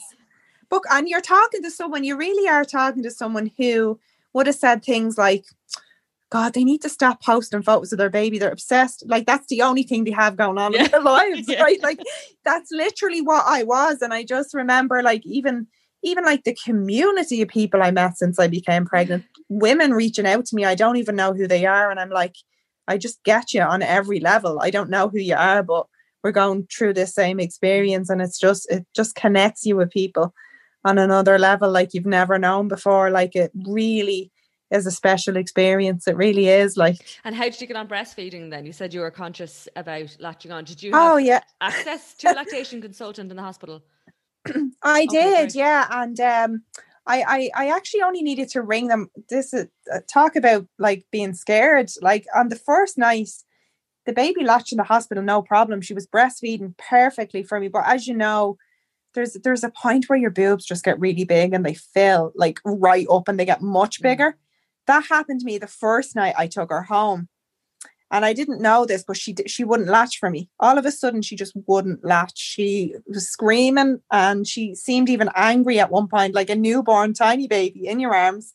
But 0.70 0.82
and 0.91 1.08
you're 1.08 1.22
talking 1.22 1.62
to 1.62 1.70
someone 1.70 2.04
you 2.04 2.18
really 2.18 2.49
are 2.49 2.66
talking 2.66 3.04
to 3.04 3.12
someone 3.12 3.51
who 3.58 3.99
would 4.34 4.47
have 4.47 4.56
said 4.56 4.84
things 4.84 5.18
like 5.18 5.45
God, 6.34 6.56
they 6.56 6.64
need 6.64 6.82
to 6.82 6.90
stop 6.90 7.22
posting 7.22 7.62
photos 7.62 7.92
of 7.92 8.00
their 8.00 8.10
baby. 8.10 8.40
They're 8.40 8.52
obsessed. 8.52 9.04
Like 9.06 9.28
that's 9.28 9.46
the 9.50 9.62
only 9.62 9.84
thing 9.84 10.04
they 10.04 10.10
have 10.10 10.36
going 10.36 10.58
on 10.58 10.74
yeah. 10.74 10.86
in 10.86 10.92
their 10.92 11.02
lives, 11.04 11.48
yeah. 11.48 11.62
right? 11.62 11.82
Like 11.84 12.00
that's 12.44 12.72
literally 12.72 13.22
what 13.22 13.44
I 13.46 13.62
was. 13.62 14.02
And 14.02 14.12
I 14.16 14.24
just 14.24 14.56
remember 14.56 15.04
like 15.04 15.24
even 15.28 15.68
even 16.02 16.26
like 16.26 16.44
the 16.44 16.58
community 16.66 17.44
of 17.44 17.50
people 17.50 17.84
I 17.84 17.92
met 17.92 18.18
since 18.18 18.40
I 18.40 18.48
became 18.48 18.84
pregnant, 18.84 19.26
women 19.48 19.94
reaching 19.94 20.26
out 20.26 20.48
to 20.48 20.56
me. 20.56 20.66
I 20.66 20.74
don't 20.74 20.98
even 20.98 21.16
know 21.16 21.34
who 21.34 21.48
they 21.48 21.68
are. 21.68 21.92
And 21.92 22.00
I'm 22.00 22.10
like, 22.10 22.36
I 22.88 22.98
just 22.98 23.24
get 23.24 23.54
you 23.54 23.62
on 23.62 23.84
every 23.84 24.20
level. 24.20 24.60
I 24.60 24.72
don't 24.72 24.90
know 24.90 25.10
who 25.10 25.20
you 25.20 25.36
are, 25.36 25.62
but 25.62 25.86
we're 26.24 26.32
going 26.32 26.66
through 26.76 26.96
the 26.96 27.06
same 27.06 27.40
experience 27.40 28.10
and 28.10 28.24
it's 28.24 28.40
just 28.40 28.68
it 28.72 28.88
just 28.96 29.14
connects 29.14 29.68
you 29.68 29.76
with 29.76 29.92
people 29.92 30.34
on 30.84 30.98
another 30.98 31.38
level 31.38 31.70
like 31.70 31.94
you've 31.94 32.08
never 32.08 32.40
known 32.40 32.70
before. 32.70 33.12
Like 33.12 33.36
it 33.36 33.52
really 33.68 34.32
is 34.74 34.86
a 34.86 34.91
special 34.91 35.38
experience. 35.38 36.07
It 36.07 36.17
really 36.17 36.47
is 36.47 36.76
like. 36.76 36.97
And 37.24 37.36
how 37.36 37.43
did 37.43 37.61
you 37.61 37.67
get 37.67 37.78
on 37.78 37.88
breastfeeding 37.88 38.49
then? 38.49 38.65
You 38.65 38.74
said 38.74 38.93
you 38.93 39.01
were 39.01 39.11
conscious 39.11 39.67
about 39.76 40.15
latching 40.19 40.51
on. 40.51 40.65
Did 40.65 40.82
you 40.82 40.91
oh, 40.93 41.17
yeah. 41.17 41.41
access 41.61 42.15
to 42.15 42.32
a 42.32 42.34
lactation 42.36 42.82
consultant 42.82 43.30
in 43.30 43.38
the 43.38 43.43
hospital? 43.43 43.84
I 44.84 45.05
did, 45.05 45.55
yeah. 45.55 45.88
And 45.89 46.19
um, 46.19 46.63
I, 47.05 47.24
I, 47.55 47.65
I 47.65 47.69
actually 47.69 48.01
only 48.01 48.24
needed 48.24 48.49
to 48.49 48.61
ring 48.61 48.88
them. 48.88 49.09
This 49.30 49.53
is 49.53 49.67
uh, 49.93 49.99
talk 50.11 50.36
about 50.36 50.67
like 50.80 51.05
being 51.11 51.34
scared. 51.34 51.91
Like 52.01 52.26
on 52.36 52.49
the 52.49 52.55
first 52.55 52.97
night, 52.97 53.30
the 54.05 54.13
baby 54.13 54.43
latched 54.43 54.74
in 54.74 54.78
the 54.78 54.84
hospital, 54.84 55.24
no 55.24 55.41
problem. 55.41 55.82
She 55.82 55.93
was 55.93 56.07
breastfeeding 56.07 56.78
perfectly 56.78 57.43
for 57.43 57.59
me. 57.59 57.67
But 57.67 57.84
as 57.88 58.07
you 58.07 58.15
know, 58.15 58.57
there's 59.13 59.34
there's 59.43 59.63
a 59.63 59.69
point 59.69 60.05
where 60.07 60.17
your 60.17 60.32
boobs 60.32 60.65
just 60.65 60.84
get 60.84 60.99
really 60.99 61.24
big 61.24 61.53
and 61.53 61.65
they 61.65 61.76
fill 61.76 62.32
like 62.36 62.59
right 62.65 63.05
up 63.09 63.28
and 63.28 63.39
they 63.39 63.45
get 63.45 63.61
much 63.61 63.99
mm. 63.99 64.03
bigger. 64.03 64.38
That 64.88 65.06
happened 65.08 65.40
to 65.42 65.46
me 65.46 65.58
the 65.58 65.68
first 65.68 66.16
night 66.16 66.36
I 66.38 66.48
took 66.48 66.70
her 66.70 66.84
home. 66.84 67.30
And 68.12 68.24
I 68.26 68.34
didn't 68.34 68.62
know 68.62 68.86
this, 68.86 69.04
but 69.04 69.18
she 69.18 69.36
she 69.48 69.64
wouldn't 69.64 69.90
latch 69.90 70.20
for 70.20 70.30
me. 70.30 70.48
All 70.60 70.78
of 70.78 70.86
a 70.86 70.92
sudden, 70.92 71.24
she 71.24 71.36
just 71.36 71.54
wouldn't 71.66 72.06
latch. 72.06 72.38
She 72.38 72.94
was 73.08 73.28
screaming, 73.28 74.02
and 74.12 74.48
she 74.48 74.76
seemed 74.76 75.10
even 75.10 75.32
angry 75.36 75.80
at 75.80 75.90
one 75.90 76.08
point, 76.08 76.36
like 76.36 76.52
a 76.52 76.56
newborn 76.56 77.16
tiny 77.16 77.48
baby 77.48 77.88
in 77.88 78.00
your 78.00 78.14
arms. 78.14 78.54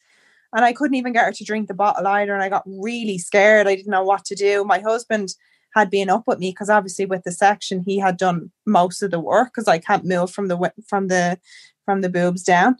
And 0.53 0.65
I 0.65 0.73
couldn't 0.73 0.95
even 0.95 1.13
get 1.13 1.25
her 1.25 1.33
to 1.33 1.45
drink 1.45 1.67
the 1.67 1.75
bottle 1.75 2.07
either. 2.07 2.33
And 2.33 2.43
I 2.43 2.49
got 2.49 2.63
really 2.67 3.19
scared. 3.19 3.67
I 3.67 3.75
didn't 3.75 3.91
know 3.91 4.05
what 4.05 4.25
to 4.27 4.37
do. 4.37 4.65
My 4.65 4.79
husband 4.79 5.35
had 5.75 5.91
been 5.91 6.09
up 6.09 6.25
with 6.27 6.39
me 6.39 6.51
because 6.51 6.71
obviously 6.71 7.05
with 7.05 7.25
the 7.25 7.33
section 7.33 7.83
he 7.85 7.99
had 7.99 8.17
done 8.17 8.51
most 8.65 9.03
of 9.03 9.11
the 9.11 9.21
work 9.21 9.49
because 9.49 9.69
I 9.69 9.79
can't 9.79 10.05
move 10.05 10.31
from 10.31 10.49
the 10.49 10.73
from 10.87 11.09
the 11.09 11.39
from 11.85 12.01
the 12.01 12.09
boobs 12.09 12.43
down. 12.43 12.77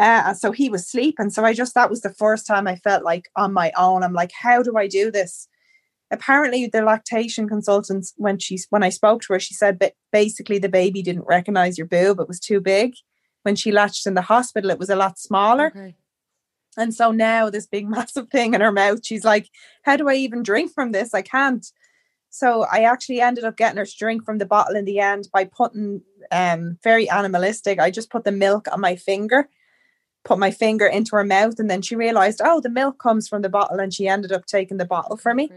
Uh, 0.00 0.32
so 0.32 0.50
he 0.50 0.70
was 0.70 0.88
sleeping. 0.88 1.28
So 1.28 1.44
I 1.44 1.52
just 1.52 1.74
that 1.74 1.90
was 1.90 2.00
the 2.00 2.14
first 2.14 2.46
time 2.46 2.66
I 2.66 2.76
felt 2.76 3.04
like 3.04 3.28
on 3.36 3.52
my 3.52 3.70
own. 3.76 4.02
I'm 4.02 4.14
like, 4.14 4.32
how 4.32 4.62
do 4.62 4.78
I 4.78 4.86
do 4.88 5.10
this? 5.10 5.46
Apparently, 6.10 6.66
the 6.66 6.80
lactation 6.80 7.46
consultant 7.46 8.06
when 8.16 8.38
she 8.38 8.58
when 8.70 8.82
I 8.82 8.88
spoke 8.88 9.20
to 9.22 9.34
her, 9.34 9.38
she 9.38 9.52
said 9.52 9.78
that 9.80 9.92
basically 10.10 10.58
the 10.58 10.70
baby 10.70 11.02
didn't 11.02 11.26
recognize 11.26 11.76
your 11.76 11.86
boob; 11.86 12.18
it 12.18 12.28
was 12.28 12.40
too 12.40 12.62
big. 12.62 12.94
When 13.42 13.56
she 13.56 13.72
latched 13.72 14.06
in 14.06 14.14
the 14.14 14.22
hospital, 14.22 14.70
it 14.70 14.78
was 14.78 14.88
a 14.88 14.96
lot 14.96 15.18
smaller. 15.18 15.66
Okay. 15.66 15.94
And 16.78 16.94
so 16.94 17.10
now 17.10 17.50
this 17.50 17.66
big 17.66 17.86
massive 17.96 18.30
thing 18.30 18.54
in 18.54 18.62
her 18.62 18.72
mouth, 18.72 19.00
she's 19.04 19.24
like, 19.24 19.50
How 19.82 19.96
do 19.96 20.08
I 20.08 20.14
even 20.14 20.42
drink 20.42 20.72
from 20.72 20.92
this? 20.92 21.12
I 21.12 21.22
can't. 21.22 21.66
So 22.30 22.64
I 22.72 22.84
actually 22.84 23.20
ended 23.20 23.44
up 23.44 23.58
getting 23.58 23.76
her 23.76 23.84
to 23.84 23.98
drink 23.98 24.24
from 24.24 24.38
the 24.38 24.46
bottle 24.46 24.76
in 24.76 24.86
the 24.86 24.98
end 24.98 25.28
by 25.30 25.44
putting 25.44 26.00
um 26.32 26.78
very 26.82 27.08
animalistic. 27.10 27.78
I 27.78 27.90
just 27.90 28.10
put 28.10 28.24
the 28.24 28.32
milk 28.32 28.66
on 28.72 28.80
my 28.80 28.96
finger, 28.96 29.48
put 30.24 30.38
my 30.38 30.50
finger 30.50 30.86
into 30.86 31.16
her 31.16 31.24
mouth, 31.24 31.58
and 31.58 31.70
then 31.70 31.82
she 31.82 31.96
realized, 31.96 32.40
oh, 32.44 32.60
the 32.60 32.70
milk 32.70 32.98
comes 32.98 33.28
from 33.28 33.42
the 33.42 33.48
bottle, 33.48 33.80
and 33.80 33.92
she 33.92 34.08
ended 34.08 34.32
up 34.32 34.46
taking 34.46 34.76
the 34.76 34.84
bottle 34.84 35.16
for 35.16 35.34
me. 35.34 35.50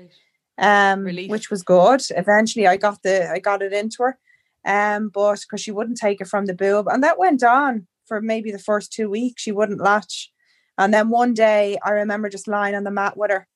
Um 0.58 1.06
which 1.30 1.50
was 1.50 1.64
good. 1.64 2.02
Eventually 2.12 2.68
I 2.68 2.78
got 2.78 3.02
the 3.02 3.30
I 3.32 3.40
got 3.40 3.62
it 3.62 3.74
into 3.74 4.04
her. 4.04 4.20
Um, 4.66 5.10
but 5.10 5.42
because 5.42 5.62
she 5.62 5.72
wouldn't 5.72 5.98
take 5.98 6.22
it 6.22 6.28
from 6.28 6.46
the 6.46 6.54
boob. 6.54 6.88
And 6.88 7.04
that 7.04 7.20
went 7.20 7.44
on 7.44 7.88
for 8.06 8.22
maybe 8.22 8.52
the 8.52 8.60
first 8.60 8.94
two 8.94 9.10
weeks. 9.10 9.42
She 9.42 9.52
wouldn't 9.52 9.82
latch. 9.82 10.32
And 10.78 10.94
then 10.94 11.10
one 11.10 11.34
day 11.34 11.78
I 11.84 11.92
remember 11.92 12.30
just 12.30 12.48
lying 12.48 12.76
on 12.76 12.84
the 12.84 12.92
mat 12.92 13.18
with 13.18 13.32
her. 13.32 13.48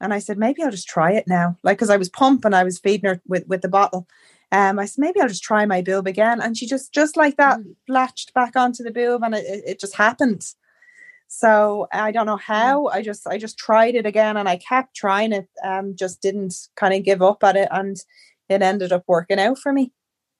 And 0.00 0.12
I 0.12 0.18
said, 0.18 0.36
maybe 0.36 0.62
I'll 0.62 0.70
just 0.70 0.88
try 0.88 1.12
it 1.12 1.26
now. 1.26 1.56
Like, 1.62 1.78
because 1.78 1.90
I 1.90 1.96
was 1.96 2.10
pumping, 2.10 2.52
I 2.52 2.64
was 2.64 2.78
feeding 2.78 3.08
her 3.08 3.22
with, 3.26 3.46
with 3.46 3.62
the 3.62 3.68
bottle. 3.68 4.06
Um, 4.52 4.78
I 4.78 4.86
said, 4.86 5.02
maybe 5.02 5.20
I'll 5.20 5.28
just 5.28 5.42
try 5.42 5.66
my 5.66 5.82
boob 5.82 6.06
again. 6.06 6.40
And 6.40 6.56
she 6.56 6.66
just, 6.66 6.92
just 6.92 7.16
like 7.16 7.36
that, 7.36 7.58
mm. 7.58 7.74
latched 7.88 8.32
back 8.32 8.56
onto 8.56 8.82
the 8.82 8.92
boob 8.92 9.22
and 9.22 9.34
it, 9.34 9.44
it 9.66 9.80
just 9.80 9.96
happened. 9.96 10.44
So 11.28 11.88
I 11.92 12.12
don't 12.12 12.26
know 12.26 12.36
mm. 12.36 12.42
how. 12.42 12.86
I 12.88 13.02
just, 13.02 13.26
I 13.26 13.38
just 13.38 13.58
tried 13.58 13.96
it 13.96 14.06
again 14.06 14.36
and 14.36 14.48
I 14.48 14.56
kept 14.56 14.94
trying 14.94 15.32
it. 15.32 15.48
Um, 15.64 15.96
just 15.96 16.22
didn't 16.22 16.54
kind 16.76 16.94
of 16.94 17.02
give 17.02 17.22
up 17.22 17.42
at 17.42 17.56
it. 17.56 17.68
And 17.70 17.96
it 18.48 18.62
ended 18.62 18.92
up 18.92 19.04
working 19.06 19.40
out 19.40 19.58
for 19.58 19.72
me. 19.72 19.92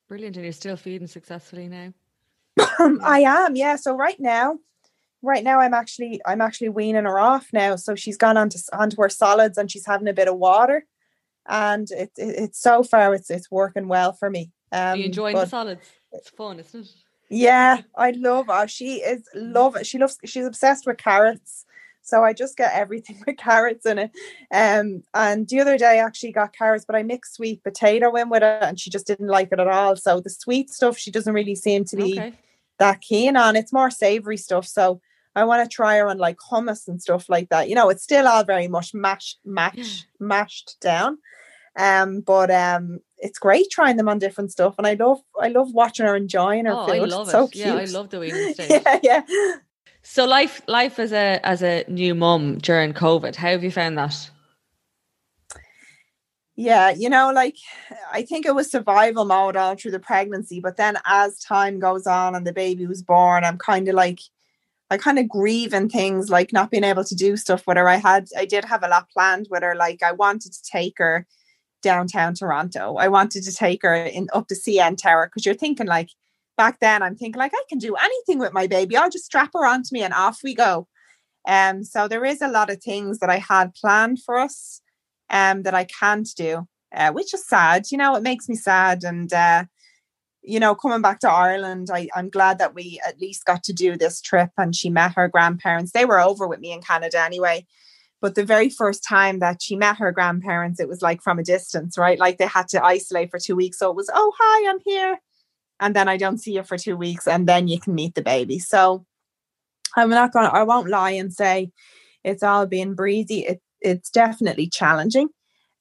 Brilliant. 0.08 0.36
And 0.36 0.44
you're 0.44 0.52
still 0.52 0.76
feeding 0.76 1.08
successfully 1.08 1.68
now? 1.68 1.92
I 2.58 3.20
am, 3.26 3.56
yeah. 3.56 3.76
So 3.76 3.96
right 3.96 4.18
now, 4.20 4.58
right 5.22 5.42
now 5.42 5.60
I'm 5.60 5.74
actually 5.74 6.20
I'm 6.24 6.40
actually 6.40 6.68
weaning 6.68 7.04
her 7.04 7.18
off 7.18 7.48
now. 7.52 7.76
So 7.76 7.94
she's 7.94 8.16
gone 8.16 8.36
onto 8.36 8.58
onto 8.72 9.00
her 9.02 9.08
solids 9.08 9.58
and 9.58 9.70
she's 9.70 9.86
having 9.86 10.08
a 10.08 10.12
bit 10.12 10.28
of 10.28 10.36
water, 10.36 10.86
and 11.48 11.90
it, 11.90 12.10
it 12.16 12.34
it's 12.38 12.60
so 12.60 12.82
far 12.82 13.14
it's 13.14 13.30
it's 13.30 13.50
working 13.50 13.88
well 13.88 14.12
for 14.12 14.30
me. 14.30 14.50
Um, 14.72 14.80
Are 14.80 14.96
you 14.96 15.06
enjoying 15.06 15.36
the 15.36 15.46
solids? 15.46 15.88
It's 16.12 16.30
fun, 16.30 16.60
isn't 16.60 16.80
it? 16.80 16.90
Yeah, 17.28 17.82
I 17.96 18.12
love 18.12 18.46
her. 18.46 18.68
She 18.68 18.96
is 18.96 19.28
love. 19.34 19.76
She 19.82 19.98
loves. 19.98 20.18
She's 20.24 20.46
obsessed 20.46 20.86
with 20.86 20.98
carrots. 20.98 21.64
So 22.02 22.22
I 22.22 22.32
just 22.32 22.56
get 22.56 22.72
everything 22.72 23.20
with 23.26 23.36
carrots 23.36 23.84
in 23.84 23.98
it. 23.98 24.10
Um, 24.52 25.02
and 25.12 25.48
the 25.48 25.60
other 25.60 25.76
day 25.76 25.98
I 25.98 26.06
actually 26.06 26.32
got 26.32 26.56
carrots, 26.56 26.84
but 26.84 26.94
I 26.96 27.02
mixed 27.02 27.34
sweet 27.34 27.64
potato 27.64 28.14
in 28.14 28.28
with 28.28 28.44
it, 28.44 28.62
and 28.62 28.78
she 28.78 28.90
just 28.90 29.06
didn't 29.06 29.26
like 29.26 29.48
it 29.52 29.60
at 29.60 29.66
all. 29.66 29.96
So 29.96 30.20
the 30.20 30.30
sweet 30.30 30.70
stuff 30.70 30.96
she 30.96 31.10
doesn't 31.10 31.34
really 31.34 31.56
seem 31.56 31.84
to 31.86 31.96
be 31.96 32.18
okay. 32.18 32.32
that 32.78 33.00
keen 33.00 33.36
on. 33.36 33.56
It's 33.56 33.72
more 33.72 33.90
savory 33.90 34.36
stuff. 34.36 34.66
So 34.66 35.00
I 35.36 35.44
want 35.44 35.62
to 35.62 35.72
try 35.72 35.98
her 35.98 36.08
on 36.08 36.16
like 36.16 36.38
hummus 36.38 36.88
and 36.88 37.00
stuff 37.00 37.28
like 37.28 37.50
that. 37.50 37.68
You 37.68 37.74
know, 37.74 37.90
it's 37.90 38.02
still 38.02 38.26
all 38.26 38.42
very 38.42 38.68
much 38.68 38.94
mashed, 38.94 39.38
mashed, 39.44 40.06
mashed 40.18 40.76
down. 40.80 41.18
Um, 41.78 42.20
but 42.20 42.50
um, 42.50 43.00
it's 43.18 43.38
great 43.38 43.70
trying 43.70 43.98
them 43.98 44.08
on 44.08 44.18
different 44.18 44.50
stuff, 44.50 44.76
and 44.78 44.86
I 44.86 44.94
love, 44.94 45.20
I 45.38 45.48
love 45.48 45.74
watching 45.74 46.06
her 46.06 46.16
enjoying 46.16 46.64
her 46.64 46.72
oh, 46.72 46.86
food. 46.86 46.94
I 46.94 46.98
love 47.00 47.20
it's 47.20 47.28
it. 47.28 47.32
So 47.32 47.48
cute. 47.48 47.66
Yeah, 47.66 47.74
I 47.74 47.84
love 47.84 48.08
the 48.08 48.18
weaning 48.18 48.54
stage. 48.54 48.70
yeah, 48.70 49.00
yeah. 49.02 49.22
So 50.02 50.24
life, 50.24 50.62
life 50.68 50.98
as 50.98 51.12
a 51.12 51.38
as 51.44 51.62
a 51.62 51.84
new 51.86 52.14
mum 52.14 52.56
during 52.58 52.94
COVID, 52.94 53.36
how 53.36 53.48
have 53.50 53.62
you 53.62 53.70
found 53.70 53.98
that? 53.98 54.30
Yeah, 56.54 56.90
you 56.90 57.10
know, 57.10 57.30
like 57.34 57.56
I 58.10 58.22
think 58.22 58.46
it 58.46 58.54
was 58.54 58.70
survival 58.70 59.26
mode 59.26 59.56
all 59.56 59.74
through 59.74 59.90
the 59.90 59.98
pregnancy, 59.98 60.60
but 60.60 60.78
then 60.78 60.96
as 61.04 61.38
time 61.40 61.78
goes 61.78 62.06
on 62.06 62.34
and 62.34 62.46
the 62.46 62.54
baby 62.54 62.86
was 62.86 63.02
born, 63.02 63.44
I'm 63.44 63.58
kind 63.58 63.86
of 63.88 63.94
like 63.94 64.20
I 64.90 64.96
kind 64.96 65.18
of 65.18 65.28
grieve 65.28 65.72
and 65.72 65.90
things 65.90 66.30
like 66.30 66.52
not 66.52 66.70
being 66.70 66.84
able 66.84 67.04
to 67.04 67.14
do 67.14 67.36
stuff 67.36 67.66
with 67.66 67.76
her. 67.76 67.88
I 67.88 67.96
had, 67.96 68.28
I 68.36 68.44
did 68.44 68.64
have 68.64 68.84
a 68.84 68.88
lot 68.88 69.10
planned 69.10 69.48
with 69.50 69.62
her. 69.62 69.74
Like 69.74 70.02
I 70.02 70.12
wanted 70.12 70.52
to 70.52 70.62
take 70.62 70.94
her 70.98 71.26
downtown 71.82 72.34
Toronto. 72.34 72.96
I 72.96 73.08
wanted 73.08 73.42
to 73.44 73.52
take 73.54 73.82
her 73.82 73.94
in 73.94 74.28
up 74.32 74.46
to 74.48 74.54
CN 74.54 74.96
Tower 74.96 75.26
because 75.26 75.44
you're 75.44 75.54
thinking 75.54 75.86
like 75.86 76.10
back 76.56 76.78
then. 76.80 77.02
I'm 77.02 77.16
thinking 77.16 77.38
like 77.38 77.52
I 77.54 77.62
can 77.68 77.78
do 77.78 77.96
anything 77.96 78.38
with 78.38 78.52
my 78.52 78.66
baby. 78.66 78.96
I'll 78.96 79.10
just 79.10 79.26
strap 79.26 79.50
her 79.54 79.66
onto 79.66 79.88
me 79.92 80.02
and 80.02 80.14
off 80.14 80.40
we 80.44 80.54
go. 80.54 80.86
Um, 81.48 81.84
so 81.84 82.08
there 82.08 82.24
is 82.24 82.40
a 82.42 82.48
lot 82.48 82.70
of 82.70 82.82
things 82.82 83.18
that 83.18 83.30
I 83.30 83.38
had 83.38 83.74
planned 83.74 84.20
for 84.22 84.38
us, 84.38 84.82
um, 85.30 85.62
that 85.62 85.74
I 85.74 85.84
can't 85.84 86.28
do, 86.36 86.66
uh, 86.94 87.12
which 87.12 87.34
is 87.34 87.46
sad. 87.46 87.86
You 87.90 87.98
know, 87.98 88.14
it 88.16 88.22
makes 88.22 88.48
me 88.48 88.54
sad 88.54 89.02
and. 89.04 89.32
uh 89.32 89.64
you 90.46 90.60
know, 90.60 90.74
coming 90.74 91.02
back 91.02 91.18
to 91.20 91.30
Ireland, 91.30 91.88
I, 91.92 92.08
I'm 92.14 92.30
glad 92.30 92.58
that 92.58 92.74
we 92.74 93.00
at 93.06 93.20
least 93.20 93.44
got 93.44 93.64
to 93.64 93.72
do 93.72 93.96
this 93.96 94.20
trip 94.20 94.50
and 94.56 94.74
she 94.74 94.88
met 94.88 95.14
her 95.16 95.28
grandparents. 95.28 95.90
They 95.90 96.04
were 96.04 96.20
over 96.20 96.46
with 96.46 96.60
me 96.60 96.72
in 96.72 96.80
Canada 96.80 97.20
anyway. 97.20 97.66
But 98.22 98.36
the 98.36 98.44
very 98.44 98.70
first 98.70 99.04
time 99.06 99.40
that 99.40 99.60
she 99.60 99.76
met 99.76 99.98
her 99.98 100.12
grandparents, 100.12 100.80
it 100.80 100.88
was 100.88 101.02
like 101.02 101.20
from 101.20 101.38
a 101.38 101.44
distance, 101.44 101.98
right? 101.98 102.18
Like 102.18 102.38
they 102.38 102.46
had 102.46 102.68
to 102.68 102.82
isolate 102.82 103.30
for 103.30 103.38
two 103.38 103.56
weeks. 103.56 103.78
So 103.78 103.90
it 103.90 103.96
was, 103.96 104.08
oh, 104.14 104.32
hi, 104.38 104.70
I'm 104.70 104.78
here. 104.84 105.18
And 105.80 105.94
then 105.94 106.08
I 106.08 106.16
don't 106.16 106.38
see 106.38 106.52
you 106.52 106.62
for 106.62 106.78
two 106.78 106.96
weeks 106.96 107.26
and 107.26 107.46
then 107.46 107.68
you 107.68 107.78
can 107.78 107.94
meet 107.94 108.14
the 108.14 108.22
baby. 108.22 108.58
So 108.58 109.04
I'm 109.96 110.10
not 110.10 110.32
going 110.32 110.46
to, 110.46 110.54
I 110.54 110.62
won't 110.62 110.88
lie 110.88 111.10
and 111.10 111.32
say 111.32 111.72
it's 112.24 112.42
all 112.42 112.66
being 112.66 112.94
breezy. 112.94 113.40
It, 113.40 113.60
it's 113.80 114.10
definitely 114.10 114.68
challenging. 114.68 115.28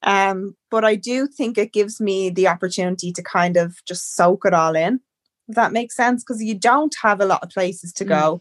Um, 0.02 0.56
but 0.70 0.84
I 0.84 0.94
do 0.94 1.26
think 1.26 1.58
it 1.58 1.72
gives 1.72 2.00
me 2.00 2.30
the 2.30 2.48
opportunity 2.48 3.12
to 3.12 3.22
kind 3.22 3.56
of 3.56 3.84
just 3.86 4.14
soak 4.14 4.44
it 4.44 4.54
all 4.54 4.76
in. 4.76 5.00
If 5.48 5.56
that 5.56 5.72
makes 5.72 5.96
sense, 5.96 6.22
because 6.22 6.42
you 6.42 6.54
don't 6.54 6.94
have 7.02 7.20
a 7.20 7.26
lot 7.26 7.42
of 7.42 7.50
places 7.50 7.92
to 7.94 8.04
go. 8.04 8.36
Mm. 8.36 8.40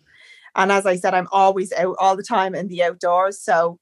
And 0.57 0.71
as 0.71 0.85
I 0.85 0.95
said, 0.95 1.13
I'm 1.13 1.27
always 1.31 1.71
out 1.73 1.95
all 1.99 2.15
the 2.15 2.23
time 2.23 2.55
in 2.55 2.67
the 2.67 2.83
outdoors. 2.83 3.41
So 3.41 3.79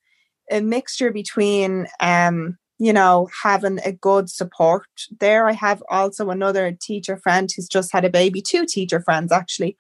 a 0.52 0.60
mixture 0.60 1.12
between 1.12 1.88
um, 2.00 2.58
you 2.80 2.92
know, 2.92 3.30
having 3.44 3.80
a 3.86 3.92
good 3.92 4.30
support 4.30 4.88
there. 5.20 5.48
I 5.48 5.54
have 5.54 5.84
also 5.90 6.30
another 6.30 6.72
teacher 6.72 7.16
friend 7.16 7.50
who's 7.56 7.68
just 7.68 7.94
had 7.94 8.04
a 8.04 8.10
baby, 8.10 8.42
two 8.42 8.66
teacher 8.66 9.00
friends 9.00 9.32
actually. 9.32 9.78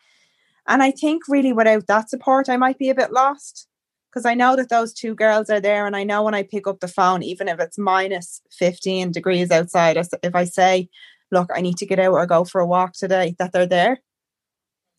And 0.67 0.81
I 0.81 0.91
think 0.91 1.23
really 1.27 1.51
without 1.51 1.87
that 1.87 2.09
support, 2.09 2.47
I 2.47 2.55
might 2.55 2.77
be 2.77 2.89
a 2.89 2.95
bit 2.95 3.11
lost 3.11 3.67
because 4.13 4.25
I 4.25 4.35
know 4.35 4.55
that 4.55 4.69
those 4.69 4.93
two 4.93 5.15
girls 5.15 5.49
are 5.49 5.59
there, 5.59 5.87
and 5.87 5.95
I 5.95 6.03
know 6.03 6.21
when 6.21 6.35
I 6.35 6.43
pick 6.43 6.67
up 6.67 6.81
the 6.81 6.87
phone, 6.87 7.23
even 7.23 7.47
if 7.47 7.59
it's 7.59 7.79
minus 7.79 8.41
15 8.51 9.11
degrees 9.11 9.49
outside, 9.49 9.97
if 9.97 10.35
I 10.35 10.43
say, 10.43 10.89
Look, 11.31 11.49
I 11.55 11.61
need 11.61 11.77
to 11.77 11.87
get 11.87 11.97
out 11.97 12.13
or 12.13 12.27
go 12.27 12.43
for 12.43 12.61
a 12.61 12.67
walk 12.67 12.93
today, 12.93 13.35
that 13.39 13.53
they're 13.53 13.65
there. 13.65 14.01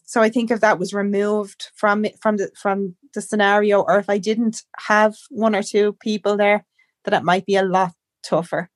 So 0.04 0.20
I 0.20 0.30
think 0.30 0.50
if 0.50 0.58
that 0.60 0.80
was 0.80 0.92
removed 0.92 1.70
from 1.76 2.06
from 2.20 2.38
the 2.38 2.50
from 2.60 2.96
the 3.14 3.20
scenario, 3.20 3.82
or 3.82 3.98
if 3.98 4.10
I 4.10 4.18
didn't 4.18 4.62
have 4.78 5.14
one 5.30 5.54
or 5.54 5.62
two 5.62 5.92
people 6.00 6.36
there, 6.36 6.66
that 7.04 7.14
it 7.14 7.22
might 7.22 7.46
be 7.46 7.54
a 7.54 7.62
lot 7.62 7.92
tougher 8.24 8.68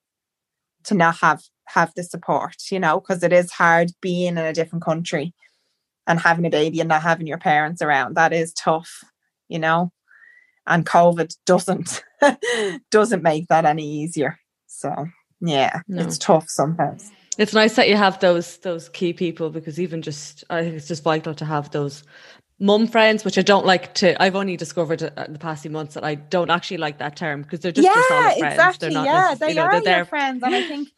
to 0.84 0.95
not 0.95 1.16
have 1.16 1.43
have 1.66 1.93
the 1.97 2.05
support, 2.05 2.55
you 2.70 2.78
know, 2.78 3.01
because 3.01 3.24
it 3.24 3.32
is 3.32 3.51
hard 3.51 3.91
being 4.01 4.36
in 4.36 4.39
a 4.39 4.53
different 4.53 4.84
country 4.84 5.34
and 6.07 6.20
having 6.20 6.47
a 6.47 6.51
baby 6.51 6.78
and 6.78 6.89
not 6.89 7.03
having 7.03 7.26
your 7.26 7.39
parents 7.39 7.82
around. 7.82 8.14
That 8.14 8.32
is 8.32 8.53
tough, 8.53 9.03
you 9.49 9.59
know 9.59 9.91
and 10.69 10.87
COVID 10.87 11.35
doesn't 11.47 12.03
doesn't 12.91 13.23
make 13.23 13.49
that 13.49 13.64
any 13.64 13.87
easier. 13.87 14.39
So 14.66 15.09
yeah, 15.41 15.81
no. 15.89 16.03
it's 16.03 16.19
tough 16.19 16.49
sometimes. 16.49 17.11
It's 17.37 17.55
nice 17.55 17.77
that 17.77 17.89
you 17.89 17.97
have 17.97 18.19
those 18.21 18.59
those 18.59 18.89
key 18.89 19.12
people 19.12 19.51
because 19.51 19.81
even 19.81 20.03
just 20.03 20.45
I 20.51 20.62
think 20.62 20.75
it's 20.75 20.89
just 20.89 21.03
vital 21.03 21.35
to 21.35 21.45
have 21.45 21.71
those 21.71 22.05
mum 22.61 22.87
friends, 22.87 23.25
which 23.25 23.39
I 23.39 23.43
don't 23.43 23.66
like 23.66 23.95
to. 23.95 24.21
I've 24.21 24.37
only 24.37 24.57
discovered 24.57 25.03
in 25.03 25.33
the 25.33 25.39
past 25.39 25.62
few 25.62 25.71
months 25.71 25.95
that 25.95 26.05
I 26.05 26.16
don't 26.16 26.51
actually 26.51 26.79
like 26.79 26.99
that 26.99 27.16
term 27.16 27.43
because 27.43 27.61
they're 27.61 27.73
just 27.73 27.87
yeah, 27.87 28.09
solid 28.09 28.39
friends. 28.39 28.55
Exactly, 28.55 28.89
they're 28.89 28.95
not 28.95 29.07
yeah, 29.07 29.35
they 29.35 29.49
you 29.51 29.55
know, 29.55 29.62
are 29.62 29.83
your 29.83 30.05
friends, 30.05 30.43
and 30.43 30.55
I 30.55 30.62
think 30.69 30.89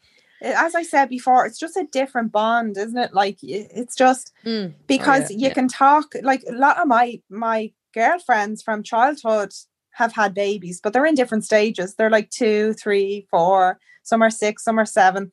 as 0.41 0.73
I 0.73 0.83
said 0.83 1.09
before, 1.09 1.45
it's 1.45 1.59
just 1.59 1.77
a 1.77 1.85
different 1.91 2.31
bond, 2.31 2.77
isn't 2.77 2.97
it? 2.97 3.13
Like 3.13 3.37
it's 3.43 3.95
just 3.95 4.33
mm. 4.43 4.73
Because 4.87 5.25
oh, 5.25 5.27
yeah, 5.29 5.37
you 5.37 5.47
yeah. 5.47 5.53
can 5.53 5.67
talk. 5.67 6.15
Like 6.21 6.43
a 6.47 6.53
lot 6.53 6.77
of 6.79 6.87
my 6.87 7.21
my 7.29 7.71
girlfriends 7.93 8.61
from 8.61 8.83
childhood, 8.83 9.53
have 9.91 10.13
had 10.13 10.33
babies, 10.33 10.79
but 10.81 10.93
they're 10.93 11.05
in 11.05 11.15
different 11.15 11.45
stages. 11.45 11.95
They're 11.95 12.09
like 12.09 12.29
two, 12.29 12.73
three, 12.73 13.27
four, 13.29 13.79
some 14.03 14.21
are 14.21 14.29
six, 14.29 14.63
some 14.63 14.79
are 14.79 14.85
seven. 14.85 15.31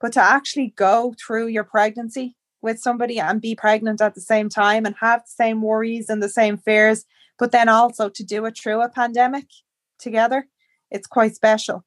But 0.00 0.12
to 0.14 0.20
actually 0.20 0.74
go 0.76 1.14
through 1.24 1.46
your 1.48 1.64
pregnancy 1.64 2.36
with 2.60 2.80
somebody 2.80 3.20
and 3.20 3.40
be 3.40 3.54
pregnant 3.54 4.00
at 4.00 4.14
the 4.14 4.20
same 4.20 4.48
time 4.48 4.86
and 4.86 4.94
have 5.00 5.20
the 5.20 5.30
same 5.30 5.62
worries 5.62 6.08
and 6.08 6.22
the 6.22 6.28
same 6.28 6.56
fears, 6.56 7.04
but 7.38 7.52
then 7.52 7.68
also 7.68 8.08
to 8.08 8.24
do 8.24 8.44
it 8.46 8.58
through 8.58 8.82
a 8.82 8.88
pandemic 8.88 9.46
together, 9.98 10.46
it's 10.90 11.06
quite 11.06 11.34
special. 11.34 11.84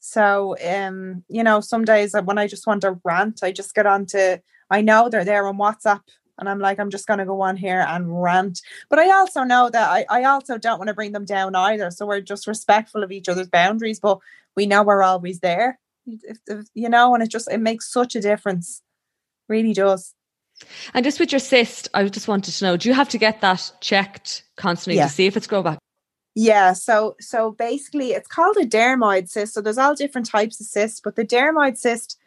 So, 0.00 0.56
um, 0.64 1.24
you 1.28 1.42
know, 1.42 1.60
some 1.60 1.84
days 1.84 2.14
when 2.24 2.38
I 2.38 2.46
just 2.46 2.66
want 2.66 2.82
to 2.82 3.00
rant, 3.04 3.40
I 3.42 3.52
just 3.52 3.74
get 3.74 3.86
on 3.86 4.04
to, 4.06 4.40
I 4.70 4.82
know 4.82 5.08
they're 5.08 5.24
there 5.24 5.46
on 5.46 5.56
WhatsApp 5.56 6.02
and 6.38 6.48
I'm 6.48 6.58
like, 6.58 6.78
I'm 6.78 6.90
just 6.90 7.06
going 7.06 7.18
to 7.18 7.24
go 7.24 7.40
on 7.42 7.56
here 7.56 7.84
and 7.88 8.22
rant. 8.22 8.60
But 8.88 8.98
I 8.98 9.10
also 9.10 9.44
know 9.44 9.70
that 9.70 9.90
I, 9.90 10.06
I 10.10 10.24
also 10.24 10.58
don't 10.58 10.78
want 10.78 10.88
to 10.88 10.94
bring 10.94 11.12
them 11.12 11.24
down 11.24 11.54
either. 11.54 11.90
So 11.90 12.06
we're 12.06 12.20
just 12.20 12.46
respectful 12.46 13.02
of 13.02 13.12
each 13.12 13.28
other's 13.28 13.48
boundaries, 13.48 14.00
but 14.00 14.18
we 14.56 14.66
know 14.66 14.82
we're 14.82 15.02
always 15.02 15.40
there, 15.40 15.78
if, 16.06 16.38
if, 16.46 16.66
you 16.74 16.88
know, 16.88 17.14
and 17.14 17.22
it 17.22 17.30
just, 17.30 17.50
it 17.50 17.58
makes 17.58 17.92
such 17.92 18.16
a 18.16 18.20
difference. 18.20 18.82
Really 19.48 19.72
does. 19.72 20.14
And 20.92 21.04
just 21.04 21.20
with 21.20 21.32
your 21.32 21.40
cyst, 21.40 21.88
I 21.94 22.04
just 22.04 22.28
wanted 22.28 22.52
to 22.52 22.64
know, 22.64 22.76
do 22.76 22.88
you 22.88 22.94
have 22.94 23.08
to 23.10 23.18
get 23.18 23.40
that 23.40 23.72
checked 23.80 24.44
constantly 24.56 24.98
yeah. 24.98 25.06
to 25.06 25.12
see 25.12 25.26
if 25.26 25.36
it's 25.36 25.46
grow 25.46 25.62
back? 25.62 25.78
Yeah, 26.36 26.72
so 26.72 27.14
so 27.20 27.52
basically 27.52 28.10
it's 28.10 28.26
called 28.26 28.56
a 28.56 28.66
dermoid 28.66 29.28
cyst. 29.28 29.54
So 29.54 29.60
there's 29.60 29.78
all 29.78 29.94
different 29.94 30.26
types 30.26 30.60
of 30.60 30.66
cysts, 30.66 31.00
but 31.00 31.14
the 31.14 31.24
dermoid 31.24 31.76
cyst 31.76 32.18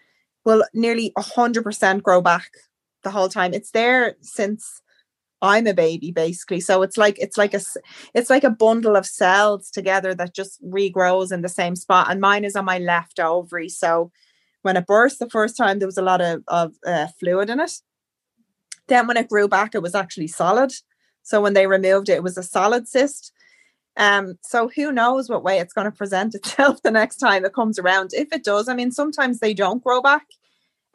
will 0.45 0.63
nearly 0.73 1.11
100% 1.17 2.03
grow 2.03 2.21
back 2.21 2.49
the 3.07 3.11
whole 3.11 3.29
time. 3.29 3.53
It's 3.53 3.71
there 3.71 4.17
since 4.21 4.81
I'm 5.41 5.65
a 5.65 5.73
baby 5.73 6.11
basically. 6.11 6.59
So 6.59 6.81
it's 6.81 6.97
like 6.97 7.17
it's 7.19 7.37
like 7.37 7.53
a 7.53 7.61
it's 8.13 8.29
like 8.29 8.43
a 8.43 8.49
bundle 8.49 8.97
of 8.97 9.05
cells 9.05 9.69
together 9.71 10.13
that 10.15 10.35
just 10.35 10.61
regrows 10.63 11.31
in 11.31 11.41
the 11.41 11.49
same 11.49 11.75
spot 11.75 12.07
and 12.09 12.19
mine 12.19 12.43
is 12.43 12.55
on 12.55 12.65
my 12.65 12.79
left 12.79 13.19
ovary. 13.19 13.69
So 13.69 14.11
when 14.63 14.75
it 14.75 14.87
burst 14.87 15.19
the 15.19 15.29
first 15.29 15.55
time 15.55 15.79
there 15.79 15.87
was 15.87 15.97
a 15.97 16.09
lot 16.11 16.19
of 16.21 16.43
of 16.47 16.73
uh, 16.85 17.07
fluid 17.17 17.49
in 17.49 17.61
it. 17.61 17.71
Then 18.87 19.07
when 19.07 19.17
it 19.17 19.29
grew 19.29 19.47
back 19.47 19.73
it 19.73 19.81
was 19.81 19.95
actually 19.95 20.27
solid. 20.27 20.73
So 21.23 21.39
when 21.41 21.53
they 21.53 21.67
removed 21.67 22.09
it 22.09 22.15
it 22.17 22.23
was 22.23 22.37
a 22.37 22.43
solid 22.43 22.87
cyst. 22.87 23.31
Um, 23.95 24.37
so 24.43 24.69
who 24.75 24.91
knows 24.91 25.27
what 25.27 25.43
way 25.43 25.59
it's 25.59 25.73
going 25.73 25.89
to 25.89 25.97
present 25.97 26.35
itself 26.39 26.81
the 26.81 26.91
next 26.91 27.17
time 27.17 27.45
it 27.45 27.53
comes 27.53 27.79
around. 27.79 28.11
If 28.13 28.33
it 28.33 28.43
does, 28.43 28.67
I 28.67 28.75
mean, 28.75 28.91
sometimes 28.91 29.39
they 29.39 29.53
don't 29.53 29.83
grow 29.83 30.01
back, 30.01 30.27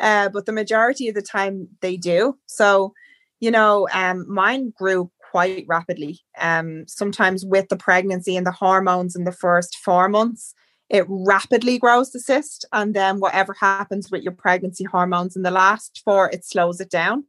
uh, 0.03 0.29
but 0.29 0.45
the 0.45 0.53
majority 0.53 1.09
of 1.09 1.15
the 1.15 1.23
time 1.23 1.69
they 1.81 1.97
do. 1.97 2.37
So, 2.47 2.93
you 3.41 3.51
know, 3.51 3.89
um, 3.95 4.27
mine 4.29 4.73
grew 4.77 5.11
quite 5.31 5.65
rapidly. 5.69 6.21
Um, 6.39 6.85
sometimes 6.89 7.47
with 7.47 7.69
the 7.69 7.77
pregnancy 7.77 8.37
and 8.37 8.47
the 8.47 8.53
hormones 8.53 9.17
in 9.17 9.25
the 9.25 9.33
first 9.33 9.79
four 9.79 10.09
months, 10.09 10.55
it 10.91 11.07
rapidly 11.09 11.79
grows 11.79 12.11
the 12.11 12.21
cyst. 12.21 12.67
And 12.73 12.95
then 12.95 13.21
whatever 13.21 13.55
happens 13.59 14.11
with 14.11 14.23
your 14.23 14.33
pregnancy 14.33 14.85
hormones 14.85 15.37
in 15.37 15.43
the 15.43 15.51
last 15.51 16.03
four, 16.05 16.29
it 16.31 16.45
slows 16.45 16.81
it 16.81 16.91
down. 16.91 17.25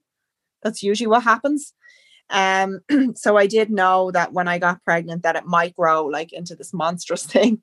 That's 0.63 0.83
usually 0.83 1.07
what 1.07 1.23
happens. 1.23 1.73
Um, 2.29 2.79
so 3.15 3.37
I 3.37 3.45
did 3.45 3.69
know 3.69 4.09
that 4.11 4.33
when 4.33 4.47
I 4.47 4.57
got 4.57 4.83
pregnant 4.83 5.21
that 5.23 5.35
it 5.35 5.45
might 5.45 5.75
grow 5.75 6.05
like 6.05 6.33
into 6.33 6.55
this 6.55 6.73
monstrous 6.73 7.25
thing. 7.27 7.61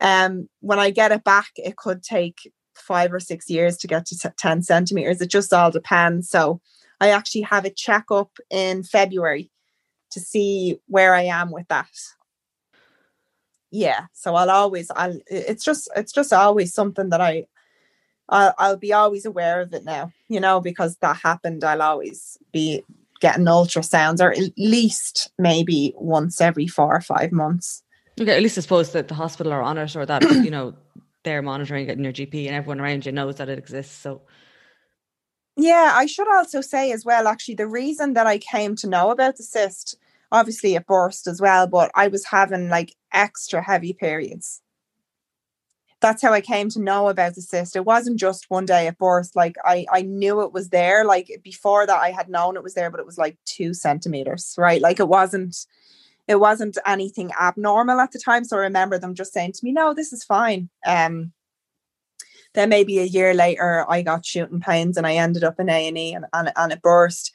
Um, 0.00 0.48
when 0.60 0.78
I 0.78 0.90
get 0.90 1.12
it 1.12 1.22
back, 1.22 1.50
it 1.56 1.76
could 1.76 2.02
take 2.02 2.38
five 2.80 3.12
or 3.12 3.20
six 3.20 3.48
years 3.48 3.76
to 3.78 3.86
get 3.86 4.06
to 4.06 4.18
t- 4.18 4.28
10 4.36 4.62
centimeters. 4.62 5.20
It 5.20 5.30
just 5.30 5.52
all 5.52 5.70
depends. 5.70 6.28
So 6.28 6.60
I 7.00 7.10
actually 7.10 7.42
have 7.42 7.64
a 7.64 7.70
checkup 7.70 8.30
in 8.50 8.82
February 8.82 9.50
to 10.10 10.20
see 10.20 10.80
where 10.86 11.14
I 11.14 11.22
am 11.22 11.50
with 11.50 11.68
that. 11.68 11.90
Yeah, 13.70 14.06
so 14.12 14.34
I'll 14.34 14.50
always 14.50 14.90
I'll 14.96 15.18
it's 15.28 15.64
just 15.64 15.88
it's 15.94 16.12
just 16.12 16.32
always 16.32 16.74
something 16.74 17.10
that 17.10 17.20
I 17.20 17.46
I'll, 18.28 18.54
I'll 18.58 18.76
be 18.76 18.92
always 18.92 19.24
aware 19.24 19.60
of 19.60 19.72
it 19.72 19.84
now, 19.84 20.12
you 20.28 20.40
know, 20.40 20.60
because 20.60 20.96
that 20.96 21.18
happened. 21.18 21.62
I'll 21.62 21.82
always 21.82 22.36
be 22.52 22.82
getting 23.20 23.44
ultrasounds 23.44 24.20
or 24.20 24.32
at 24.32 24.52
least 24.56 25.30
maybe 25.38 25.92
once 25.96 26.40
every 26.40 26.66
four 26.66 26.94
or 26.94 27.00
five 27.00 27.32
months. 27.32 27.82
Okay, 28.20 28.36
at 28.36 28.42
least 28.42 28.58
I 28.58 28.62
suppose 28.62 28.92
that 28.92 29.08
the 29.08 29.14
hospital 29.14 29.52
are 29.52 29.62
on 29.62 29.78
it 29.78 29.94
or 29.96 30.04
that, 30.04 30.22
you 30.44 30.50
know, 30.50 30.74
they're 31.24 31.42
monitoring 31.42 31.88
it 31.88 31.98
in 31.98 32.04
your 32.04 32.12
GP 32.12 32.46
and 32.46 32.54
everyone 32.54 32.80
around 32.80 33.06
you 33.06 33.12
knows 33.12 33.36
that 33.36 33.48
it 33.48 33.58
exists. 33.58 33.96
So 33.96 34.22
yeah, 35.56 35.92
I 35.94 36.06
should 36.06 36.28
also 36.28 36.60
say 36.60 36.92
as 36.92 37.04
well, 37.04 37.28
actually, 37.28 37.56
the 37.56 37.66
reason 37.66 38.14
that 38.14 38.26
I 38.26 38.38
came 38.38 38.76
to 38.76 38.88
know 38.88 39.10
about 39.10 39.36
the 39.36 39.42
cyst, 39.42 39.96
obviously 40.32 40.74
it 40.74 40.86
burst 40.86 41.26
as 41.26 41.40
well, 41.40 41.66
but 41.66 41.90
I 41.94 42.08
was 42.08 42.26
having 42.26 42.68
like 42.68 42.94
extra 43.12 43.62
heavy 43.62 43.92
periods 43.92 44.62
that's 46.00 46.22
how 46.22 46.32
I 46.32 46.40
came 46.40 46.70
to 46.70 46.80
know 46.80 47.08
about 47.08 47.34
the 47.34 47.42
cyst. 47.42 47.76
It 47.76 47.84
wasn't 47.84 48.18
just 48.18 48.50
one 48.50 48.64
day 48.64 48.86
at 48.86 48.98
birth. 48.98 49.32
Like 49.34 49.56
I, 49.64 49.86
I 49.92 50.02
knew 50.02 50.40
it 50.40 50.52
was 50.52 50.70
there. 50.70 51.04
Like 51.04 51.30
before 51.44 51.86
that, 51.86 52.00
I 52.00 52.10
had 52.10 52.28
known 52.28 52.56
it 52.56 52.62
was 52.62 52.74
there, 52.74 52.90
but 52.90 53.00
it 53.00 53.06
was 53.06 53.18
like 53.18 53.36
two 53.44 53.74
centimeters, 53.74 54.54
right? 54.58 54.80
Like 54.80 54.98
it 54.98 55.08
wasn't, 55.08 55.56
it 56.30 56.38
wasn't 56.38 56.78
anything 56.86 57.32
abnormal 57.40 57.98
at 57.98 58.12
the 58.12 58.20
time. 58.20 58.44
So 58.44 58.56
I 58.56 58.60
remember 58.60 58.98
them 58.98 59.16
just 59.16 59.32
saying 59.32 59.52
to 59.54 59.64
me, 59.64 59.72
"No, 59.72 59.92
this 59.92 60.12
is 60.12 60.22
fine." 60.22 60.70
Um, 60.86 61.32
then 62.54 62.68
maybe 62.68 63.00
a 63.00 63.04
year 63.04 63.34
later, 63.34 63.84
I 63.88 64.02
got 64.02 64.24
shooting 64.24 64.60
pains 64.60 64.96
and 64.96 65.08
I 65.08 65.14
ended 65.14 65.42
up 65.42 65.58
in 65.58 65.68
A 65.68 65.88
and 65.88 66.26
and 66.32 66.52
and 66.54 66.72
it 66.72 66.82
burst. 66.82 67.34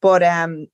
But 0.00 0.22
um, 0.22 0.68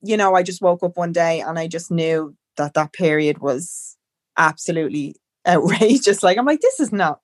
you 0.00 0.16
know, 0.16 0.36
I 0.36 0.44
just 0.44 0.62
woke 0.62 0.84
up 0.84 0.96
one 0.96 1.12
day 1.12 1.40
and 1.40 1.58
I 1.58 1.66
just 1.66 1.90
knew 1.90 2.36
that 2.56 2.74
that 2.74 2.92
period 2.92 3.38
was 3.38 3.96
absolutely 4.36 5.16
outrageous. 5.48 6.22
Like 6.22 6.38
I'm 6.38 6.46
like, 6.46 6.60
this 6.60 6.78
is 6.78 6.92
not, 6.92 7.20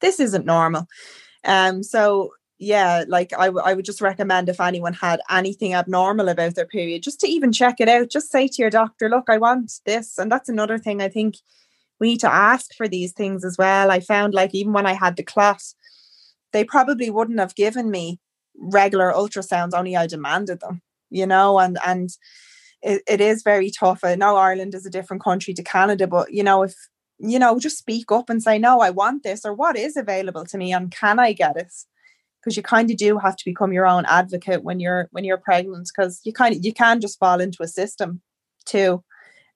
this 0.00 0.18
isn't 0.18 0.46
normal. 0.46 0.88
Um, 1.44 1.84
so 1.84 2.32
yeah, 2.58 3.04
like 3.06 3.32
I, 3.38 3.46
w- 3.46 3.64
I 3.64 3.74
would 3.74 3.84
just 3.84 4.00
recommend 4.00 4.48
if 4.48 4.60
anyone 4.60 4.92
had 4.92 5.20
anything 5.30 5.74
abnormal 5.74 6.28
about 6.28 6.56
their 6.56 6.66
period, 6.66 7.02
just 7.02 7.20
to 7.20 7.28
even 7.28 7.52
check 7.52 7.76
it 7.80 7.88
out. 7.88 8.10
Just 8.10 8.30
say 8.30 8.48
to 8.48 8.62
your 8.62 8.70
doctor, 8.70 9.08
look, 9.08 9.24
I 9.28 9.38
want 9.38 9.72
this, 9.86 10.18
and 10.18 10.30
that's 10.30 10.48
another 10.48 10.78
thing 10.78 11.00
I 11.00 11.08
think 11.08 11.36
we 12.00 12.08
need 12.08 12.20
to 12.20 12.32
ask 12.32 12.74
for 12.74 12.88
these 12.88 13.12
things 13.12 13.44
as 13.44 13.56
well. 13.58 13.90
I 13.90 14.00
found 14.00 14.34
like 14.34 14.54
even 14.54 14.72
when 14.72 14.86
I 14.86 14.94
had 14.94 15.16
the 15.16 15.22
class, 15.22 15.74
they 16.52 16.64
probably 16.64 17.10
wouldn't 17.10 17.38
have 17.38 17.54
given 17.54 17.90
me 17.90 18.20
regular 18.56 19.12
ultrasounds. 19.12 19.74
Only 19.74 19.96
I 19.96 20.06
demanded 20.06 20.60
them, 20.60 20.82
you 21.10 21.26
know, 21.26 21.60
and 21.60 21.78
and 21.86 22.10
it, 22.82 23.02
it 23.08 23.20
is 23.20 23.42
very 23.42 23.70
tough. 23.70 24.00
I 24.02 24.16
know 24.16 24.36
Ireland 24.36 24.74
is 24.74 24.86
a 24.86 24.90
different 24.90 25.22
country 25.22 25.54
to 25.54 25.62
Canada, 25.62 26.06
but 26.06 26.32
you 26.32 26.42
know 26.42 26.62
if 26.64 26.74
you 27.18 27.38
know, 27.38 27.58
just 27.58 27.78
speak 27.78 28.12
up 28.12 28.30
and 28.30 28.42
say, 28.42 28.58
no, 28.58 28.80
I 28.80 28.90
want 28.90 29.24
this, 29.24 29.44
or 29.44 29.52
what 29.52 29.76
is 29.76 29.96
available 29.96 30.44
to 30.46 30.58
me, 30.58 30.72
and 30.72 30.90
can 30.90 31.18
I 31.18 31.32
get 31.32 31.56
it? 31.56 31.72
Because 32.40 32.56
you 32.56 32.62
kind 32.62 32.90
of 32.90 32.96
do 32.96 33.18
have 33.18 33.36
to 33.36 33.44
become 33.44 33.72
your 33.72 33.86
own 33.86 34.04
advocate 34.06 34.62
when 34.62 34.80
you're 34.80 35.08
when 35.10 35.24
you're 35.24 35.38
pregnant, 35.38 35.88
because 35.94 36.20
you 36.24 36.32
kind 36.32 36.54
of 36.54 36.64
you 36.64 36.72
can 36.72 37.00
just 37.00 37.18
fall 37.18 37.40
into 37.40 37.62
a 37.62 37.68
system 37.68 38.20
too. 38.64 39.02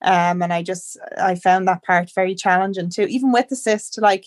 Um, 0.02 0.42
and 0.42 0.52
I 0.52 0.62
just 0.62 0.98
I 1.16 1.36
found 1.36 1.68
that 1.68 1.84
part 1.84 2.10
very 2.14 2.34
challenging 2.34 2.90
too. 2.90 3.04
Even 3.04 3.32
with 3.32 3.48
the 3.48 3.56
cyst, 3.56 4.00
like 4.00 4.26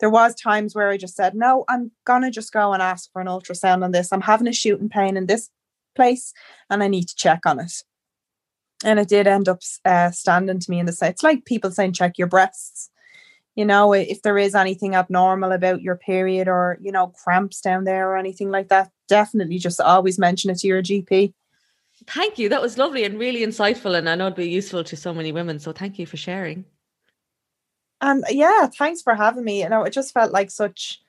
there 0.00 0.10
was 0.10 0.34
times 0.34 0.74
where 0.74 0.88
I 0.88 0.96
just 0.96 1.14
said, 1.14 1.34
no, 1.34 1.64
I'm 1.68 1.92
gonna 2.04 2.30
just 2.30 2.52
go 2.52 2.72
and 2.72 2.82
ask 2.82 3.10
for 3.12 3.22
an 3.22 3.28
ultrasound 3.28 3.84
on 3.84 3.92
this. 3.92 4.12
I'm 4.12 4.22
having 4.22 4.48
a 4.48 4.52
shooting 4.52 4.88
pain 4.88 5.16
in 5.16 5.26
this 5.26 5.50
place, 5.94 6.32
and 6.70 6.82
I 6.82 6.88
need 6.88 7.08
to 7.08 7.16
check 7.16 7.46
on 7.46 7.60
it 7.60 7.72
and 8.84 8.98
it 8.98 9.08
did 9.08 9.26
end 9.26 9.48
up 9.48 9.60
uh, 9.84 10.10
standing 10.10 10.58
to 10.60 10.70
me 10.70 10.78
in 10.78 10.86
the 10.86 10.92
side. 10.92 11.10
It's 11.10 11.22
like 11.22 11.44
people 11.44 11.70
saying 11.70 11.92
check 11.92 12.18
your 12.18 12.26
breasts. 12.26 12.90
You 13.54 13.66
know, 13.66 13.92
if 13.92 14.22
there 14.22 14.38
is 14.38 14.54
anything 14.54 14.94
abnormal 14.94 15.52
about 15.52 15.82
your 15.82 15.96
period 15.96 16.48
or 16.48 16.78
you 16.80 16.90
know 16.90 17.08
cramps 17.08 17.60
down 17.60 17.84
there 17.84 18.10
or 18.10 18.16
anything 18.16 18.50
like 18.50 18.68
that, 18.68 18.90
definitely 19.08 19.58
just 19.58 19.80
always 19.80 20.18
mention 20.18 20.50
it 20.50 20.58
to 20.60 20.66
your 20.66 20.82
GP. 20.82 21.34
Thank 22.06 22.38
you. 22.38 22.48
That 22.48 22.62
was 22.62 22.78
lovely 22.78 23.04
and 23.04 23.18
really 23.18 23.40
insightful, 23.40 23.96
and 23.96 24.08
I 24.08 24.14
know 24.14 24.26
it'd 24.26 24.36
be 24.36 24.48
useful 24.48 24.82
to 24.84 24.96
so 24.96 25.12
many 25.12 25.32
women. 25.32 25.58
So 25.58 25.72
thank 25.72 25.98
you 25.98 26.06
for 26.06 26.16
sharing. 26.16 26.64
And 28.00 28.24
yeah, 28.30 28.66
thanks 28.66 29.02
for 29.02 29.14
having 29.14 29.44
me. 29.44 29.62
You 29.62 29.68
know, 29.68 29.84
it 29.84 29.92
just 29.92 30.12
felt 30.12 30.32
like 30.32 30.50
such 30.50 31.00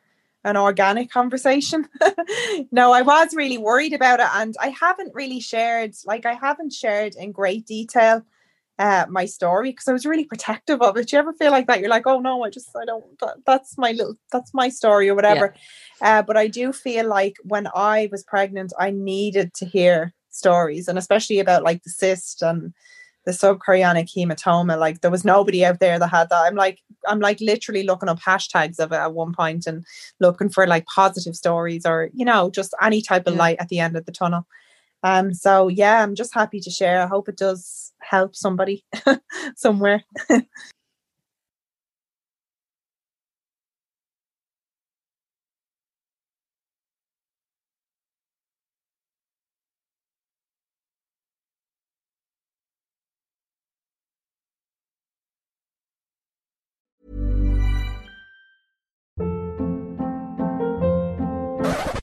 an 0.44 0.58
organic 0.58 1.10
conversation. 1.10 1.88
no, 2.72 2.91
I 2.91 3.02
was 3.02 3.34
really 3.34 3.58
worried 3.58 3.94
about 3.94 4.20
it, 4.20 4.28
and 4.34 4.56
I 4.60 4.68
haven't 4.68 5.16
really 5.16 5.39
shared, 5.39 5.94
like, 6.06 6.26
I 6.26 6.34
haven't 6.34 6.74
shared 6.74 7.16
in 7.16 7.32
great 7.32 7.66
detail 7.66 8.24
uh, 8.84 9.06
my 9.10 9.24
story 9.24 9.72
because 9.72 9.88
I 9.88 9.94
was 9.94 10.06
really 10.06 10.26
protective 10.26 10.82
of 10.82 10.98
it. 10.98 11.08
Do 11.08 11.16
you 11.16 11.20
ever 11.22 11.32
feel 11.32 11.52
like 11.52 11.68
that? 11.68 11.80
You're 11.80 11.90
like, 11.98 12.06
oh 12.06 12.20
no, 12.20 12.44
I 12.44 12.50
just, 12.50 12.70
I 12.76 12.84
don't, 12.84 13.06
that, 13.22 13.38
that's 13.46 13.78
my 13.78 13.92
little, 13.94 14.16
that's 14.30 14.54
my 14.54 14.68
story 14.68 15.08
or 15.08 15.16
whatever. 15.16 15.56
Yeah. 16.02 16.20
Uh, 16.20 16.22
but 16.22 16.36
I 16.36 16.48
do 16.48 16.74
feel 16.74 17.08
like 17.08 17.36
when 17.44 17.68
I 17.74 18.10
was 18.12 18.26
pregnant, 18.26 18.74
I 18.78 18.90
needed 18.92 19.54
to 19.56 19.66
hear 19.66 20.14
stories, 20.32 20.90
and 20.90 20.98
especially 20.98 21.40
about 21.40 21.64
like 21.64 21.84
the 21.84 21.92
cyst 21.92 22.42
and 22.42 22.74
the 23.26 23.32
subchorionic 23.32 24.10
hematoma. 24.14 24.78
Like 24.78 25.00
there 25.00 25.12
was 25.12 25.24
nobody 25.24 25.64
out 25.64 25.80
there 25.80 25.98
that 25.98 26.10
had 26.10 26.28
that. 26.30 26.44
I'm 26.44 26.56
like, 26.56 26.80
I'm 27.08 27.22
like 27.22 27.40
literally 27.40 27.84
looking 27.84 28.10
up 28.10 28.20
hashtags 28.20 28.80
of 28.80 28.92
it 28.92 28.98
at 28.98 29.14
one 29.14 29.34
point 29.34 29.66
and 29.66 29.86
looking 30.20 30.50
for 30.50 30.68
like 30.68 30.86
positive 30.88 31.36
stories 31.36 31.86
or, 31.86 32.10
you 32.14 32.26
know, 32.26 32.50
just 32.50 32.76
any 32.82 33.02
type 33.02 33.28
of 33.28 33.36
light 33.36 33.58
at 33.62 33.70
the 33.70 33.80
end 33.80 33.96
of 33.96 34.06
the 34.06 34.12
tunnel. 34.12 34.46
Um, 35.04 35.34
so 35.34 35.68
yeah, 35.68 36.01
I'm 36.01 36.16
just 36.16 36.34
happy 36.34 36.60
to 36.62 36.70
share. 36.70 37.01
I 37.01 37.08
hope 37.08 37.28
it 37.30 37.38
does 37.38 37.91
help 38.01 38.36
somebody 38.36 38.86
somewhere. 39.56 40.04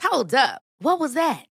Hold 0.03 0.35
up. 0.35 0.63
What 0.81 1.01
was 1.01 1.15
that? 1.15 1.50